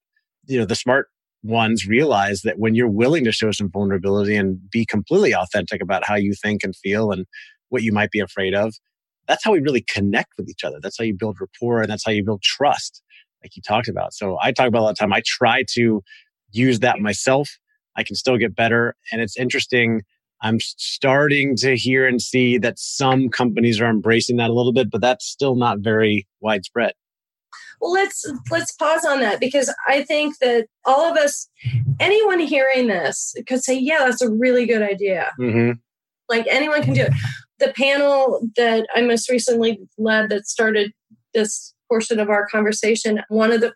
You 0.46 0.60
know, 0.60 0.64
the 0.64 0.74
smart 0.74 1.08
ones 1.42 1.86
realize 1.86 2.42
that 2.42 2.58
when 2.58 2.74
you're 2.74 2.88
willing 2.88 3.24
to 3.24 3.32
show 3.32 3.52
some 3.52 3.70
vulnerability 3.70 4.36
and 4.36 4.58
be 4.70 4.84
completely 4.84 5.34
authentic 5.34 5.80
about 5.80 6.04
how 6.04 6.14
you 6.14 6.34
think 6.34 6.62
and 6.64 6.74
feel 6.76 7.12
and 7.12 7.26
what 7.68 7.82
you 7.82 7.92
might 7.92 8.10
be 8.10 8.20
afraid 8.20 8.54
of, 8.54 8.74
that's 9.26 9.44
how 9.44 9.52
we 9.52 9.60
really 9.60 9.84
connect 9.88 10.32
with 10.36 10.48
each 10.48 10.64
other. 10.64 10.78
That's 10.82 10.98
how 10.98 11.04
you 11.04 11.14
build 11.14 11.36
rapport 11.40 11.82
and 11.82 11.90
that's 11.90 12.04
how 12.04 12.12
you 12.12 12.24
build 12.24 12.42
trust, 12.42 13.02
like 13.42 13.54
you 13.54 13.62
talked 13.62 13.88
about. 13.88 14.14
So 14.14 14.38
I 14.42 14.52
talk 14.52 14.66
about 14.66 14.80
a 14.80 14.84
lot 14.84 14.90
of 14.90 14.98
time. 14.98 15.12
I 15.12 15.22
try 15.24 15.64
to 15.74 16.02
use 16.50 16.80
that 16.80 16.98
myself. 16.98 17.48
I 17.96 18.02
can 18.02 18.16
still 18.16 18.36
get 18.36 18.56
better. 18.56 18.96
And 19.12 19.20
it's 19.20 19.36
interesting. 19.36 20.02
I'm 20.40 20.58
starting 20.60 21.56
to 21.56 21.76
hear 21.76 22.06
and 22.06 22.22
see 22.22 22.58
that 22.58 22.78
some 22.78 23.28
companies 23.28 23.80
are 23.80 23.90
embracing 23.90 24.36
that 24.36 24.50
a 24.50 24.54
little 24.54 24.72
bit, 24.72 24.90
but 24.90 25.00
that's 25.00 25.26
still 25.26 25.56
not 25.56 25.80
very 25.80 26.26
widespread. 26.40 26.92
Well, 27.80 27.92
let's 27.92 28.24
let's 28.50 28.72
pause 28.72 29.04
on 29.04 29.20
that 29.20 29.40
because 29.40 29.72
I 29.86 30.02
think 30.02 30.38
that 30.40 30.66
all 30.84 31.10
of 31.10 31.16
us, 31.16 31.48
anyone 32.00 32.40
hearing 32.40 32.88
this, 32.88 33.34
could 33.46 33.62
say, 33.62 33.78
"Yeah, 33.78 33.98
that's 34.00 34.22
a 34.22 34.30
really 34.30 34.66
good 34.66 34.82
idea." 34.82 35.30
Mm-hmm. 35.38 35.72
Like 36.28 36.46
anyone 36.48 36.82
can 36.82 36.94
do 36.94 37.02
it 37.02 37.12
the 37.58 37.72
panel 37.76 38.40
that 38.56 38.86
I 38.94 39.02
most 39.02 39.28
recently 39.28 39.80
led 39.98 40.30
that 40.30 40.46
started 40.46 40.92
this 41.34 41.74
portion 41.88 42.20
of 42.20 42.30
our 42.30 42.46
conversation, 42.46 43.22
one 43.28 43.52
of 43.52 43.60
the 43.60 43.72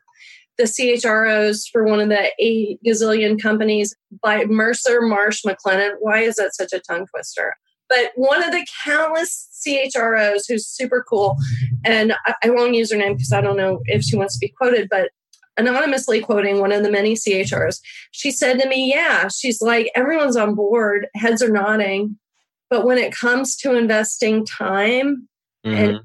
the 0.58 0.64
CHROs 0.64 1.64
for 1.72 1.82
one 1.84 1.98
of 1.98 2.10
the 2.10 2.30
eight 2.38 2.78
gazillion 2.86 3.40
companies 3.40 3.96
by 4.22 4.44
Mercer 4.44 5.00
Marsh 5.00 5.42
McLennan. 5.46 5.92
Why 5.98 6.20
is 6.20 6.36
that 6.36 6.54
such 6.54 6.74
a 6.74 6.80
tongue 6.80 7.06
twister? 7.06 7.54
But 7.92 8.12
one 8.14 8.42
of 8.42 8.52
the 8.52 8.66
countless 8.82 9.48
CHROs 9.66 10.44
who's 10.48 10.66
super 10.66 11.04
cool, 11.06 11.36
and 11.84 12.14
I, 12.26 12.34
I 12.44 12.50
won't 12.50 12.74
use 12.74 12.90
her 12.90 12.96
name 12.96 13.16
because 13.16 13.34
I 13.34 13.42
don't 13.42 13.58
know 13.58 13.80
if 13.84 14.02
she 14.02 14.16
wants 14.16 14.34
to 14.34 14.40
be 14.40 14.48
quoted, 14.48 14.88
but 14.90 15.10
anonymously 15.58 16.22
quoting 16.22 16.58
one 16.58 16.72
of 16.72 16.82
the 16.82 16.90
many 16.90 17.12
CHRs, 17.12 17.80
she 18.12 18.30
said 18.30 18.58
to 18.60 18.66
me, 18.66 18.90
Yeah, 18.90 19.28
she's 19.28 19.60
like, 19.60 19.90
everyone's 19.94 20.38
on 20.38 20.54
board, 20.54 21.06
heads 21.14 21.42
are 21.42 21.50
nodding. 21.50 22.18
But 22.70 22.86
when 22.86 22.96
it 22.96 23.12
comes 23.12 23.56
to 23.58 23.76
investing 23.76 24.46
time 24.46 25.28
mm-hmm. 25.66 25.76
and 25.76 26.00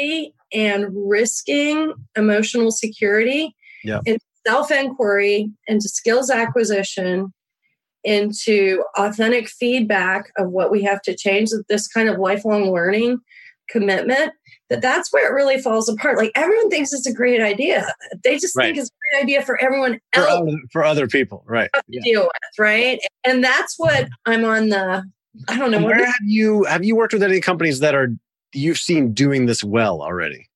energy 0.00 0.34
and 0.54 0.86
risking 0.90 1.92
emotional 2.16 2.70
security 2.70 3.54
yep. 3.84 4.00
into 4.06 4.24
self 4.46 4.70
inquiry, 4.70 5.50
into 5.66 5.90
skills 5.90 6.30
acquisition, 6.30 7.34
into 8.06 8.82
authentic 8.96 9.48
feedback 9.48 10.30
of 10.38 10.50
what 10.50 10.70
we 10.70 10.82
have 10.84 11.02
to 11.02 11.14
change, 11.14 11.50
this 11.68 11.88
kind 11.88 12.08
of 12.08 12.18
lifelong 12.18 12.72
learning 12.72 13.18
commitment, 13.68 14.32
that 14.70 14.80
that's 14.80 15.12
where 15.12 15.28
it 15.28 15.34
really 15.34 15.60
falls 15.60 15.88
apart. 15.88 16.16
Like 16.16 16.30
everyone 16.34 16.70
thinks 16.70 16.92
it's 16.92 17.06
a 17.06 17.12
great 17.12 17.42
idea. 17.42 17.92
They 18.22 18.38
just 18.38 18.56
right. 18.56 18.66
think 18.66 18.78
it's 18.78 18.88
a 18.88 19.12
great 19.12 19.24
idea 19.24 19.42
for 19.42 19.60
everyone 19.62 20.00
else. 20.12 20.26
For 20.26 20.30
other, 20.30 20.58
for 20.72 20.84
other 20.84 21.06
people, 21.08 21.44
right. 21.46 21.68
To 21.74 21.82
yeah. 21.88 22.00
deal 22.02 22.22
with, 22.22 22.58
right? 22.58 23.00
And 23.24 23.42
that's 23.42 23.74
what 23.76 24.08
I'm 24.24 24.44
on 24.44 24.68
the 24.68 25.04
I 25.48 25.58
don't 25.58 25.70
know. 25.70 25.82
Where 25.82 26.04
have 26.04 26.14
you 26.24 26.64
have 26.64 26.84
you 26.84 26.96
worked 26.96 27.12
with 27.12 27.22
any 27.22 27.40
companies 27.40 27.80
that 27.80 27.94
are 27.94 28.08
you've 28.54 28.78
seen 28.78 29.12
doing 29.12 29.46
this 29.46 29.62
well 29.62 30.00
already? 30.00 30.48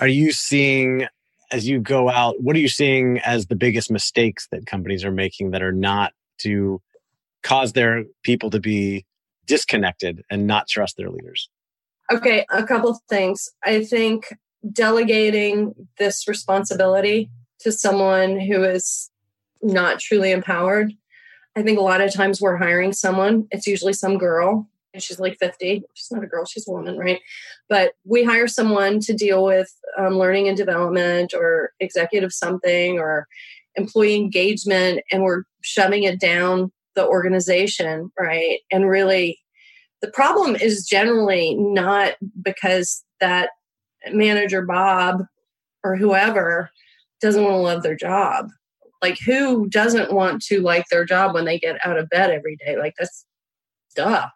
Are 0.00 0.08
you 0.08 0.32
seeing 0.32 1.06
as 1.52 1.68
you 1.68 1.78
go 1.78 2.08
out, 2.08 2.42
what 2.42 2.56
are 2.56 2.60
you 2.60 2.68
seeing 2.68 3.18
as 3.18 3.46
the 3.46 3.54
biggest 3.54 3.90
mistakes 3.90 4.48
that 4.50 4.66
companies 4.66 5.04
are 5.04 5.12
making 5.12 5.50
that 5.50 5.62
are 5.62 5.72
not 5.72 6.12
to 6.38 6.80
cause 7.42 7.72
their 7.72 8.04
people 8.22 8.50
to 8.50 8.60
be 8.60 9.04
disconnected 9.46 10.22
and 10.30 10.46
not 10.46 10.68
trust 10.68 10.96
their 10.96 11.10
leaders? 11.10 11.48
Okay, 12.12 12.44
a 12.50 12.64
couple 12.64 13.00
things. 13.08 13.48
I 13.64 13.84
think 13.84 14.34
delegating 14.70 15.74
this 15.98 16.28
responsibility 16.28 17.30
to 17.60 17.72
someone 17.72 18.38
who 18.38 18.62
is 18.62 19.10
not 19.62 19.98
truly 19.98 20.30
empowered. 20.30 20.92
I 21.56 21.62
think 21.62 21.78
a 21.78 21.82
lot 21.82 22.00
of 22.00 22.12
times 22.12 22.40
we're 22.40 22.56
hiring 22.56 22.92
someone, 22.92 23.46
it's 23.50 23.66
usually 23.66 23.92
some 23.92 24.18
girl, 24.18 24.68
and 24.94 25.02
she's 25.02 25.20
like 25.20 25.38
50. 25.38 25.84
She's 25.94 26.10
not 26.10 26.24
a 26.24 26.26
girl, 26.26 26.44
she's 26.44 26.66
a 26.66 26.70
woman, 26.70 26.96
right? 26.96 27.20
But 27.68 27.92
we 28.04 28.24
hire 28.24 28.48
someone 28.48 29.00
to 29.00 29.14
deal 29.14 29.44
with 29.44 29.72
um, 29.98 30.18
learning 30.18 30.48
and 30.48 30.56
development 30.56 31.34
or 31.34 31.72
executive 31.80 32.32
something 32.32 32.98
or 32.98 33.26
employee 33.76 34.16
engagement, 34.16 35.00
and 35.10 35.22
we're 35.22 35.44
shoving 35.62 36.04
it 36.04 36.20
down 36.20 36.70
the 36.94 37.06
organization, 37.06 38.10
right? 38.18 38.58
And 38.70 38.88
really, 38.88 39.38
the 40.00 40.10
problem 40.10 40.56
is 40.56 40.86
generally 40.86 41.54
not 41.54 42.14
because 42.42 43.04
that 43.20 43.50
manager 44.12 44.62
Bob 44.62 45.22
or 45.84 45.96
whoever 45.96 46.70
doesn't 47.20 47.42
want 47.42 47.54
to 47.54 47.58
love 47.58 47.82
their 47.82 47.96
job. 47.96 48.50
Like, 49.00 49.18
who 49.24 49.68
doesn't 49.68 50.12
want 50.12 50.42
to 50.42 50.60
like 50.60 50.84
their 50.90 51.04
job 51.04 51.34
when 51.34 51.44
they 51.44 51.58
get 51.58 51.78
out 51.84 51.98
of 51.98 52.08
bed 52.08 52.30
every 52.30 52.56
day? 52.64 52.76
Like, 52.76 52.94
that's 52.98 53.24
duh. 53.96 54.26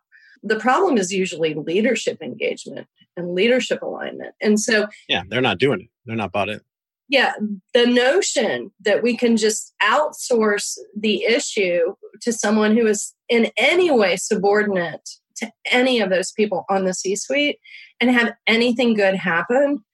The 0.42 0.58
problem 0.58 0.98
is 0.98 1.12
usually 1.12 1.54
leadership 1.54 2.22
engagement 2.22 2.86
and 3.16 3.34
leadership 3.34 3.82
alignment. 3.82 4.34
And 4.40 4.60
so, 4.60 4.86
yeah, 5.08 5.22
they're 5.28 5.40
not 5.40 5.58
doing 5.58 5.82
it, 5.82 5.88
they're 6.04 6.16
not 6.16 6.32
bought 6.32 6.48
it. 6.48 6.62
Yeah, 7.08 7.34
the 7.72 7.86
notion 7.86 8.72
that 8.80 9.02
we 9.02 9.16
can 9.16 9.36
just 9.36 9.72
outsource 9.82 10.76
the 10.98 11.22
issue 11.22 11.94
to 12.22 12.32
someone 12.32 12.76
who 12.76 12.86
is 12.86 13.14
in 13.28 13.50
any 13.56 13.90
way 13.90 14.16
subordinate 14.16 15.08
to 15.36 15.50
any 15.70 16.00
of 16.00 16.10
those 16.10 16.32
people 16.32 16.64
on 16.68 16.84
the 16.84 16.94
C 16.94 17.14
suite 17.14 17.58
and 18.00 18.10
have 18.10 18.34
anything 18.46 18.94
good 18.94 19.14
happen 19.14 19.84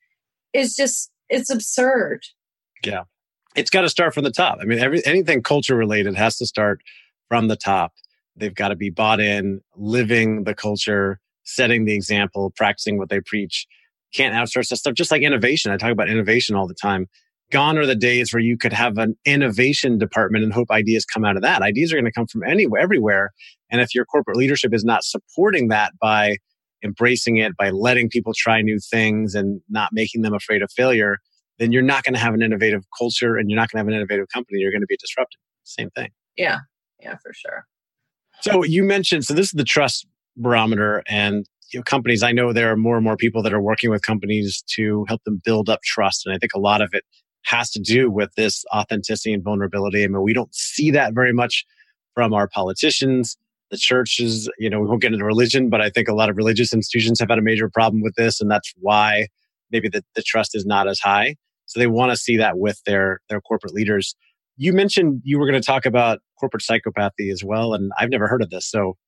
is 0.55 0.75
just, 0.75 1.11
it's 1.29 1.51
absurd. 1.51 2.20
Yeah. 2.85 3.03
It's 3.55 3.70
got 3.70 3.83
to 3.83 3.90
start 3.90 4.14
from 4.14 4.25
the 4.25 4.31
top. 4.31 4.59
I 4.62 4.64
mean, 4.64 4.79
every, 4.79 5.05
anything 5.05 5.42
culture 5.42 5.77
related 5.77 6.14
has 6.16 6.38
to 6.38 6.46
start 6.46 6.81
from 7.29 7.48
the 7.48 7.57
top. 7.57 7.92
They've 8.37 8.55
got 8.55 8.68
to 8.68 8.77
be 8.77 8.88
bought 8.88 9.20
in, 9.20 9.61
living 9.77 10.44
the 10.44 10.55
culture, 10.55 11.20
setting 11.44 11.85
the 11.85 11.94
example, 11.94 12.51
practicing 12.57 12.96
what 12.96 13.11
they 13.11 13.20
preach. 13.20 13.66
Can't 14.14 14.35
outsource 14.35 14.68
that 14.68 14.77
stuff. 14.77 14.94
Just 14.94 15.11
like 15.11 15.22
innovation. 15.22 15.72
I 15.72 15.77
talk 15.77 15.90
about 15.90 16.09
innovation 16.09 16.55
all 16.55 16.66
the 16.66 16.75
time. 16.75 17.07
Gone 17.51 17.77
are 17.77 17.87
the 17.87 17.94
days 17.94 18.33
where 18.33 18.40
you 18.40 18.57
could 18.57 18.72
have 18.72 18.96
an 18.96 19.14
innovation 19.27 19.98
department 19.98 20.42
and 20.42 20.53
hope 20.53 20.70
ideas 20.70 21.05
come 21.05 21.25
out 21.25 21.37
of 21.37 21.42
that. 21.42 21.61
Ideas 21.61 21.92
are 21.92 21.96
going 21.96 22.07
to 22.07 22.12
come 22.12 22.27
from 22.27 22.42
anywhere, 22.44 22.81
everywhere. 22.81 23.31
And 23.70 23.81
if 23.81 23.94
your 23.94 24.07
corporate 24.07 24.38
leadership 24.38 24.72
is 24.72 24.85
not 24.85 25.05
supporting 25.05 25.68
that 25.68 25.92
by 26.01 26.38
embracing 26.83 27.37
it, 27.37 27.57
by 27.57 27.70
letting 27.70 28.09
people 28.09 28.33
try 28.35 28.62
new 28.62 28.79
things 28.79 29.35
and 29.35 29.61
not 29.68 29.90
making 29.92 30.22
them 30.22 30.35
afraid 30.35 30.62
of 30.62 30.70
failure, 30.72 31.18
then 31.59 31.72
you're 31.72 31.83
not 31.83 32.05
going 32.05 32.14
to 32.14 32.20
have 32.20 32.35
an 32.35 32.42
innovative 32.42 32.85
culture 32.98 33.37
and 33.37 33.51
you're 33.51 33.57
not 33.57 33.70
going 33.70 33.77
to 33.77 33.81
have 33.81 33.88
an 33.88 33.94
innovative 33.94 34.27
company. 34.33 34.59
You're 34.59 34.72
going 34.72 34.81
to 34.81 34.87
be 34.87 34.96
disrupted. 34.96 35.38
Same 35.64 35.90
thing. 35.90 36.11
Yeah. 36.37 36.61
Yeah, 37.01 37.16
for 37.22 37.33
sure. 37.35 37.66
So 38.40 38.64
you 38.64 38.83
mentioned, 38.83 39.25
so 39.25 39.35
this 39.35 39.46
is 39.46 39.53
the 39.53 39.64
trust 39.64 40.07
barometer 40.37 41.03
and 41.07 41.46
you 41.72 41.80
know, 41.80 41.85
companies. 41.85 42.22
I 42.22 42.32
know 42.32 42.52
there 42.52 42.70
are 42.70 42.76
more 42.76 42.96
and 42.96 43.04
more 43.04 43.16
people 43.16 43.42
that 43.42 43.52
are 43.52 43.61
working 43.61 43.90
with 43.90 44.02
companies 44.02 44.62
to 44.74 45.04
help 45.08 45.22
them 45.24 45.40
build 45.44 45.68
up 45.68 45.82
trust. 45.82 46.26
And 46.26 46.35
I 46.35 46.38
think 46.38 46.52
a 46.54 46.61
lot 46.61 46.80
of 46.80 46.90
it 46.92 47.04
has 47.44 47.70
to 47.70 47.80
do 47.80 48.11
with 48.11 48.30
this 48.37 48.64
authenticity 48.74 49.32
and 49.32 49.42
vulnerability. 49.42 50.04
I 50.04 50.06
mean, 50.06 50.22
we 50.22 50.32
don't 50.32 50.54
see 50.54 50.90
that 50.92 51.14
very 51.14 51.32
much 51.32 51.64
from 52.14 52.35
our 52.35 52.46
politicians 52.48 53.37
the 53.72 53.78
churches, 53.78 54.50
you 54.58 54.70
know, 54.70 54.80
we 54.80 54.87
won't 54.87 55.00
get 55.00 55.14
into 55.14 55.24
religion, 55.24 55.70
but 55.70 55.80
I 55.80 55.88
think 55.88 56.06
a 56.06 56.14
lot 56.14 56.28
of 56.28 56.37
religious 56.37 56.74
institutions 56.74 57.18
have 57.18 57.30
had 57.30 57.38
a 57.38 57.42
major 57.42 57.70
problem 57.70 58.02
with 58.02 58.14
this. 58.16 58.38
And 58.38 58.50
that's 58.50 58.72
why 58.78 59.28
maybe 59.70 59.88
the, 59.88 60.04
the 60.14 60.22
trust 60.22 60.54
is 60.54 60.66
not 60.66 60.87
as 60.87 61.00
high. 61.00 61.37
So 61.64 61.80
they 61.80 61.87
want 61.87 62.12
to 62.12 62.16
see 62.16 62.37
that 62.37 62.58
with 62.58 62.82
their, 62.85 63.20
their 63.30 63.40
corporate 63.40 63.72
leaders. 63.72 64.14
You 64.58 64.74
mentioned 64.74 65.22
you 65.24 65.38
were 65.38 65.48
going 65.48 65.61
to 65.61 65.66
talk 65.66 65.87
about 65.87 66.20
corporate 66.38 66.62
psychopathy 66.62 67.32
as 67.32 67.42
well. 67.42 67.72
And 67.72 67.90
I've 67.98 68.11
never 68.11 68.28
heard 68.28 68.42
of 68.42 68.50
this. 68.50 68.70
So 68.70 68.98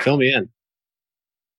fill 0.00 0.16
me 0.16 0.34
in. 0.34 0.48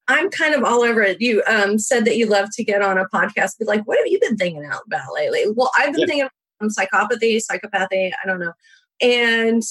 I'm 0.08 0.30
kind 0.30 0.54
of 0.54 0.64
all 0.64 0.84
over 0.84 1.02
it. 1.02 1.22
You 1.22 1.44
um, 1.48 1.78
said 1.78 2.06
that 2.06 2.18
you 2.18 2.28
love 2.28 2.50
to 2.54 2.64
get 2.64 2.82
on 2.82 2.98
a 2.98 3.06
podcast, 3.06 3.58
be 3.60 3.66
like, 3.66 3.86
what 3.86 3.98
have 3.98 4.08
you 4.08 4.20
been 4.20 4.38
thinking 4.38 4.66
about 4.66 5.14
lately? 5.14 5.44
Well, 5.54 5.72
I've 5.78 5.92
been 5.92 6.02
yeah. 6.02 6.06
thinking 6.08 6.30
about 6.62 6.72
psychopathy, 6.72 7.40
psychopathy, 7.40 8.12
I 8.24 8.28
don't 8.28 8.40
know. 8.40 8.54
And 9.02 9.64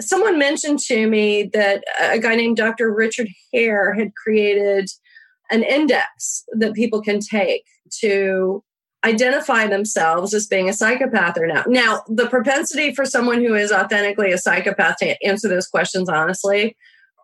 someone 0.00 0.38
mentioned 0.38 0.80
to 0.80 1.08
me 1.08 1.44
that 1.52 1.84
a 2.00 2.18
guy 2.18 2.34
named 2.34 2.56
Dr. 2.56 2.92
Richard 2.92 3.28
Hare 3.52 3.94
had 3.94 4.14
created 4.14 4.90
an 5.50 5.62
index 5.62 6.44
that 6.52 6.74
people 6.74 7.00
can 7.00 7.20
take 7.20 7.64
to 8.00 8.62
identify 9.04 9.66
themselves 9.66 10.34
as 10.34 10.46
being 10.46 10.68
a 10.68 10.72
psychopath 10.72 11.38
or 11.38 11.46
not. 11.46 11.68
Now, 11.68 12.02
the 12.08 12.28
propensity 12.28 12.94
for 12.94 13.04
someone 13.04 13.40
who 13.40 13.54
is 13.54 13.70
authentically 13.70 14.32
a 14.32 14.38
psychopath 14.38 14.96
to 14.98 15.16
answer 15.24 15.48
those 15.48 15.68
questions 15.68 16.08
honestly 16.08 16.76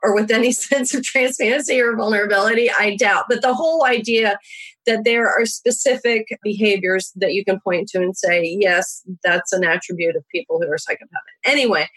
or 0.05 0.15
with 0.15 0.31
any 0.31 0.53
sense 0.53 0.95
of 0.95 1.03
transparency 1.03 1.81
or 1.81 1.97
vulnerability, 1.97 2.71
I 2.71 2.95
doubt. 2.97 3.25
But 3.29 3.43
the 3.43 3.55
whole 3.55 3.85
idea 3.85 4.39
that 4.87 5.05
there 5.05 5.27
are 5.27 5.47
specific 5.47 6.39
behaviors 6.43 7.11
that 7.17 7.33
you 7.33 7.45
can 7.45 7.59
point 7.59 7.89
to 7.89 8.03
and 8.03 8.17
say, 8.17 8.57
yes, 8.61 9.03
that's 9.25 9.53
an 9.53 9.65
attribute 9.65 10.15
of 10.15 10.29
people 10.31 10.61
who 10.61 10.71
are 10.71 10.79
psychopathic. 10.79 11.33
Anyway, 11.45 11.89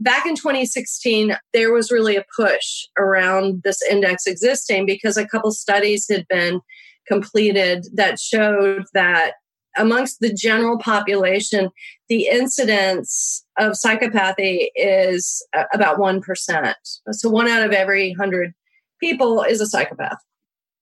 back 0.00 0.26
in 0.26 0.34
2016, 0.34 1.36
there 1.52 1.72
was 1.72 1.92
really 1.92 2.16
a 2.16 2.24
push 2.36 2.86
around 2.98 3.62
this 3.62 3.80
index 3.88 4.26
existing 4.26 4.86
because 4.86 5.16
a 5.16 5.26
couple 5.26 5.52
studies 5.52 6.06
had 6.10 6.26
been 6.28 6.60
completed 7.06 7.86
that 7.94 8.18
showed 8.18 8.84
that 8.92 9.34
amongst 9.76 10.18
the 10.18 10.32
general 10.32 10.78
population, 10.78 11.70
the 12.08 12.26
incidence 12.26 13.45
of 13.58 13.72
psychopathy 13.72 14.68
is 14.74 15.46
uh, 15.56 15.64
about 15.72 15.98
1%. 15.98 16.74
So 17.10 17.30
one 17.30 17.48
out 17.48 17.64
of 17.64 17.72
every 17.72 18.10
100 18.10 18.52
people 19.00 19.42
is 19.42 19.60
a 19.60 19.66
psychopath. 19.66 20.18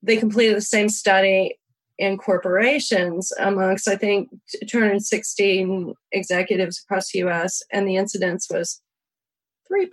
They 0.02 0.16
completed 0.16 0.56
the 0.56 0.62
same 0.62 0.88
study 0.88 1.58
in 1.98 2.18
corporations 2.18 3.32
amongst, 3.38 3.86
I 3.86 3.96
think, 3.96 4.28
216 4.66 5.94
executives 6.12 6.82
across 6.84 7.12
the 7.12 7.20
US, 7.20 7.62
and 7.72 7.86
the 7.86 7.96
incidence 7.96 8.48
was 8.50 8.80
3%. 9.70 9.88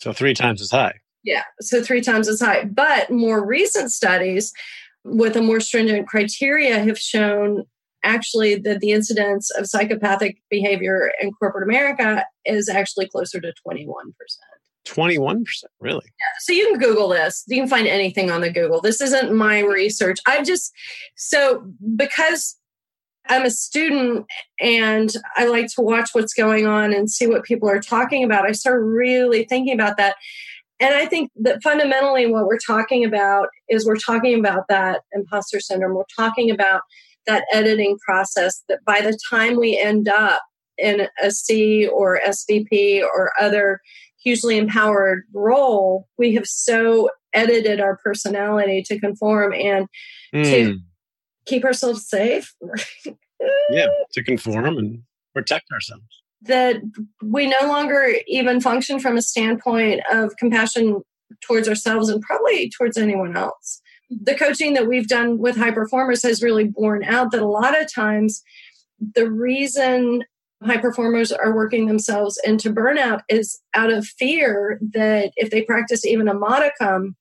So 0.00 0.12
three 0.12 0.34
times 0.34 0.60
as 0.60 0.70
high. 0.70 0.94
Yeah, 1.24 1.42
so 1.60 1.82
three 1.82 2.00
times 2.00 2.28
as 2.28 2.40
high. 2.40 2.64
But 2.64 3.10
more 3.10 3.44
recent 3.44 3.90
studies 3.90 4.52
with 5.04 5.36
a 5.36 5.42
more 5.42 5.60
stringent 5.60 6.06
criteria 6.06 6.78
have 6.78 6.98
shown 6.98 7.64
actually 8.04 8.56
that 8.56 8.80
the 8.80 8.92
incidence 8.92 9.50
of 9.50 9.66
psychopathic 9.66 10.38
behavior 10.50 11.10
in 11.20 11.32
corporate 11.32 11.64
America 11.64 12.24
is 12.44 12.68
actually 12.68 13.08
closer 13.08 13.40
to 13.40 13.52
21%. 13.66 13.84
21%, 14.86 15.64
really? 15.80 16.06
Yeah. 16.06 16.26
So 16.40 16.52
you 16.52 16.66
can 16.68 16.78
Google 16.78 17.08
this. 17.08 17.44
You 17.46 17.60
can 17.60 17.68
find 17.68 17.86
anything 17.86 18.30
on 18.30 18.40
the 18.40 18.50
Google. 18.50 18.80
This 18.80 19.00
isn't 19.00 19.34
my 19.34 19.60
research. 19.60 20.18
I've 20.26 20.46
just, 20.46 20.72
so 21.14 21.66
because 21.96 22.56
I'm 23.28 23.44
a 23.44 23.50
student 23.50 24.26
and 24.60 25.12
I 25.36 25.46
like 25.46 25.66
to 25.74 25.82
watch 25.82 26.10
what's 26.12 26.32
going 26.32 26.66
on 26.66 26.94
and 26.94 27.10
see 27.10 27.26
what 27.26 27.44
people 27.44 27.68
are 27.68 27.80
talking 27.80 28.24
about. 28.24 28.46
I 28.46 28.52
start 28.52 28.82
really 28.82 29.44
thinking 29.44 29.74
about 29.74 29.98
that. 29.98 30.16
And 30.80 30.94
I 30.94 31.06
think 31.06 31.30
that 31.36 31.62
fundamentally 31.62 32.26
what 32.26 32.46
we're 32.46 32.58
talking 32.58 33.04
about 33.04 33.48
is 33.68 33.84
we're 33.84 33.96
talking 33.96 34.38
about 34.38 34.68
that 34.68 35.02
imposter 35.12 35.60
syndrome. 35.60 35.94
We're 35.94 36.04
talking 36.16 36.50
about 36.50 36.82
that 37.28 37.44
editing 37.52 37.96
process 38.04 38.64
that 38.68 38.84
by 38.84 39.00
the 39.00 39.16
time 39.30 39.56
we 39.56 39.78
end 39.78 40.08
up 40.08 40.42
in 40.76 41.06
a 41.22 41.30
C 41.30 41.86
or 41.86 42.20
SVP 42.26 43.02
or 43.02 43.32
other 43.40 43.80
hugely 44.20 44.58
empowered 44.58 45.22
role, 45.32 46.08
we 46.18 46.34
have 46.34 46.46
so 46.46 47.10
edited 47.32 47.80
our 47.80 47.98
personality 47.98 48.82
to 48.86 48.98
conform 48.98 49.52
and 49.52 49.86
mm. 50.34 50.44
to 50.44 50.64
hmm 50.64 50.76
keep 51.48 51.64
ourselves 51.64 52.08
safe. 52.08 52.54
yeah, 53.70 53.86
to 54.12 54.22
conform 54.22 54.78
and 54.78 55.02
protect 55.34 55.66
ourselves. 55.72 56.04
That 56.42 56.76
we 57.22 57.48
no 57.48 57.66
longer 57.66 58.14
even 58.28 58.60
function 58.60 59.00
from 59.00 59.16
a 59.16 59.22
standpoint 59.22 60.02
of 60.12 60.36
compassion 60.36 61.02
towards 61.40 61.68
ourselves 61.68 62.08
and 62.08 62.22
probably 62.22 62.70
towards 62.70 62.96
anyone 62.96 63.36
else. 63.36 63.82
The 64.10 64.34
coaching 64.34 64.74
that 64.74 64.86
we've 64.86 65.08
done 65.08 65.38
with 65.38 65.56
high 65.56 65.70
performers 65.70 66.22
has 66.22 66.42
really 66.42 66.64
borne 66.64 67.04
out 67.04 67.30
that 67.32 67.42
a 67.42 67.46
lot 67.46 67.80
of 67.80 67.92
times 67.92 68.42
the 69.14 69.30
reason 69.30 70.24
high 70.62 70.78
performers 70.78 71.30
are 71.30 71.54
working 71.54 71.86
themselves 71.86 72.40
into 72.44 72.72
burnout 72.72 73.20
is 73.28 73.60
out 73.74 73.92
of 73.92 74.06
fear 74.06 74.80
that 74.92 75.30
if 75.36 75.50
they 75.50 75.62
practice 75.62 76.04
even 76.04 76.26
a 76.26 76.34
modicum 76.34 77.16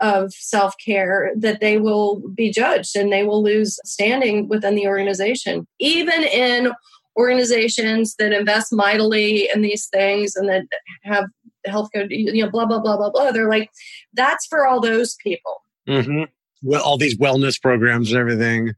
of 0.00 0.32
self 0.32 0.74
care 0.84 1.32
that 1.36 1.60
they 1.60 1.78
will 1.78 2.20
be 2.34 2.50
judged 2.50 2.96
and 2.96 3.12
they 3.12 3.24
will 3.24 3.42
lose 3.42 3.78
standing 3.84 4.48
within 4.48 4.74
the 4.74 4.86
organization. 4.86 5.66
Even 5.80 6.22
in 6.22 6.72
organizations 7.16 8.14
that 8.16 8.32
invest 8.32 8.72
mightily 8.72 9.50
in 9.52 9.60
these 9.60 9.86
things 9.86 10.36
and 10.36 10.48
that 10.48 10.64
have 11.02 11.24
healthcare, 11.66 12.06
you 12.08 12.42
know, 12.42 12.50
blah, 12.50 12.64
blah, 12.64 12.78
blah, 12.78 12.96
blah, 12.96 13.10
blah. 13.10 13.32
They're 13.32 13.50
like, 13.50 13.70
that's 14.14 14.46
for 14.46 14.66
all 14.66 14.80
those 14.80 15.16
people. 15.16 15.62
Mm-hmm. 15.88 16.24
Well, 16.62 16.82
all 16.82 16.98
these 16.98 17.16
wellness 17.18 17.60
programs 17.60 18.10
and 18.10 18.20
everything 18.20 18.74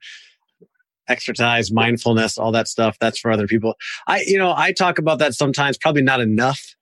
exercise 1.08 1.72
mindfulness 1.72 2.38
all 2.38 2.52
that 2.52 2.68
stuff 2.68 2.96
that's 3.00 3.18
for 3.18 3.32
other 3.32 3.48
people 3.48 3.74
i 4.06 4.22
you 4.28 4.38
know 4.38 4.54
i 4.56 4.70
talk 4.70 4.96
about 4.96 5.18
that 5.18 5.34
sometimes 5.34 5.76
probably 5.76 6.02
not 6.02 6.20
enough 6.20 6.76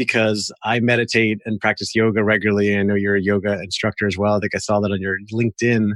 because 0.00 0.50
I 0.62 0.80
meditate 0.80 1.40
and 1.44 1.60
practice 1.60 1.94
yoga 1.94 2.24
regularly. 2.24 2.74
I 2.74 2.82
know 2.82 2.94
you're 2.94 3.16
a 3.16 3.20
yoga 3.20 3.60
instructor 3.60 4.06
as 4.06 4.16
well. 4.16 4.34
I 4.34 4.40
think 4.40 4.54
I 4.54 4.58
saw 4.58 4.80
that 4.80 4.90
on 4.90 4.98
your 4.98 5.18
LinkedIn. 5.30 5.90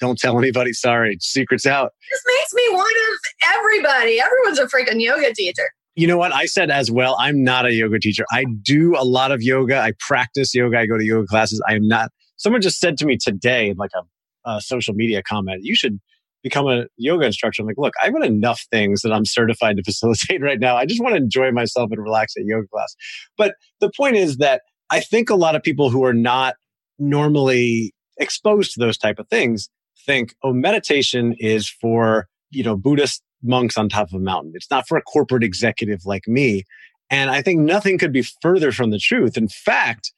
Don't 0.00 0.18
tell 0.18 0.38
anybody. 0.38 0.72
Sorry, 0.72 1.18
secrets 1.20 1.66
out. 1.66 1.92
This 2.10 2.22
makes 2.26 2.54
me 2.54 2.74
one 2.74 2.86
of 2.86 3.54
everybody. 3.58 4.18
Everyone's 4.22 4.58
a 4.58 4.66
freaking 4.66 5.02
yoga 5.02 5.34
teacher. 5.34 5.68
You 5.96 6.06
know 6.06 6.16
what? 6.16 6.32
I 6.32 6.46
said 6.46 6.70
as 6.70 6.90
well, 6.90 7.14
I'm 7.20 7.44
not 7.44 7.66
a 7.66 7.74
yoga 7.74 7.98
teacher. 7.98 8.24
I 8.32 8.46
do 8.62 8.96
a 8.96 9.04
lot 9.04 9.32
of 9.32 9.42
yoga. 9.42 9.80
I 9.80 9.92
practice 10.00 10.54
yoga. 10.54 10.78
I 10.78 10.86
go 10.86 10.96
to 10.96 11.04
yoga 11.04 11.26
classes. 11.26 11.62
I 11.68 11.74
am 11.74 11.86
not. 11.86 12.10
Someone 12.36 12.62
just 12.62 12.80
said 12.80 12.96
to 12.98 13.06
me 13.06 13.16
today, 13.16 13.74
like 13.76 13.90
a, 13.94 14.50
a 14.50 14.60
social 14.60 14.94
media 14.94 15.22
comment, 15.22 15.60
you 15.62 15.74
should 15.74 16.00
become 16.42 16.68
a 16.68 16.84
yoga 16.96 17.26
instructor. 17.26 17.62
I'm 17.62 17.66
like, 17.66 17.78
look, 17.78 17.94
I've 18.02 18.12
got 18.12 18.24
enough 18.24 18.64
things 18.70 19.02
that 19.02 19.12
I'm 19.12 19.24
certified 19.24 19.76
to 19.76 19.82
facilitate 19.84 20.42
right 20.42 20.60
now. 20.60 20.76
I 20.76 20.86
just 20.86 21.02
want 21.02 21.14
to 21.14 21.20
enjoy 21.20 21.50
myself 21.50 21.90
and 21.90 22.02
relax 22.02 22.34
at 22.36 22.44
yoga 22.44 22.68
class. 22.68 22.94
But 23.36 23.54
the 23.80 23.90
point 23.96 24.16
is 24.16 24.36
that 24.36 24.62
I 24.90 25.00
think 25.00 25.30
a 25.30 25.34
lot 25.34 25.56
of 25.56 25.62
people 25.62 25.90
who 25.90 26.04
are 26.04 26.14
not 26.14 26.54
normally 26.98 27.92
exposed 28.18 28.72
to 28.72 28.80
those 28.80 28.96
type 28.96 29.18
of 29.18 29.28
things 29.28 29.68
think, 30.04 30.34
oh, 30.42 30.52
meditation 30.52 31.34
is 31.38 31.68
for, 31.68 32.28
you 32.50 32.62
know, 32.62 32.76
Buddhist 32.76 33.22
monks 33.42 33.76
on 33.76 33.88
top 33.88 34.08
of 34.08 34.14
a 34.14 34.18
mountain. 34.18 34.52
It's 34.54 34.70
not 34.70 34.86
for 34.86 34.96
a 34.96 35.02
corporate 35.02 35.42
executive 35.42 36.06
like 36.06 36.26
me. 36.26 36.64
And 37.10 37.30
I 37.30 37.42
think 37.42 37.60
nothing 37.60 37.98
could 37.98 38.12
be 38.12 38.22
further 38.40 38.72
from 38.72 38.90
the 38.90 38.98
truth. 38.98 39.36
In 39.36 39.48
fact, 39.48 40.12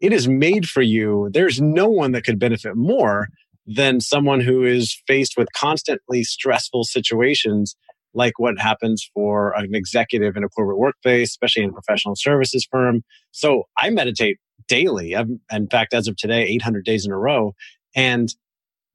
it 0.00 0.12
is 0.12 0.28
made 0.28 0.66
for 0.66 0.82
you. 0.82 1.30
There's 1.32 1.60
no 1.60 1.88
one 1.88 2.12
that 2.12 2.24
could 2.24 2.38
benefit 2.38 2.76
more 2.76 3.28
than 3.66 4.00
someone 4.00 4.40
who 4.40 4.64
is 4.64 5.00
faced 5.06 5.36
with 5.36 5.48
constantly 5.54 6.22
stressful 6.22 6.84
situations 6.84 7.76
like 8.14 8.38
what 8.38 8.58
happens 8.58 9.08
for 9.12 9.52
an 9.56 9.74
executive 9.74 10.36
in 10.36 10.44
a 10.44 10.48
corporate 10.48 10.78
workplace, 10.78 11.30
especially 11.30 11.62
in 11.62 11.70
a 11.70 11.72
professional 11.72 12.14
services 12.16 12.66
firm. 12.70 13.02
So 13.30 13.64
I 13.76 13.90
meditate 13.90 14.38
daily. 14.68 15.14
I'm, 15.14 15.40
in 15.52 15.68
fact, 15.68 15.92
as 15.92 16.08
of 16.08 16.16
today, 16.16 16.44
800 16.44 16.84
days 16.84 17.04
in 17.04 17.12
a 17.12 17.18
row. 17.18 17.54
And 17.94 18.34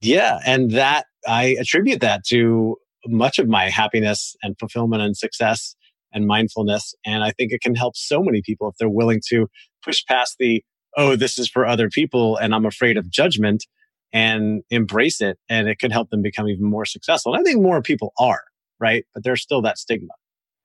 yeah, 0.02 0.40
and 0.46 0.72
that 0.72 1.06
I 1.28 1.56
attribute 1.60 2.02
that 2.02 2.26
to 2.28 2.78
much 3.06 3.40
of 3.40 3.48
my 3.48 3.70
happiness 3.70 4.36
and 4.42 4.58
fulfillment 4.60 5.02
and 5.02 5.16
success 5.16 5.76
and 6.14 6.26
mindfulness. 6.26 6.94
And 7.06 7.24
I 7.24 7.32
think 7.32 7.52
it 7.52 7.62
can 7.62 7.76
help 7.76 7.96
so 7.96 8.22
many 8.22 8.42
people 8.44 8.70
if 8.70 8.76
they're 8.78 8.90
willing 8.90 9.22
to 9.30 9.48
push 9.84 10.04
past 10.06 10.36
the, 10.40 10.64
oh, 10.98 11.16
this 11.16 11.38
is 11.38 11.50
for 11.50 11.66
other 11.66 11.90
people 11.90 12.38
and 12.38 12.54
I'm 12.54 12.66
afraid 12.66 12.98
of 12.98 13.10
judgment 13.10 13.66
and 14.14 14.64
embrace 14.70 15.22
it 15.22 15.38
and 15.50 15.68
it 15.68 15.80
could 15.80 15.92
help 15.92 16.10
them 16.10 16.22
become 16.22 16.48
even 16.48 16.66
more 16.66 16.86
successful. 16.86 17.34
And 17.34 17.42
I 17.42 17.44
think 17.44 17.62
more 17.62 17.82
people 17.82 18.14
are, 18.20 18.44
right? 18.80 19.06
But 19.14 19.24
there's 19.24 19.42
still 19.42 19.62
that 19.62 19.78
stigma. 19.78 20.14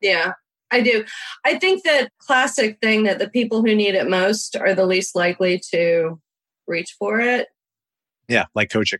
Yeah, 0.00 0.32
I 0.70 0.80
do. 0.80 1.04
I 1.44 1.58
think 1.58 1.84
that 1.84 2.10
classic 2.18 2.78
thing 2.80 3.04
that 3.04 3.18
the 3.18 3.28
people 3.28 3.62
who 3.62 3.74
need 3.74 3.94
it 3.94 4.08
most 4.08 4.56
are 4.56 4.74
the 4.74 4.86
least 4.86 5.14
likely 5.14 5.60
to 5.72 6.20
reach 6.66 6.94
for 6.98 7.20
it. 7.20 7.48
Yeah, 8.28 8.46
like 8.54 8.70
coaching. 8.70 8.98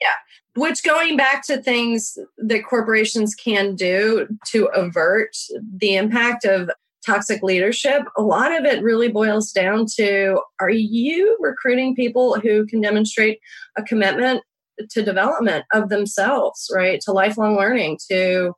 Yeah. 0.00 0.08
Which 0.54 0.82
going 0.82 1.16
back 1.16 1.46
to 1.46 1.62
things 1.62 2.18
that 2.38 2.64
corporations 2.64 3.34
can 3.34 3.74
do 3.74 4.26
to 4.48 4.66
avert 4.66 5.36
the 5.78 5.96
impact 5.96 6.44
of 6.44 6.70
toxic 7.06 7.42
leadership, 7.42 8.02
a 8.16 8.22
lot 8.22 8.58
of 8.58 8.64
it 8.64 8.82
really 8.82 9.08
boils 9.08 9.52
down 9.52 9.86
to 9.96 10.40
are 10.60 10.70
you 10.70 11.36
recruiting 11.40 11.94
people 11.94 12.38
who 12.40 12.66
can 12.66 12.80
demonstrate 12.80 13.38
a 13.78 13.82
commitment 13.82 14.42
to 14.90 15.02
development 15.02 15.64
of 15.72 15.88
themselves, 15.88 16.70
right? 16.74 17.00
To 17.02 17.12
lifelong 17.12 17.56
learning, 17.56 17.98
to 18.10 18.52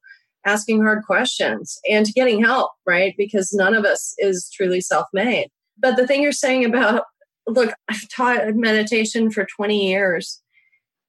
asking 0.45 0.81
hard 0.81 1.05
questions, 1.05 1.79
and 1.89 2.07
to 2.07 2.13
getting 2.13 2.43
help, 2.43 2.73
right? 2.87 3.15
Because 3.19 3.53
none 3.53 3.75
of 3.75 3.85
us 3.85 4.15
is 4.19 4.51
truly 4.53 4.81
self 4.81 5.07
made. 5.13 5.49
But 5.77 5.97
the 5.97 6.07
thing 6.07 6.23
you're 6.23 6.33
saying 6.33 6.65
about, 6.65 7.05
look, 7.47 7.73
I've 7.89 8.09
taught 8.09 8.55
meditation 8.55 9.31
for 9.31 9.47
20 9.57 9.89
years. 9.89 10.41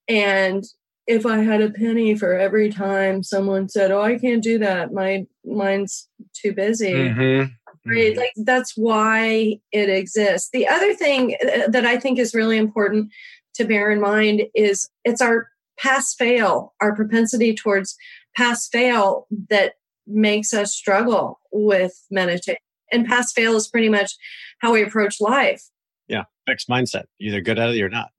And 0.08 0.63
if 1.10 1.26
I 1.26 1.39
had 1.39 1.60
a 1.60 1.72
penny 1.72 2.13
for 2.15 2.38
every 2.38 2.69
time 2.69 3.24
someone 3.24 3.67
said, 3.67 3.91
"Oh, 3.91 4.02
I 4.02 4.19
can't 4.19 4.43
do 4.43 4.60
that. 4.60 4.93
My 4.93 5.26
mind's 5.43 6.08
too 6.34 6.54
busy." 6.54 6.93
Mm-hmm. 6.93 7.52
Right? 7.89 8.12
Mm-hmm. 8.12 8.19
Like 8.19 8.34
that's 8.38 8.74
why 8.78 9.60
it 9.72 9.89
exists. 9.89 10.52
The 10.54 10.67
other 10.67 10.93
thing 10.93 11.36
uh, 11.43 11.67
that 11.69 11.86
I 11.86 11.98
think 11.98 12.19
is 12.19 12.36
really 12.36 12.58
important 12.58 13.12
to 13.56 13.65
bear 13.65 13.89
in 13.89 14.00
mind 14.00 14.43
is 14.54 14.88
it's 15.04 15.22
our 15.22 15.48
pass 15.80 16.13
fail, 16.13 16.76
our 16.80 16.95
propensity 16.95 17.56
towards 17.56 17.98
pass 18.38 18.67
fail 18.67 19.26
that 19.50 19.74
makes 20.06 20.54
us 20.54 20.76
struggle 20.76 21.39
with 21.52 22.06
meditation. 22.12 22.62
And 22.91 23.08
pass 23.08 23.34
fail 23.34 23.56
is 23.56 23.67
pretty 23.67 23.89
much 23.89 24.12
how 24.60 24.74
we 24.74 24.84
approach 24.84 25.19
life. 25.19 25.63
Yeah, 26.08 26.26
fixed 26.45 26.69
mindset. 26.69 27.06
You're 27.17 27.34
either 27.34 27.41
good 27.41 27.58
at 27.58 27.69
it 27.69 27.82
or 27.82 27.89
not 27.89 28.10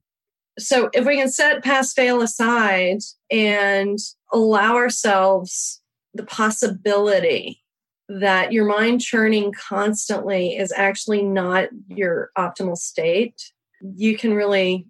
so 0.58 0.90
if 0.92 1.06
we 1.06 1.16
can 1.16 1.30
set 1.30 1.64
pass 1.64 1.92
fail 1.92 2.22
aside 2.22 2.98
and 3.30 3.98
allow 4.32 4.74
ourselves 4.76 5.80
the 6.14 6.24
possibility 6.24 7.62
that 8.08 8.52
your 8.52 8.66
mind 8.66 9.00
churning 9.00 9.52
constantly 9.52 10.56
is 10.56 10.72
actually 10.72 11.22
not 11.22 11.68
your 11.88 12.30
optimal 12.36 12.76
state, 12.76 13.52
you 13.94 14.18
can 14.18 14.34
really 14.34 14.86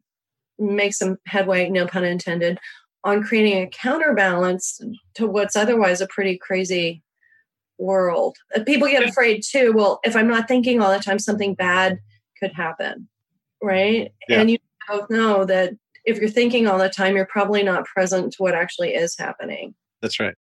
make 0.59 0.95
some 0.95 1.19
headway, 1.27 1.69
no 1.69 1.87
pun 1.87 2.05
intended, 2.05 2.59
on 3.05 3.23
creating 3.23 3.63
a 3.63 3.69
counterbalance 3.69 4.81
to 5.15 5.27
what's 5.27 5.57
otherwise 5.57 6.01
a 6.01 6.07
pretty 6.07 6.37
crazy 6.37 7.03
world. 7.79 8.37
Uh, 8.55 8.63
people 8.65 8.89
get 8.89 9.09
afraid 9.09 9.43
too. 9.43 9.73
Well, 9.75 10.01
if 10.05 10.17
I'm 10.17 10.29
not 10.29 10.49
thinking 10.49 10.81
all 10.81 10.93
the 10.93 11.03
time, 11.03 11.19
something 11.19 11.55
bad 11.55 11.99
could 12.39 12.53
happen. 12.53 13.09
Right. 13.63 14.13
Yeah. 14.29 14.41
And 14.41 14.51
you 14.51 14.59
both 14.91 15.11
know 15.11 15.45
that 15.45 15.73
if 16.05 16.19
you're 16.19 16.31
thinking 16.31 16.67
all 16.67 16.79
the 16.79 16.89
time, 16.89 17.15
you're 17.15 17.27
probably 17.27 17.63
not 17.63 17.85
present 17.85 18.33
to 18.33 18.43
what 18.43 18.55
actually 18.55 18.95
is 18.95 19.17
happening. 19.17 19.75
That's 20.03 20.19
right. 20.19 20.35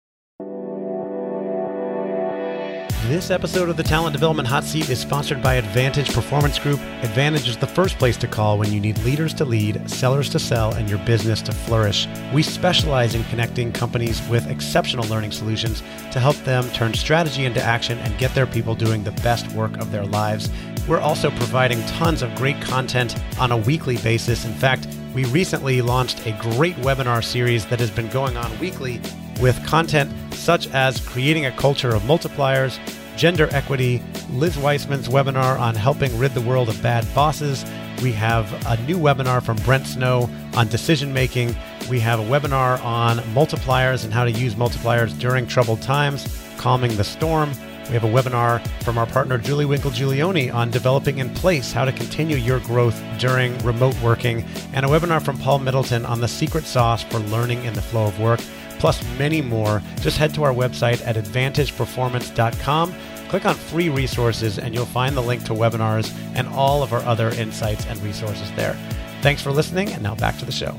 This 3.09 3.31
episode 3.31 3.69
of 3.69 3.77
the 3.77 3.85
Talent 3.85 4.15
Development 4.15 4.49
Hot 4.49 4.65
Seat 4.65 4.91
is 4.91 4.99
sponsored 4.99 5.41
by 5.41 5.55
Advantage 5.55 6.13
Performance 6.13 6.59
Group. 6.59 6.81
Advantage 7.03 7.49
is 7.49 7.57
the 7.57 7.67
first 7.67 7.99
place 7.99 8.17
to 8.17 8.27
call 8.27 8.59
when 8.59 8.73
you 8.73 8.81
need 8.81 8.99
leaders 9.05 9.33
to 9.35 9.45
lead, 9.45 9.89
sellers 9.89 10.29
to 10.31 10.41
sell, 10.41 10.75
and 10.75 10.91
your 10.91 10.99
business 11.07 11.41
to 11.43 11.53
flourish. 11.53 12.09
We 12.35 12.43
specialize 12.43 13.15
in 13.15 13.23
connecting 13.25 13.71
companies 13.71 14.21
with 14.29 14.51
exceptional 14.51 15.07
learning 15.07 15.31
solutions 15.31 15.85
to 16.11 16.19
help 16.19 16.35
them 16.39 16.69
turn 16.71 16.95
strategy 16.95 17.45
into 17.45 17.63
action 17.63 17.97
and 17.99 18.19
get 18.19 18.35
their 18.35 18.47
people 18.47 18.75
doing 18.75 19.05
the 19.05 19.13
best 19.13 19.47
work 19.53 19.77
of 19.77 19.93
their 19.93 20.05
lives. 20.05 20.51
We're 20.89 21.01
also 21.01 21.31
providing 21.31 21.85
tons 21.87 22.23
of 22.23 22.33
great 22.37 22.61
content 22.61 23.17
on 23.41 23.51
a 23.51 23.57
weekly 23.57 23.97
basis. 23.99 24.45
In 24.45 24.53
fact, 24.53 24.87
we 25.15 25.25
recently 25.27 25.83
launched 25.83 26.25
a 26.27 26.33
great 26.41 26.77
webinar 26.77 27.25
series 27.25 27.67
that 27.67 27.81
has 27.81 27.91
been 27.91 28.09
going 28.09 28.37
on 28.37 28.57
weekly 28.61 29.01
with 29.41 29.61
content 29.67 30.13
such 30.33 30.69
as 30.69 31.01
creating 31.01 31.47
a 31.47 31.51
culture 31.53 31.93
of 31.95 32.03
multipliers, 32.03 32.79
gender 33.17 33.49
equity, 33.51 34.01
Liz 34.31 34.57
Wiseman's 34.57 35.09
webinar 35.09 35.59
on 35.59 35.75
helping 35.75 36.17
rid 36.19 36.35
the 36.35 36.41
world 36.41 36.69
of 36.69 36.81
bad 36.83 37.05
bosses. 37.15 37.65
We 38.01 38.13
have 38.13 38.53
a 38.67 38.81
new 38.83 38.99
webinar 38.99 39.43
from 39.43 39.57
Brent 39.59 39.87
Snow 39.89 40.31
on 40.55 40.69
decision 40.69 41.13
making. 41.13 41.57
We 41.91 41.99
have 42.01 42.21
a 42.21 42.25
webinar 42.25 42.83
on 42.85 43.19
multipliers 43.35 44.05
and 44.05 44.15
how 44.15 44.25
to 44.25 44.31
use 44.31 44.55
multipliers 44.55 45.19
during 45.19 45.47
troubled 45.49 45.83
times, 45.83 46.47
calming 46.59 46.95
the 46.97 47.05
storm. 47.05 47.51
We 47.89 47.95
have 47.95 48.05
a 48.05 48.09
webinar 48.09 48.67
from 48.83 48.99
our 48.99 49.07
partner 49.07 49.39
Julie 49.39 49.65
Winkle 49.65 49.93
Giulioni 49.93 50.53
on 50.53 50.73
developing 50.73 51.19
in 51.19 51.33
place 51.35 51.73
how 51.73 51.85
to 51.85 51.93
continue 51.93 52.37
your 52.37 52.59
growth 52.61 53.01
during 53.19 53.57
remote 53.59 53.97
working, 54.03 54.45
and 54.73 54.85
a 54.85 54.89
webinar 54.89 55.25
from 55.25 55.39
Paul 55.39 55.61
Middleton 55.61 56.05
on 56.05 56.21
the 56.21 56.27
secret 56.27 56.65
sauce 56.65 57.05
for 57.05 57.19
learning 57.19 57.65
in 57.65 57.75
the 57.75 57.83
flow 57.83 58.07
of 58.07 58.19
work, 58.19 58.41
plus 58.81 59.05
many 59.19 59.41
more. 59.41 59.81
Just 60.01 60.19
head 60.19 60.35
to 60.35 60.43
our 60.43 60.53
website 60.53 61.07
at 61.07 61.15
advantageperformance.com. 61.15 62.95
Click 63.29 63.47
on 63.47 63.55
free 63.55 63.89
resources, 63.89 64.59
and 64.59 64.75
you'll 64.75 64.85
find 64.87 65.17
the 65.17 65.23
link 65.23 65.45
to 65.45 65.53
webinars 65.53 66.13
and 66.35 66.49
all 66.49 66.83
of 66.83 66.93
our 66.93 67.03
other 67.03 67.31
insights 67.31 67.87
and 67.87 68.03
resources 68.03 68.51
there. 68.57 68.77
Thanks 69.23 69.43
for 69.43 69.53
listening, 69.53 69.93
and 69.93 70.03
now 70.03 70.17
back 70.17 70.39
to 70.39 70.45
the 70.45 70.53
show. 70.53 70.77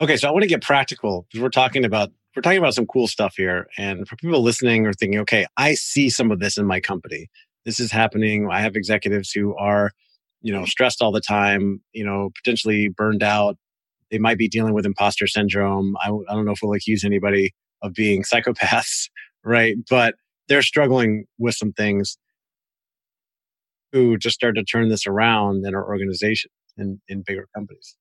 Okay, 0.00 0.16
so 0.16 0.26
I 0.28 0.32
want 0.32 0.42
to 0.42 0.48
get 0.48 0.62
practical 0.62 1.26
because 1.28 1.40
we're 1.40 1.48
talking 1.48 1.84
about 1.84 2.10
we're 2.34 2.42
talking 2.42 2.58
about 2.58 2.74
some 2.74 2.86
cool 2.86 3.06
stuff 3.06 3.34
here. 3.36 3.68
And 3.76 4.08
for 4.08 4.16
people 4.16 4.42
listening 4.42 4.86
or 4.86 4.92
thinking, 4.92 5.20
okay, 5.20 5.46
I 5.56 5.74
see 5.74 6.08
some 6.08 6.30
of 6.30 6.40
this 6.40 6.56
in 6.56 6.66
my 6.66 6.80
company. 6.80 7.28
this 7.64 7.78
is 7.78 7.92
happening. 7.92 8.48
I 8.50 8.60
have 8.60 8.74
executives 8.74 9.30
who 9.30 9.54
are, 9.56 9.92
you 10.40 10.52
know, 10.52 10.64
stressed 10.64 11.00
all 11.00 11.12
the 11.12 11.20
time, 11.20 11.80
you 11.92 12.04
know, 12.04 12.30
potentially 12.36 12.88
burned 12.88 13.22
out. 13.22 13.56
They 14.10 14.18
might 14.18 14.38
be 14.38 14.48
dealing 14.48 14.74
with 14.74 14.84
imposter 14.84 15.26
syndrome. 15.26 15.96
I, 16.00 16.08
I 16.08 16.34
don't 16.34 16.44
know 16.44 16.52
if 16.52 16.58
we'll 16.62 16.72
accuse 16.74 17.04
anybody 17.04 17.52
of 17.82 17.92
being 17.94 18.22
psychopaths, 18.32 19.08
right? 19.44 19.76
But 19.88 20.14
they're 20.48 20.62
struggling 20.62 21.24
with 21.38 21.54
some 21.54 21.72
things 21.72 22.18
who 23.92 24.16
just 24.16 24.34
start 24.34 24.56
to 24.56 24.64
turn 24.64 24.88
this 24.88 25.06
around 25.06 25.64
in 25.66 25.74
our 25.74 25.86
organization 25.86 26.50
and 26.76 26.98
in 27.08 27.22
bigger 27.26 27.46
companies. 27.54 27.96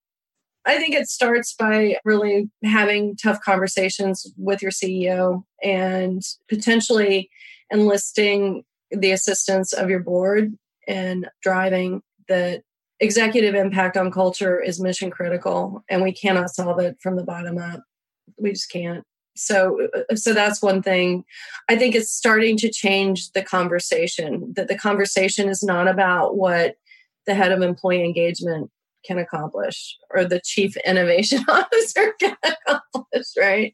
I 0.66 0.78
think 0.78 0.94
it 0.94 1.10
starts 1.10 1.54
by 1.54 1.98
really 2.06 2.50
having 2.64 3.16
tough 3.16 3.42
conversations 3.42 4.32
with 4.38 4.62
your 4.62 4.72
CEO 4.72 5.44
and 5.64 6.22
potentially 6.50 7.30
enlisting 7.72 8.64
the 8.92 9.12
assistance 9.12 9.74
of 9.74 9.90
your 9.90 10.02
board 10.02 10.54
and 10.88 11.30
driving 11.42 12.02
that 12.28 12.64
executive 13.00 13.56
impact 13.56 13.98
on 13.98 14.12
culture 14.12 14.60
is 14.60 14.80
mission 14.80 15.10
critical 15.10 15.84
and 15.90 16.04
we 16.04 16.12
cannot 16.12 16.52
solve 16.52 16.80
it 16.80 16.98
from 17.02 17.16
the 17.16 17.24
bottom 17.24 17.58
up. 17.58 17.82
We 18.38 18.52
just 18.52 18.72
can't. 18.72 19.04
So 19.36 19.88
uh, 19.96 20.16
so 20.16 20.34
that's 20.34 20.62
one 20.62 20.84
thing. 20.84 21.24
I 21.70 21.78
think 21.78 21.96
it's 21.96 22.12
starting 22.12 22.58
to 22.58 22.70
change 22.70 23.32
the 23.32 23.42
conversation 23.42 24.54
that 24.56 24.68
the 24.68 24.78
conversation 24.78 25.50
is 25.50 25.64
not 25.64 25.88
about 25.88 26.36
what 26.36 26.76
the 27.26 27.34
head 27.34 27.52
of 27.52 27.62
employee 27.62 28.04
engagement 28.04 28.70
can 29.06 29.18
accomplish 29.18 29.98
or 30.10 30.26
the 30.26 30.42
chief 30.44 30.76
innovation 30.86 31.44
officer 31.48 32.14
can 32.20 32.36
accomplish, 32.44 33.28
right? 33.38 33.74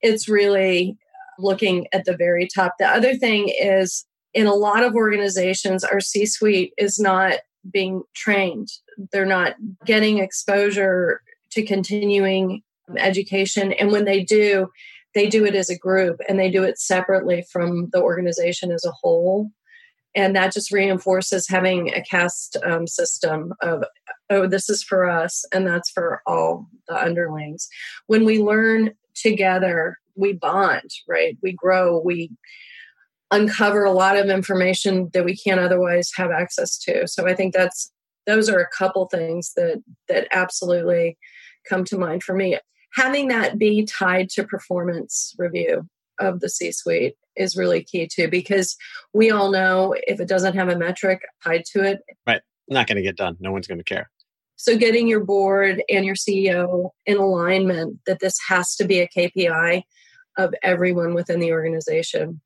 It's 0.00 0.28
really 0.28 0.96
looking 1.38 1.86
at 1.92 2.04
the 2.04 2.16
very 2.16 2.48
top. 2.52 2.74
The 2.78 2.86
other 2.86 3.14
thing 3.16 3.48
is 3.48 4.06
in 4.34 4.46
a 4.46 4.54
lot 4.54 4.84
of 4.84 4.94
organizations, 4.94 5.84
our 5.84 6.00
C 6.00 6.26
suite 6.26 6.72
is 6.78 6.98
not 6.98 7.34
being 7.70 8.02
trained, 8.14 8.68
they're 9.12 9.26
not 9.26 9.54
getting 9.84 10.18
exposure 10.18 11.20
to 11.50 11.64
continuing 11.64 12.62
education. 12.96 13.72
And 13.72 13.90
when 13.90 14.04
they 14.04 14.22
do, 14.22 14.68
they 15.14 15.28
do 15.28 15.44
it 15.44 15.54
as 15.54 15.70
a 15.70 15.78
group 15.78 16.20
and 16.28 16.38
they 16.38 16.50
do 16.50 16.62
it 16.62 16.78
separately 16.78 17.44
from 17.50 17.88
the 17.90 18.00
organization 18.00 18.70
as 18.70 18.84
a 18.84 18.92
whole 18.92 19.50
and 20.16 20.34
that 20.34 20.52
just 20.52 20.72
reinforces 20.72 21.46
having 21.46 21.92
a 21.92 22.02
caste 22.02 22.56
um, 22.64 22.86
system 22.86 23.52
of 23.60 23.84
oh 24.30 24.46
this 24.46 24.68
is 24.68 24.82
for 24.82 25.08
us 25.08 25.44
and 25.52 25.66
that's 25.66 25.90
for 25.90 26.22
all 26.26 26.66
the 26.88 27.02
underlings. 27.02 27.68
When 28.06 28.24
we 28.24 28.38
learn 28.38 28.92
together 29.14 29.98
we 30.14 30.32
bond 30.32 30.90
right? 31.08 31.36
We 31.42 31.52
grow 31.52 32.00
we 32.04 32.30
uncover 33.30 33.84
a 33.84 33.92
lot 33.92 34.16
of 34.16 34.28
information 34.28 35.10
that 35.12 35.24
we 35.24 35.36
can't 35.36 35.60
otherwise 35.60 36.12
have 36.16 36.30
access 36.30 36.78
to. 36.78 37.06
So 37.08 37.26
i 37.26 37.34
think 37.34 37.54
that's 37.54 37.92
those 38.26 38.48
are 38.48 38.58
a 38.58 38.68
couple 38.68 39.06
things 39.06 39.52
that 39.56 39.82
that 40.08 40.28
absolutely 40.32 41.16
come 41.68 41.84
to 41.84 41.98
mind 41.98 42.22
for 42.22 42.34
me. 42.34 42.58
Having 42.94 43.28
that 43.28 43.58
be 43.58 43.84
tied 43.84 44.28
to 44.30 44.44
performance 44.44 45.34
review 45.38 45.88
of 46.18 46.40
the 46.40 46.48
C 46.48 46.72
suite 46.72 47.14
is 47.36 47.56
really 47.56 47.82
key 47.82 48.08
too, 48.10 48.28
because 48.28 48.76
we 49.12 49.30
all 49.30 49.50
know 49.50 49.94
if 50.06 50.20
it 50.20 50.28
doesn't 50.28 50.54
have 50.54 50.68
a 50.68 50.76
metric 50.76 51.20
tied 51.44 51.64
to 51.72 51.84
it, 51.84 52.00
right, 52.26 52.40
not 52.68 52.86
going 52.86 52.96
to 52.96 53.02
get 53.02 53.16
done. 53.16 53.36
No 53.40 53.52
one's 53.52 53.66
going 53.66 53.78
to 53.78 53.84
care. 53.84 54.10
So, 54.56 54.76
getting 54.76 55.06
your 55.06 55.24
board 55.24 55.82
and 55.88 56.04
your 56.04 56.14
CEO 56.14 56.90
in 57.04 57.18
alignment 57.18 57.98
that 58.06 58.20
this 58.20 58.38
has 58.48 58.74
to 58.76 58.86
be 58.86 59.00
a 59.00 59.08
KPI 59.08 59.82
of 60.38 60.54
everyone 60.62 61.14
within 61.14 61.40
the 61.40 61.52
organization. 61.52 62.40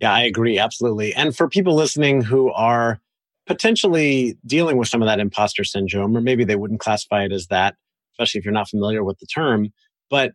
Yeah, 0.00 0.12
I 0.12 0.22
agree. 0.22 0.58
Absolutely. 0.58 1.14
And 1.14 1.36
for 1.36 1.48
people 1.48 1.74
listening 1.74 2.22
who 2.22 2.50
are 2.52 3.00
potentially 3.46 4.38
dealing 4.46 4.76
with 4.76 4.88
some 4.88 5.02
of 5.02 5.06
that 5.06 5.20
imposter 5.20 5.64
syndrome, 5.64 6.16
or 6.16 6.20
maybe 6.20 6.44
they 6.44 6.56
wouldn't 6.56 6.80
classify 6.80 7.24
it 7.24 7.32
as 7.32 7.48
that, 7.48 7.74
especially 8.14 8.38
if 8.38 8.44
you're 8.44 8.54
not 8.54 8.68
familiar 8.68 9.04
with 9.04 9.18
the 9.18 9.26
term, 9.26 9.68
but 10.08 10.32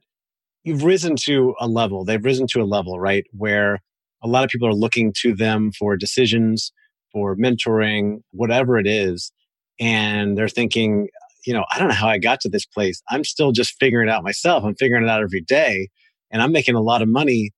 you've 0.63 0.83
risen 0.83 1.15
to 1.15 1.55
a 1.59 1.67
level, 1.67 2.03
they've 2.03 2.23
risen 2.23 2.47
to 2.47 2.61
a 2.61 2.65
level, 2.65 2.99
right, 2.99 3.25
where 3.31 3.81
a 4.23 4.27
lot 4.27 4.43
of 4.43 4.49
people 4.49 4.67
are 4.67 4.73
looking 4.73 5.13
to 5.21 5.35
them 5.35 5.71
for 5.71 5.95
decisions, 5.95 6.71
for 7.11 7.35
mentoring, 7.35 8.21
whatever 8.31 8.77
it 8.77 8.87
is. 8.87 9.31
And 9.79 10.37
they're 10.37 10.49
thinking, 10.49 11.07
you 11.45 11.53
know, 11.53 11.65
I 11.71 11.79
don't 11.79 11.89
know 11.89 11.93
how 11.95 12.07
I 12.07 12.17
got 12.17 12.41
to 12.41 12.49
this 12.49 12.65
place. 12.65 13.01
I'm 13.09 13.23
still 13.23 13.51
just 13.51 13.75
figuring 13.79 14.09
it 14.09 14.11
out 14.11 14.23
myself. 14.23 14.63
I'm 14.63 14.75
figuring 14.75 15.03
it 15.03 15.09
out 15.09 15.21
every 15.21 15.41
day 15.41 15.89
and 16.31 16.41
I'm 16.41 16.51
making 16.51 16.75
a 16.75 16.81
lot 16.81 17.01
of 17.01 17.07
money. 17.07 17.51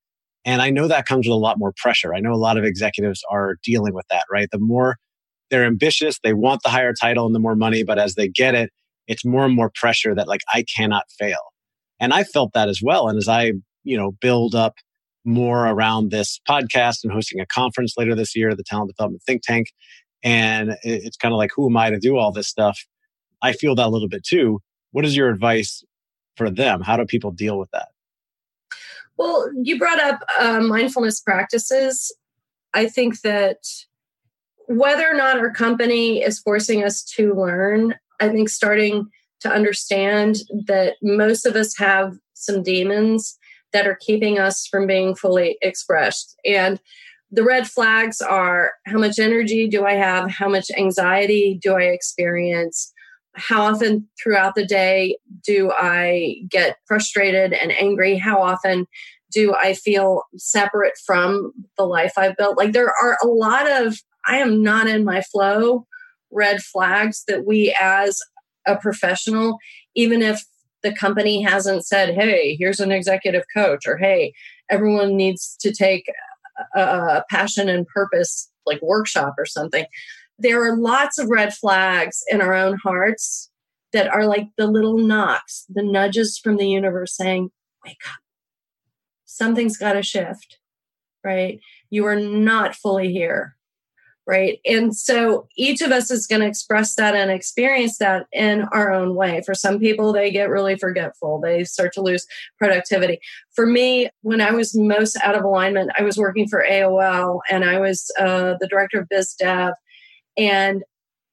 And 0.45 0.61
I 0.61 0.69
know 0.69 0.87
that 0.87 1.05
comes 1.05 1.27
with 1.27 1.33
a 1.33 1.39
lot 1.39 1.57
more 1.57 1.73
pressure. 1.75 2.13
I 2.13 2.19
know 2.19 2.33
a 2.33 2.35
lot 2.35 2.57
of 2.57 2.63
executives 2.63 3.21
are 3.29 3.57
dealing 3.63 3.93
with 3.93 4.05
that, 4.09 4.23
right? 4.31 4.49
The 4.51 4.59
more 4.59 4.97
they're 5.49 5.65
ambitious, 5.65 6.19
they 6.23 6.33
want 6.33 6.61
the 6.63 6.69
higher 6.69 6.93
title 6.93 7.25
and 7.25 7.35
the 7.35 7.39
more 7.39 7.55
money, 7.55 7.83
but 7.83 7.99
as 7.99 8.15
they 8.15 8.27
get 8.27 8.55
it, 8.55 8.71
it's 9.07 9.25
more 9.25 9.45
and 9.45 9.55
more 9.55 9.71
pressure 9.73 10.13
that 10.15 10.27
like 10.27 10.41
I 10.53 10.63
cannot 10.75 11.03
fail. 11.17 11.39
And 11.99 12.13
I 12.13 12.23
felt 12.23 12.53
that 12.53 12.69
as 12.69 12.81
well. 12.83 13.07
And 13.07 13.17
as 13.17 13.27
I, 13.27 13.53
you 13.83 13.97
know, 13.97 14.11
build 14.21 14.53
up 14.53 14.75
more 15.25 15.67
around 15.67 16.11
this 16.11 16.39
podcast 16.47 16.99
and 17.03 17.11
hosting 17.11 17.39
a 17.39 17.45
conference 17.45 17.95
later 17.97 18.15
this 18.15 18.35
year, 18.35 18.55
the 18.55 18.63
Talent 18.63 18.89
Development 18.89 19.21
Think 19.25 19.41
Tank, 19.43 19.67
and 20.23 20.77
it's 20.83 21.17
kind 21.17 21.33
of 21.33 21.37
like, 21.37 21.51
who 21.55 21.69
am 21.69 21.77
I 21.77 21.89
to 21.89 21.99
do 21.99 22.17
all 22.17 22.31
this 22.31 22.47
stuff? 22.47 22.79
I 23.41 23.53
feel 23.53 23.75
that 23.75 23.87
a 23.87 23.89
little 23.89 24.09
bit 24.09 24.23
too. 24.23 24.61
What 24.91 25.05
is 25.05 25.15
your 25.15 25.29
advice 25.29 25.83
for 26.35 26.49
them? 26.49 26.81
How 26.81 26.97
do 26.97 27.05
people 27.05 27.31
deal 27.31 27.57
with 27.59 27.69
that? 27.71 27.89
Well, 29.17 29.49
you 29.61 29.79
brought 29.79 29.99
up 29.99 30.19
uh, 30.39 30.59
mindfulness 30.61 31.21
practices. 31.21 32.15
I 32.73 32.87
think 32.87 33.21
that 33.21 33.57
whether 34.67 35.09
or 35.09 35.15
not 35.15 35.39
our 35.39 35.51
company 35.51 36.21
is 36.21 36.39
forcing 36.39 36.83
us 36.83 37.03
to 37.03 37.33
learn, 37.33 37.95
I 38.19 38.29
think 38.29 38.49
starting 38.49 39.07
to 39.39 39.49
understand 39.49 40.37
that 40.65 40.95
most 41.01 41.45
of 41.45 41.55
us 41.55 41.77
have 41.77 42.17
some 42.33 42.63
demons 42.63 43.37
that 43.73 43.87
are 43.87 43.97
keeping 43.99 44.39
us 44.39 44.67
from 44.67 44.87
being 44.87 45.15
fully 45.15 45.57
expressed. 45.61 46.37
And 46.45 46.79
the 47.31 47.43
red 47.43 47.67
flags 47.67 48.21
are 48.21 48.71
how 48.85 48.97
much 48.97 49.19
energy 49.19 49.67
do 49.67 49.85
I 49.85 49.93
have? 49.93 50.29
How 50.31 50.47
much 50.47 50.71
anxiety 50.77 51.59
do 51.61 51.75
I 51.75 51.83
experience? 51.83 52.93
How 53.35 53.61
often 53.63 54.07
throughout 54.21 54.55
the 54.55 54.65
day 54.65 55.17
do 55.45 55.71
I 55.71 56.37
get 56.49 56.77
frustrated 56.87 57.53
and 57.53 57.71
angry? 57.71 58.17
How 58.17 58.41
often 58.41 58.87
do 59.31 59.53
I 59.53 59.73
feel 59.73 60.23
separate 60.37 60.93
from 61.05 61.51
the 61.77 61.83
life 61.85 62.13
I've 62.17 62.37
built? 62.37 62.57
Like 62.57 62.71
there 62.71 62.93
are 63.01 63.17
a 63.21 63.27
lot 63.27 63.69
of, 63.69 63.97
I 64.25 64.37
am 64.37 64.63
not 64.63 64.87
in 64.87 65.03
my 65.03 65.21
flow 65.21 65.85
red 66.31 66.61
flags 66.61 67.23
that 67.27 67.45
we 67.45 67.75
as 67.79 68.19
a 68.65 68.77
professional, 68.77 69.57
even 69.95 70.21
if 70.21 70.43
the 70.83 70.93
company 70.93 71.41
hasn't 71.41 71.85
said, 71.85 72.15
hey, 72.15 72.55
here's 72.59 72.79
an 72.79 72.91
executive 72.91 73.43
coach, 73.53 73.85
or 73.87 73.97
hey, 73.97 74.33
everyone 74.69 75.15
needs 75.15 75.55
to 75.59 75.73
take 75.73 76.05
a, 76.75 77.23
passion 77.29 77.69
and 77.69 77.87
purpose 77.87 78.51
like 78.65 78.81
workshop 78.81 79.35
or 79.37 79.45
something. 79.45 79.85
There 80.39 80.63
are 80.63 80.77
lots 80.77 81.17
of 81.17 81.29
red 81.29 81.53
flags 81.53 82.23
in 82.29 82.41
our 82.41 82.53
own 82.53 82.77
hearts 82.83 83.49
that 83.93 84.07
are 84.07 84.25
like 84.25 84.47
the 84.57 84.67
little 84.67 84.97
knocks, 84.97 85.65
the 85.69 85.83
nudges 85.83 86.37
from 86.37 86.57
the 86.57 86.67
universe 86.67 87.15
saying, 87.15 87.49
wake 87.85 87.97
up. 88.07 88.19
Something's 89.25 89.77
got 89.77 89.93
to 89.93 90.03
shift, 90.03 90.59
right? 91.23 91.59
You 91.89 92.05
are 92.05 92.19
not 92.19 92.75
fully 92.75 93.11
here 93.11 93.56
right? 94.27 94.59
And 94.65 94.95
so 94.95 95.47
each 95.55 95.81
of 95.81 95.91
us 95.91 96.11
is 96.11 96.27
going 96.27 96.41
to 96.41 96.47
express 96.47 96.95
that 96.95 97.15
and 97.15 97.31
experience 97.31 97.97
that 97.99 98.27
in 98.33 98.63
our 98.73 98.91
own 98.91 99.15
way. 99.15 99.41
For 99.45 99.55
some 99.55 99.79
people, 99.79 100.11
they 100.11 100.29
get 100.31 100.49
really 100.49 100.75
forgetful, 100.75 101.39
they 101.39 101.63
start 101.63 101.93
to 101.93 102.01
lose 102.01 102.27
productivity. 102.59 103.19
For 103.55 103.65
me, 103.65 104.09
when 104.21 104.41
I 104.41 104.51
was 104.51 104.75
most 104.75 105.17
out 105.23 105.35
of 105.35 105.45
alignment, 105.45 105.91
I 105.97 106.03
was 106.03 106.17
working 106.17 106.47
for 106.47 106.65
AOL 106.69 107.39
and 107.49 107.63
I 107.63 107.79
was 107.79 108.11
uh, 108.19 108.55
the 108.59 108.67
director 108.67 108.99
of 108.99 109.09
biz 109.09 109.33
dev, 109.33 109.73
and 110.35 110.83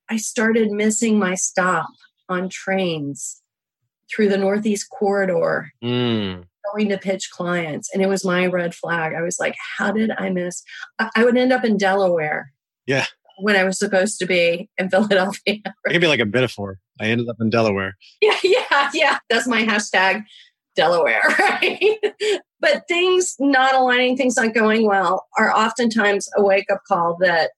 I 0.08 0.16
started 0.16 0.70
missing 0.70 1.18
my 1.18 1.34
stop 1.34 1.88
on 2.28 2.48
trains 2.48 3.42
through 4.08 4.28
the 4.28 4.38
Northeast 4.38 4.88
corridor. 4.88 5.72
Mm 5.82 6.44
going 6.72 6.88
to 6.88 6.96
pitch 6.96 7.30
clients 7.30 7.90
and 7.92 8.02
it 8.02 8.08
was 8.08 8.24
my 8.24 8.46
red 8.46 8.74
flag 8.74 9.12
i 9.14 9.20
was 9.20 9.38
like 9.38 9.54
how 9.76 9.92
did 9.92 10.10
i 10.16 10.30
miss 10.30 10.62
i 11.14 11.22
would 11.22 11.36
end 11.36 11.52
up 11.52 11.62
in 11.62 11.76
delaware 11.76 12.53
yeah. 12.86 13.06
When 13.38 13.56
I 13.56 13.64
was 13.64 13.78
supposed 13.78 14.18
to 14.20 14.26
be 14.26 14.68
in 14.78 14.88
Philadelphia. 14.90 15.60
It 15.64 15.72
could 15.86 16.00
be 16.00 16.06
like 16.06 16.20
a 16.20 16.26
metaphor. 16.26 16.78
I 17.00 17.06
ended 17.06 17.28
up 17.28 17.36
in 17.40 17.50
Delaware. 17.50 17.96
Yeah, 18.20 18.38
yeah, 18.42 18.90
yeah. 18.94 19.18
That's 19.28 19.48
my 19.48 19.62
hashtag 19.64 20.22
Delaware, 20.76 21.22
right? 21.38 21.98
but 22.60 22.84
things 22.88 23.36
not 23.38 23.74
aligning, 23.74 24.16
things 24.16 24.36
not 24.36 24.54
going 24.54 24.86
well 24.86 25.26
are 25.38 25.54
oftentimes 25.54 26.28
a 26.36 26.42
wake 26.42 26.70
up 26.72 26.80
call 26.86 27.16
that 27.20 27.50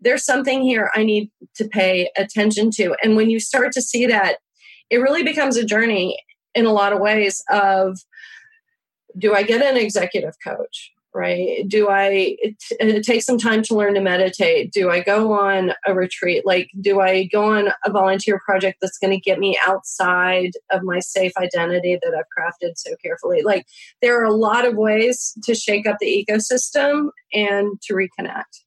there's 0.00 0.24
something 0.24 0.62
here 0.62 0.90
I 0.94 1.02
need 1.02 1.30
to 1.56 1.66
pay 1.66 2.10
attention 2.16 2.70
to. 2.72 2.96
And 3.02 3.16
when 3.16 3.30
you 3.30 3.40
start 3.40 3.72
to 3.72 3.82
see 3.82 4.06
that, 4.06 4.38
it 4.90 4.98
really 4.98 5.22
becomes 5.22 5.56
a 5.56 5.64
journey 5.64 6.18
in 6.54 6.66
a 6.66 6.72
lot 6.72 6.92
of 6.92 7.00
ways 7.00 7.42
of 7.50 7.98
do 9.18 9.34
I 9.34 9.42
get 9.42 9.62
an 9.62 9.76
executive 9.76 10.34
coach? 10.44 10.92
Right? 11.18 11.66
Do 11.66 11.88
I 11.88 12.36
it, 12.38 13.02
take 13.04 13.22
some 13.22 13.38
time 13.38 13.62
to 13.64 13.74
learn 13.74 13.94
to 13.94 14.00
meditate? 14.00 14.72
Do 14.72 14.88
I 14.88 15.00
go 15.00 15.32
on 15.32 15.72
a 15.84 15.92
retreat? 15.92 16.46
Like, 16.46 16.70
do 16.80 17.00
I 17.00 17.24
go 17.24 17.44
on 17.44 17.68
a 17.84 17.90
volunteer 17.90 18.40
project 18.44 18.78
that's 18.80 18.98
going 18.98 19.10
to 19.10 19.20
get 19.20 19.40
me 19.40 19.58
outside 19.66 20.52
of 20.70 20.82
my 20.84 21.00
safe 21.00 21.32
identity 21.36 21.98
that 22.00 22.14
I've 22.14 22.24
crafted 22.36 22.74
so 22.76 22.94
carefully? 23.02 23.42
Like, 23.42 23.66
there 24.00 24.20
are 24.20 24.24
a 24.24 24.32
lot 24.32 24.64
of 24.64 24.76
ways 24.76 25.36
to 25.42 25.54
shake 25.56 25.86
up 25.86 25.96
the 26.00 26.24
ecosystem 26.24 27.08
and 27.34 27.80
to 27.82 27.94
reconnect. 27.94 28.62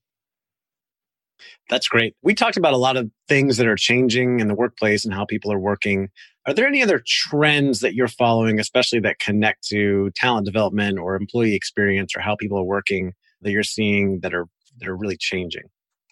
That's 1.70 1.88
great. 1.88 2.16
We 2.22 2.36
talked 2.36 2.58
about 2.58 2.74
a 2.74 2.78
lot 2.78 2.98
of 2.98 3.10
things 3.30 3.56
that 3.56 3.66
are 3.66 3.78
changing 3.78 4.42
in 4.42 4.50
the 4.50 4.56
workplace 4.56 5.06
and 5.06 5.14
how 5.14 5.24
people 5.26 5.54
are 5.54 5.60
working. 5.60 6.10
Are 6.48 6.54
there 6.54 6.68
any 6.68 6.82
other 6.82 7.04
trends 7.06 7.82
that 7.82 7.94
you're 7.94 8.08
following, 8.08 8.60
especially 8.60 9.00
that 9.02 9.20
connect 9.20 9.68
to 9.68 10.10
talent 10.16 10.46
development 10.46 10.98
or 10.98 11.16
employee 11.16 11.56
experience 11.56 12.16
or 12.16 12.22
how 12.22 12.36
people 12.36 12.58
are 12.58 12.64
working 12.64 13.14
that 13.42 13.52
you're 13.52 13.64
seeing 13.64 14.20
that 14.22 14.34
are 14.34 14.48
that 14.80 14.88
are 14.88 14.98
really 14.98 15.18
changing 15.18 15.64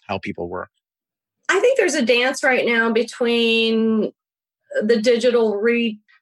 how 0.06 0.18
people 0.18 0.48
work? 0.48 0.70
I 1.48 1.58
think 1.58 1.78
there's 1.78 1.94
a 1.94 2.04
dance 2.04 2.44
right 2.44 2.64
now 2.64 2.92
between 2.92 4.12
the 4.82 5.00
digital 5.00 5.60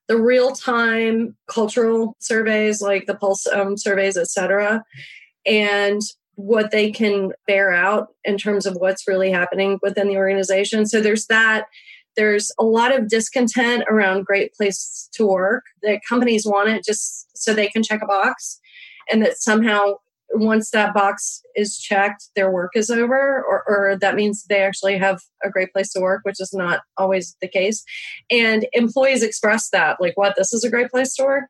the 0.09 0.17
real 0.17 0.53
time 0.53 1.37
cultural 1.47 2.17
surveys 2.19 2.81
like 2.81 3.07
the 3.07 3.15
pulse 3.15 3.47
um, 3.47 3.77
surveys, 3.77 4.17
et 4.17 4.29
cetera, 4.29 4.83
and 5.45 6.01
what 6.37 6.71
they 6.71 6.91
can 6.91 7.33
bear 7.47 7.73
out 7.73 8.09
in 8.25 8.39
terms 8.39 8.65
of 8.65 8.75
what's 8.77 9.07
really 9.07 9.31
happening 9.31 9.79
within 9.83 10.09
the 10.09 10.17
organization. 10.17 10.87
So 10.87 11.01
there's 11.01 11.27
that. 11.27 11.67
There's 12.19 12.53
a 12.59 12.65
lot 12.65 12.95
of 12.95 13.09
discontent 13.09 13.85
around 13.89 14.27
great 14.27 14.53
place 14.53 15.09
to 15.13 15.25
work 15.25 15.63
that 15.83 16.01
companies 16.07 16.45
want 16.45 16.69
it 16.69 16.85
just 16.85 17.29
so 17.35 17.55
they 17.55 17.69
can 17.69 17.83
check 17.83 18.03
a 18.03 18.07
box 18.07 18.61
and 19.11 19.23
that 19.23 19.39
somehow 19.39 19.95
once 20.31 20.71
that 20.73 20.93
box 20.93 21.43
is 21.55 21.79
checked, 21.79 22.29
their 22.37 22.51
work 22.51 22.73
is 22.75 22.91
over, 22.91 23.43
or, 23.45 23.65
or, 23.67 23.97
that 23.99 24.15
means 24.15 24.45
they 24.45 24.63
actually 24.63 24.99
have 24.99 25.21
a 25.43 25.49
great 25.49 25.73
place 25.73 25.91
to 25.93 26.01
work, 26.01 26.21
which 26.25 26.41
is 26.41 26.53
not 26.53 26.81
always 26.97 27.37
the 27.41 27.49
case. 27.49 27.83
And 28.31 28.67
employees 28.73 29.23
express 29.23 29.71
that, 29.71 30.01
like, 30.01 30.17
what, 30.17 30.35
this 30.37 30.53
is 30.53 30.65
a 30.65 30.71
great 30.71 30.91
place 30.91 31.15
to 31.15 31.25
work? 31.25 31.45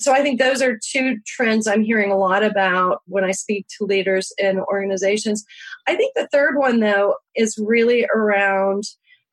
So 0.00 0.12
I 0.12 0.22
think 0.22 0.40
those 0.40 0.60
are 0.60 0.78
two 0.82 1.18
trends 1.24 1.68
I'm 1.68 1.84
hearing 1.84 2.10
a 2.10 2.18
lot 2.18 2.42
about 2.42 3.02
when 3.06 3.22
I 3.22 3.30
speak 3.30 3.66
to 3.78 3.84
leaders 3.84 4.32
in 4.38 4.58
organizations. 4.58 5.44
I 5.86 5.94
think 5.94 6.14
the 6.16 6.28
third 6.32 6.56
one, 6.56 6.80
though, 6.80 7.14
is 7.36 7.56
really 7.56 8.06
around 8.12 8.82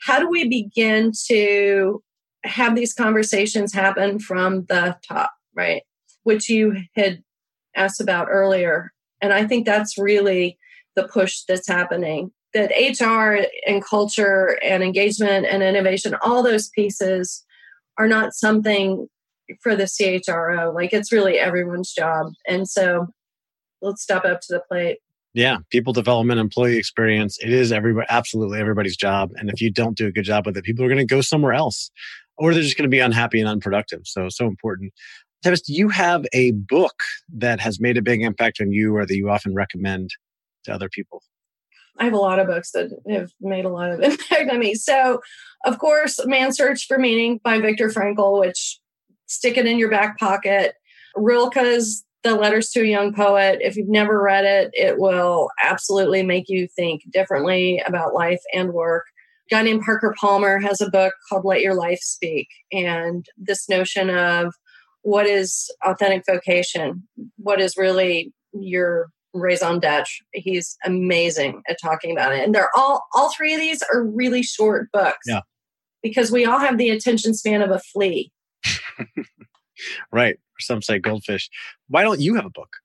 how 0.02 0.20
do 0.20 0.30
we 0.30 0.48
begin 0.48 1.12
to 1.28 2.04
have 2.44 2.76
these 2.76 2.94
conversations 2.94 3.74
happen 3.74 4.20
from 4.20 4.66
the 4.66 4.98
top, 5.08 5.32
right? 5.56 5.84
Which 6.24 6.50
you 6.50 6.76
had 6.96 7.24
asked 7.76 8.02
about 8.02 8.28
earlier. 8.30 8.92
And 9.22 9.32
I 9.32 9.46
think 9.46 9.66
that's 9.66 9.98
really 9.98 10.58
the 10.96 11.08
push 11.08 11.42
that's 11.48 11.68
happening. 11.68 12.32
That 12.54 12.72
HR 12.72 13.46
and 13.66 13.84
culture 13.84 14.58
and 14.64 14.84
engagement 14.84 15.46
and 15.46 15.64
innovation, 15.64 16.16
all 16.24 16.44
those 16.44 16.70
pieces 16.70 17.46
are 17.98 18.08
not 18.08 18.34
something 18.34 19.08
for 19.62 19.76
the 19.76 19.84
CHRO. 19.84 20.74
Like 20.74 20.94
it's 20.94 21.12
really 21.12 21.38
everyone's 21.38 21.94
job. 21.94 22.34
And 22.48 22.68
so 22.68 23.08
let's 23.82 24.02
step 24.02 24.26
up 24.26 24.42
to 24.42 24.54
the 24.54 24.64
plate. 24.68 24.98
Yeah, 25.34 25.58
people 25.70 25.94
development, 25.94 26.40
employee 26.40 26.78
experience. 26.78 27.38
It 27.42 27.54
is 27.54 27.72
everybody, 27.72 28.06
absolutely 28.10 28.60
everybody's 28.60 28.98
job. 28.98 29.32
And 29.36 29.50
if 29.50 29.62
you 29.62 29.72
don't 29.72 29.98
do 29.98 30.08
a 30.08 30.12
good 30.12 30.26
job 30.26 30.46
with 30.46 30.58
it, 30.58 30.66
people 30.66 30.84
are 30.84 30.90
going 30.90 30.98
to 30.98 31.06
go 31.06 31.22
somewhere 31.22 31.54
else, 31.54 31.90
or 32.38 32.54
they're 32.54 32.64
just 32.64 32.78
going 32.78 32.90
to 32.90 32.94
be 32.94 33.00
unhappy 33.00 33.40
and 33.40 33.48
unproductive. 33.48 34.02
So, 34.04 34.28
so 34.30 34.46
important. 34.46 34.94
Tevis, 35.42 35.62
do 35.62 35.74
you 35.74 35.90
have 35.90 36.26
a 36.34 36.52
book 36.52 37.02
that 37.34 37.60
has 37.62 37.80
made 37.80 37.98
a 37.98 38.02
big 38.02 38.22
impact 38.22 38.60
on 38.60 38.72
you, 38.72 38.96
or 38.96 39.06
that 39.06 39.16
you 39.16 39.30
often 39.30 39.56
recommend 39.56 40.10
to 40.66 40.74
other 40.74 40.90
people? 40.90 41.24
I 41.98 42.06
have 42.06 42.14
a 42.14 42.18
lot 42.18 42.40
of 42.40 42.48
books 42.48 42.72
that 42.72 42.90
have 43.10 43.32
made 43.40 43.66
a 43.66 43.70
lot 43.70 43.92
of 43.92 44.02
impact 44.02 44.52
on 44.52 44.60
me. 44.60 44.76
So, 44.76 45.22
of 45.66 45.80
course, 45.80 46.20
Man's 46.26 46.58
Search 46.58 46.88
for 46.88 47.00
Meaning 47.00 47.40
by 47.44 47.60
Viktor 47.60 47.90
Frankl, 47.90 48.40
which 48.40 48.80
stick 49.28 49.58
it 49.58 49.66
in 49.66 49.78
your 49.78 49.90
back 49.90 50.20
pocket. 50.20 50.76
Rilke's 51.16 52.04
The 52.24 52.36
Letters 52.36 52.70
to 52.72 52.82
a 52.82 52.86
Young 52.86 53.14
Poet. 53.14 53.60
If 53.62 53.76
you've 53.76 53.90
never 53.90 54.22
read 54.22 54.46
it, 54.46 54.72
it 54.74 55.00
will 55.00 55.50
absolutely 55.64 56.24
make 56.24 56.46
you 56.48 56.68
think 56.68 57.02
differently 57.12 57.82
about 57.86 58.14
life 58.14 58.42
and 58.54 58.74
work. 58.74 59.06
A 59.52 59.56
guy 59.56 59.64
named 59.64 59.82
Parker 59.82 60.16
Palmer 60.20 60.60
has 60.60 60.82
a 60.82 60.90
book 60.90 61.14
called 61.28 61.46
Let 61.46 61.62
Your 61.62 61.74
Life 61.74 62.00
Speak. 62.00 62.48
And 62.72 63.26
this 63.38 63.68
notion 63.68 64.10
of 64.10 64.54
what 65.02 65.26
is 65.26 65.74
authentic 65.84 66.24
vocation? 66.28 67.08
What 67.38 67.60
is 67.60 67.76
really 67.76 68.32
your 68.54 69.08
raison 69.34 69.80
d'etre? 69.80 70.06
He's 70.34 70.78
amazing 70.86 71.64
at 71.68 71.80
talking 71.82 72.12
about 72.12 72.34
it. 72.34 72.44
And 72.44 72.54
they're 72.54 72.70
all, 72.76 73.04
all 73.16 73.32
three 73.32 73.54
of 73.54 73.60
these 73.60 73.82
are 73.92 74.04
really 74.04 74.44
short 74.44 74.92
books. 74.92 75.26
Yeah. 75.26 75.42
Because 76.04 76.32
we 76.32 76.46
all 76.46 76.60
have 76.60 76.78
the 76.78 76.90
attention 76.90 77.34
span 77.34 77.62
of 77.62 77.72
a 77.72 77.80
flea. 77.80 78.32
right. 80.12 80.38
Some 80.60 80.82
say 80.82 81.00
goldfish. 81.00 81.50
Why 81.88 82.04
don't 82.04 82.20
you 82.20 82.36
have 82.36 82.46
a 82.46 82.50
book? 82.52 82.76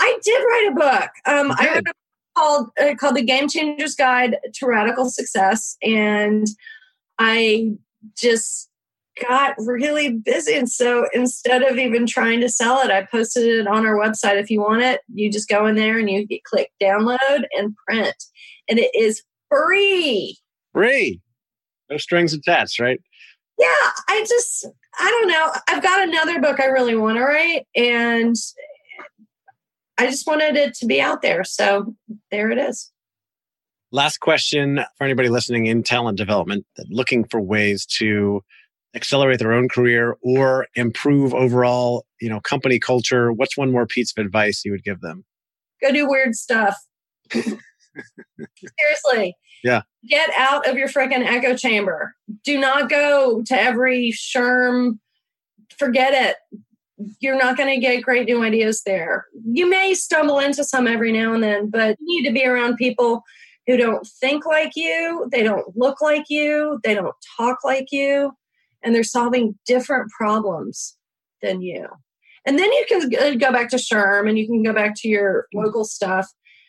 I 0.00 0.18
did 0.24 0.40
write 0.40 0.68
a 0.70 0.74
book. 0.74 1.10
Um, 1.26 1.52
I 1.58 1.66
wrote 1.66 1.78
a 1.78 1.82
book 1.82 1.96
called 2.36 2.70
uh, 2.80 2.94
called 2.94 3.16
The 3.16 3.22
Game 3.22 3.48
Changers 3.48 3.94
Guide 3.94 4.36
to 4.54 4.66
Radical 4.66 5.10
Success, 5.10 5.76
and 5.82 6.46
I 7.18 7.72
just 8.16 8.68
got 9.28 9.54
really 9.58 10.12
busy. 10.12 10.54
And 10.54 10.70
so 10.70 11.08
instead 11.12 11.62
of 11.62 11.76
even 11.76 12.06
trying 12.06 12.40
to 12.40 12.48
sell 12.48 12.80
it, 12.80 12.90
I 12.90 13.04
posted 13.04 13.44
it 13.44 13.66
on 13.66 13.84
our 13.84 13.96
website. 13.96 14.40
If 14.40 14.50
you 14.50 14.60
want 14.60 14.82
it, 14.82 15.00
you 15.12 15.30
just 15.30 15.48
go 15.48 15.66
in 15.66 15.74
there 15.74 15.98
and 15.98 16.08
you 16.08 16.26
click 16.44 16.70
download 16.80 17.44
and 17.56 17.76
print, 17.86 18.16
and 18.68 18.78
it 18.78 18.90
is 18.94 19.22
free. 19.50 20.38
Free. 20.72 21.20
No 21.90 21.96
strings 21.96 22.32
attached, 22.34 22.78
right? 22.78 23.00
Yeah, 23.58 23.90
I 24.08 24.24
just 24.28 24.66
I 24.98 25.10
don't 25.10 25.28
know. 25.28 25.52
I've 25.68 25.82
got 25.82 26.08
another 26.08 26.40
book 26.40 26.60
I 26.60 26.66
really 26.66 26.96
want 26.96 27.18
to 27.18 27.24
write, 27.24 27.66
and 27.74 28.34
I 29.96 30.06
just 30.06 30.26
wanted 30.26 30.56
it 30.56 30.74
to 30.74 30.86
be 30.86 31.00
out 31.00 31.22
there. 31.22 31.44
So 31.44 31.94
there 32.30 32.50
it 32.50 32.58
is. 32.58 32.90
Last 33.90 34.18
question 34.18 34.80
for 34.96 35.04
anybody 35.04 35.28
listening 35.28 35.66
in 35.66 35.82
talent 35.82 36.18
development 36.18 36.66
looking 36.90 37.24
for 37.24 37.40
ways 37.40 37.86
to 37.98 38.42
accelerate 38.94 39.38
their 39.38 39.52
own 39.52 39.68
career 39.68 40.16
or 40.22 40.66
improve 40.74 41.32
overall, 41.32 42.04
you 42.20 42.28
know, 42.28 42.40
company 42.40 42.78
culture. 42.78 43.32
What's 43.32 43.56
one 43.56 43.70
more 43.70 43.86
piece 43.86 44.12
of 44.16 44.24
advice 44.24 44.62
you 44.64 44.72
would 44.72 44.84
give 44.84 45.00
them? 45.00 45.24
Go 45.80 45.92
do 45.92 46.08
weird 46.08 46.34
stuff. 46.34 46.76
Seriously. 48.78 49.36
Yeah. 49.64 49.82
Get 50.08 50.30
out 50.36 50.68
of 50.68 50.76
your 50.76 50.88
freaking 50.88 51.26
echo 51.26 51.56
chamber. 51.56 52.14
Do 52.44 52.58
not 52.58 52.88
go 52.88 53.42
to 53.42 53.54
every 53.60 54.12
SHRM. 54.12 54.98
Forget 55.78 56.14
it. 56.14 56.36
You're 57.20 57.38
not 57.38 57.56
going 57.56 57.72
to 57.72 57.80
get 57.80 58.02
great 58.02 58.26
new 58.26 58.42
ideas 58.42 58.82
there. 58.84 59.26
You 59.44 59.68
may 59.68 59.94
stumble 59.94 60.38
into 60.38 60.64
some 60.64 60.86
every 60.86 61.12
now 61.12 61.32
and 61.32 61.42
then, 61.42 61.70
but 61.70 61.96
you 62.00 62.22
need 62.22 62.28
to 62.28 62.34
be 62.34 62.44
around 62.44 62.76
people 62.76 63.22
who 63.66 63.76
don't 63.76 64.06
think 64.20 64.46
like 64.46 64.72
you, 64.74 65.28
they 65.30 65.42
don't 65.42 65.76
look 65.76 66.00
like 66.00 66.24
you, 66.28 66.80
they 66.82 66.94
don't 66.94 67.14
talk 67.36 67.58
like 67.64 67.88
you, 67.92 68.32
and 68.82 68.94
they're 68.94 69.04
solving 69.04 69.56
different 69.66 70.10
problems 70.10 70.96
than 71.42 71.60
you. 71.60 71.86
And 72.46 72.58
then 72.58 72.72
you 72.72 72.84
can 72.88 73.14
uh, 73.14 73.34
go 73.34 73.52
back 73.52 73.68
to 73.70 73.76
SHRM 73.76 74.26
and 74.26 74.38
you 74.38 74.46
can 74.46 74.62
go 74.62 74.72
back 74.72 74.94
to 74.96 75.08
your 75.08 75.46
local 75.52 75.84
stuff 75.84 76.26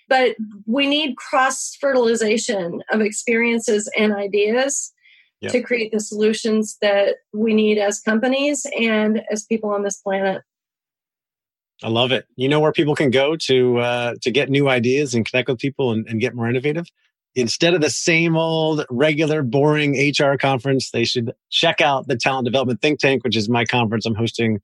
but 0.09 0.35
we 0.65 0.87
need 0.87 1.15
cross 1.15 1.77
fertilization 1.79 2.81
of 2.91 3.01
experiences 3.01 3.89
and 3.97 4.13
ideas 4.13 4.91
yep. 5.41 5.51
to 5.51 5.61
create 5.61 5.91
the 5.91 5.99
solutions 5.99 6.77
that 6.81 7.17
we 7.33 7.53
need 7.53 7.77
as 7.77 7.99
companies 7.99 8.65
and 8.77 9.21
as 9.31 9.45
people 9.45 9.69
on 9.69 9.83
this 9.83 9.97
planet. 9.97 10.41
I 11.81 11.87
love 11.87 12.11
it. 12.11 12.25
You 12.35 12.49
know 12.49 12.59
where 12.59 12.73
people 12.73 12.95
can 12.95 13.09
go 13.09 13.37
to 13.37 13.77
uh, 13.77 14.15
to 14.21 14.31
get 14.31 14.49
new 14.49 14.67
ideas 14.67 15.15
and 15.15 15.25
connect 15.25 15.47
with 15.47 15.59
people 15.59 15.91
and, 15.91 16.05
and 16.07 16.19
get 16.19 16.35
more 16.35 16.49
innovative. 16.49 16.87
Instead 17.35 17.73
of 17.73 17.79
the 17.79 17.89
same 17.89 18.35
old 18.35 18.85
regular 18.89 19.43
boring 19.43 19.95
HR 19.95 20.35
conference, 20.35 20.91
they 20.91 21.05
should 21.05 21.31
check 21.49 21.79
out 21.79 22.07
the 22.07 22.17
Talent 22.17 22.45
Development 22.45 22.81
Think 22.81 22.99
Tank, 22.99 23.23
which 23.23 23.37
is 23.37 23.47
my 23.47 23.63
conference 23.63 24.05
I'm 24.05 24.15
hosting 24.15 24.59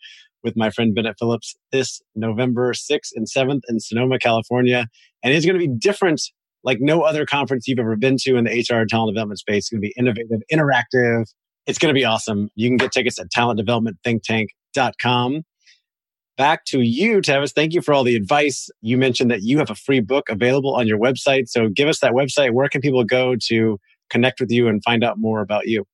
with 0.46 0.56
my 0.56 0.70
friend 0.70 0.96
Bennett 0.96 1.18
Phillips 1.20 1.54
this 1.74 2.02
November 2.16 2.72
6th 2.72 3.10
and 3.16 3.28
7th 3.28 3.64
in 3.68 3.82
Sonoma, 3.82 4.20
California. 4.20 4.88
And 5.24 5.34
it's 5.34 5.46
going 5.46 5.60
to 5.60 5.68
be 5.68 5.68
different 5.68 6.22
like 6.64 6.78
no 6.80 7.02
other 7.02 7.26
conference 7.26 7.68
you've 7.68 7.80
ever 7.80 7.98
been 7.98 8.16
to 8.22 8.38
in 8.38 8.46
the 8.46 8.52
HR 8.52 8.86
talent 8.86 9.14
development 9.14 9.40
space. 9.40 9.66
It's 9.66 9.70
going 9.70 9.82
to 9.82 9.88
be 9.88 9.94
innovative, 9.98 10.42
interactive. 10.52 11.26
It's 11.68 11.80
going 11.80 11.94
to 11.94 11.98
be 11.98 12.06
awesome. 12.06 12.50
You 12.56 12.70
can 12.70 12.78
get 12.78 12.94
tickets 12.94 13.20
at 13.20 13.28
talentdevelopmentthinktank.com. 13.36 15.42
Back 16.38 16.66
to 16.66 16.82
you, 16.82 17.22
Tevis. 17.22 17.54
Thank 17.54 17.74
you 17.74 17.82
for 17.82 17.94
all 17.94 18.04
the 18.04 18.16
advice. 18.16 18.70
You 18.82 18.98
mentioned 18.98 19.32
that 19.32 19.44
you 19.44 19.58
have 19.58 19.70
a 19.70 19.76
free 19.76 20.02
book 20.02 20.30
available 20.30 20.76
on 20.76 20.86
your 20.86 21.00
website. 21.00 21.48
So 21.48 21.70
give 21.70 21.88
us 21.88 22.00
that 22.00 22.12
website. 22.12 22.52
Where 22.52 22.68
can 22.68 22.82
people 22.82 23.04
go 23.04 23.36
to 23.48 23.80
connect 24.10 24.40
with 24.40 24.52
you 24.52 24.68
and 24.68 24.84
find 24.84 25.04
out 25.04 25.18
more 25.18 25.42
about 25.42 25.68
you? 25.68 25.86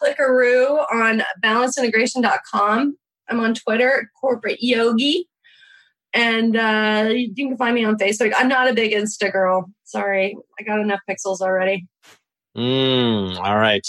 Clickaroo 0.00 0.84
on 0.92 1.22
balanceintegration.com 1.42 2.96
I'm 3.28 3.40
on 3.40 3.54
Twitter, 3.54 4.10
corporate 4.20 4.58
yogi. 4.60 5.28
And 6.14 6.56
uh, 6.56 7.10
you 7.10 7.48
can 7.48 7.56
find 7.56 7.74
me 7.74 7.84
on 7.84 7.96
Facebook. 7.98 8.32
I'm 8.36 8.48
not 8.48 8.68
a 8.68 8.74
big 8.74 8.92
Insta 8.92 9.30
girl. 9.30 9.70
Sorry, 9.84 10.36
I 10.58 10.62
got 10.62 10.80
enough 10.80 11.00
pixels 11.08 11.40
already. 11.40 11.86
Mm, 12.56 13.38
all 13.38 13.56
right. 13.56 13.86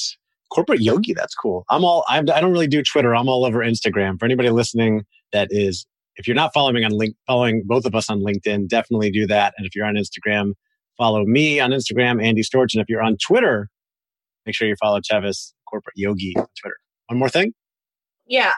Corporate 0.52 0.82
yogi, 0.82 1.14
that's 1.14 1.34
cool. 1.36 1.64
I'm 1.70 1.84
all, 1.84 2.04
I'm, 2.10 2.30
I 2.30 2.42
don't 2.42 2.52
really 2.52 2.68
do 2.68 2.84
Twitter. 2.84 3.16
I'm 3.16 3.30
all 3.30 3.46
over 3.46 3.60
Instagram. 3.60 4.20
For 4.20 4.26
anybody 4.26 4.50
listening 4.50 5.06
that 5.32 5.48
is, 5.52 5.86
if 6.18 6.28
you're 6.28 6.36
not 6.36 6.54
following 6.54 6.84
on 6.84 6.92
link, 6.92 7.16
following 7.26 7.64
both 7.66 7.86
of 7.86 7.96
us 7.96 8.10
on 8.10 8.20
LinkedIn, 8.20 8.68
definitely 8.68 9.12
do 9.12 9.26
that. 9.28 9.54
And 9.58 9.66
if 9.66 9.76
you're 9.76 9.86
on 9.86 9.96
Instagram, 9.96 10.54
follow 10.98 11.24
me 11.24 11.60
on 11.60 11.72
Instagram, 11.72 12.22
Andy 12.24 12.42
Storch. 12.42 12.74
And 12.74 12.82
if 12.82 12.90
you're 12.90 13.02
on 13.02 13.16
Twitter, 13.26 13.70
make 14.46 14.56
sure 14.56 14.68
you 14.68 14.76
follow 14.76 15.00
Tevis 15.00 15.54
Corporate 15.70 15.96
Yogi 15.96 16.34
on 16.36 16.48
Twitter. 16.60 16.78
One 17.08 17.20
more 17.20 17.30
thing. 17.30 17.54
Yeah. 18.28 18.54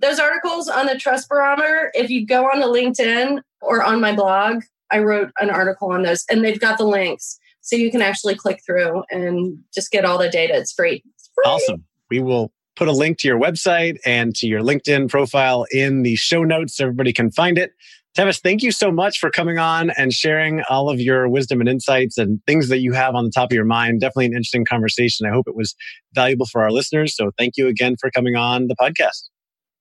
Those 0.00 0.18
articles 0.18 0.68
on 0.68 0.86
the 0.86 0.96
trust 0.96 1.28
barometer, 1.28 1.90
if 1.94 2.10
you 2.10 2.26
go 2.26 2.44
on 2.44 2.60
to 2.60 2.66
LinkedIn 2.66 3.42
or 3.60 3.82
on 3.82 4.00
my 4.00 4.14
blog, 4.14 4.62
I 4.90 4.98
wrote 4.98 5.30
an 5.40 5.50
article 5.50 5.92
on 5.92 6.02
those 6.02 6.24
and 6.30 6.44
they've 6.44 6.60
got 6.60 6.78
the 6.78 6.84
links. 6.84 7.38
So 7.60 7.76
you 7.76 7.90
can 7.90 8.02
actually 8.02 8.34
click 8.34 8.60
through 8.64 9.04
and 9.10 9.58
just 9.74 9.90
get 9.90 10.04
all 10.04 10.18
the 10.18 10.30
data. 10.30 10.54
It's 10.54 10.72
free. 10.72 11.02
It's 11.14 11.30
free. 11.34 11.44
Awesome. 11.44 11.84
We 12.10 12.20
will 12.20 12.52
put 12.76 12.88
a 12.88 12.92
link 12.92 13.18
to 13.18 13.28
your 13.28 13.38
website 13.38 13.98
and 14.06 14.34
to 14.36 14.46
your 14.46 14.62
LinkedIn 14.62 15.10
profile 15.10 15.66
in 15.70 16.02
the 16.02 16.16
show 16.16 16.44
notes 16.44 16.76
so 16.76 16.84
everybody 16.84 17.12
can 17.12 17.30
find 17.30 17.58
it. 17.58 17.72
Tevis, 18.16 18.40
thank 18.40 18.62
you 18.62 18.72
so 18.72 18.90
much 18.90 19.20
for 19.20 19.30
coming 19.30 19.58
on 19.58 19.90
and 19.90 20.12
sharing 20.12 20.62
all 20.68 20.90
of 20.90 21.00
your 21.00 21.28
wisdom 21.28 21.60
and 21.60 21.68
insights 21.68 22.18
and 22.18 22.40
things 22.44 22.68
that 22.68 22.80
you 22.80 22.92
have 22.92 23.14
on 23.14 23.24
the 23.24 23.30
top 23.30 23.52
of 23.52 23.54
your 23.54 23.64
mind. 23.64 24.00
Definitely 24.00 24.26
an 24.26 24.32
interesting 24.32 24.64
conversation. 24.64 25.26
I 25.26 25.30
hope 25.30 25.46
it 25.46 25.54
was 25.54 25.76
valuable 26.12 26.46
for 26.46 26.62
our 26.62 26.72
listeners. 26.72 27.14
So 27.14 27.30
thank 27.38 27.56
you 27.56 27.68
again 27.68 27.96
for 28.00 28.10
coming 28.10 28.34
on 28.34 28.66
the 28.66 28.74
podcast. 28.74 29.29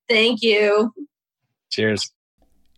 Thank 0.10 0.42
you. 0.42 0.92
Cheers. 1.70 2.12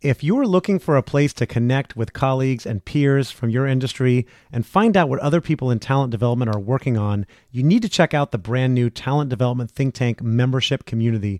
If 0.01 0.23
you're 0.23 0.47
looking 0.47 0.79
for 0.79 0.97
a 0.97 1.03
place 1.03 1.31
to 1.33 1.45
connect 1.45 1.95
with 1.95 2.11
colleagues 2.11 2.65
and 2.65 2.83
peers 2.83 3.29
from 3.29 3.51
your 3.51 3.67
industry 3.67 4.25
and 4.51 4.65
find 4.65 4.97
out 4.97 5.09
what 5.09 5.19
other 5.19 5.41
people 5.41 5.69
in 5.69 5.77
talent 5.77 6.09
development 6.09 6.53
are 6.55 6.59
working 6.59 6.97
on, 6.97 7.27
you 7.51 7.61
need 7.61 7.83
to 7.83 7.89
check 7.89 8.11
out 8.11 8.31
the 8.31 8.39
brand 8.39 8.73
new 8.73 8.89
Talent 8.89 9.29
Development 9.29 9.69
Think 9.69 9.93
Tank 9.93 10.19
membership 10.19 10.85
community. 10.85 11.39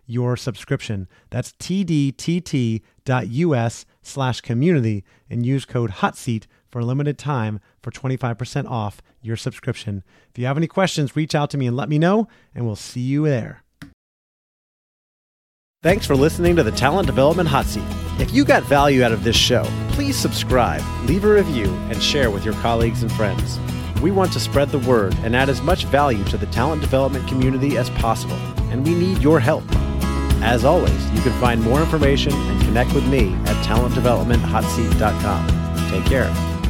your 0.11 0.35
subscription. 0.35 1.07
That's 1.29 1.53
tdtt.us 1.53 2.81
slash 4.01 4.41
community 4.41 5.03
and 5.29 5.45
use 5.45 5.65
code 5.65 5.91
HOTSEAT 5.91 6.47
for 6.69 6.79
a 6.79 6.85
limited 6.85 7.17
time 7.17 7.59
for 7.81 7.91
25% 7.91 8.69
off 8.69 9.01
your 9.21 9.35
subscription. 9.35 10.03
If 10.29 10.39
you 10.39 10.45
have 10.45 10.57
any 10.57 10.67
questions, 10.67 11.15
reach 11.15 11.35
out 11.35 11.49
to 11.51 11.57
me 11.57 11.67
and 11.67 11.77
let 11.77 11.89
me 11.89 11.99
know, 11.99 12.27
and 12.55 12.65
we'll 12.65 12.75
see 12.75 13.01
you 13.01 13.25
there. 13.25 13.63
Thanks 15.83 16.05
for 16.05 16.15
listening 16.15 16.55
to 16.57 16.63
the 16.63 16.71
Talent 16.71 17.07
Development 17.07 17.49
Hot 17.49 17.65
Seat. 17.65 17.83
If 18.19 18.31
you 18.33 18.45
got 18.45 18.61
value 18.63 19.03
out 19.03 19.11
of 19.11 19.23
this 19.23 19.35
show, 19.35 19.63
please 19.89 20.15
subscribe, 20.15 20.83
leave 21.07 21.25
a 21.25 21.33
review, 21.33 21.65
and 21.89 22.01
share 22.01 22.29
with 22.29 22.45
your 22.45 22.53
colleagues 22.55 23.01
and 23.01 23.11
friends. 23.13 23.57
We 24.01 24.09
want 24.09 24.33
to 24.33 24.39
spread 24.39 24.69
the 24.69 24.79
word 24.79 25.13
and 25.23 25.35
add 25.35 25.47
as 25.47 25.61
much 25.61 25.85
value 25.85 26.23
to 26.25 26.37
the 26.37 26.47
talent 26.47 26.81
development 26.81 27.27
community 27.27 27.77
as 27.77 27.91
possible, 27.91 28.37
and 28.71 28.83
we 28.85 28.95
need 28.95 29.19
your 29.19 29.39
help. 29.39 29.63
As 30.41 30.65
always, 30.65 31.11
you 31.11 31.21
can 31.21 31.39
find 31.39 31.61
more 31.61 31.79
information 31.79 32.33
and 32.33 32.59
connect 32.61 32.93
with 32.93 33.07
me 33.07 33.35
at 33.45 33.63
talentdevelopmenthotseat.com. 33.63 35.91
Take 35.91 36.05
care. 36.05 36.60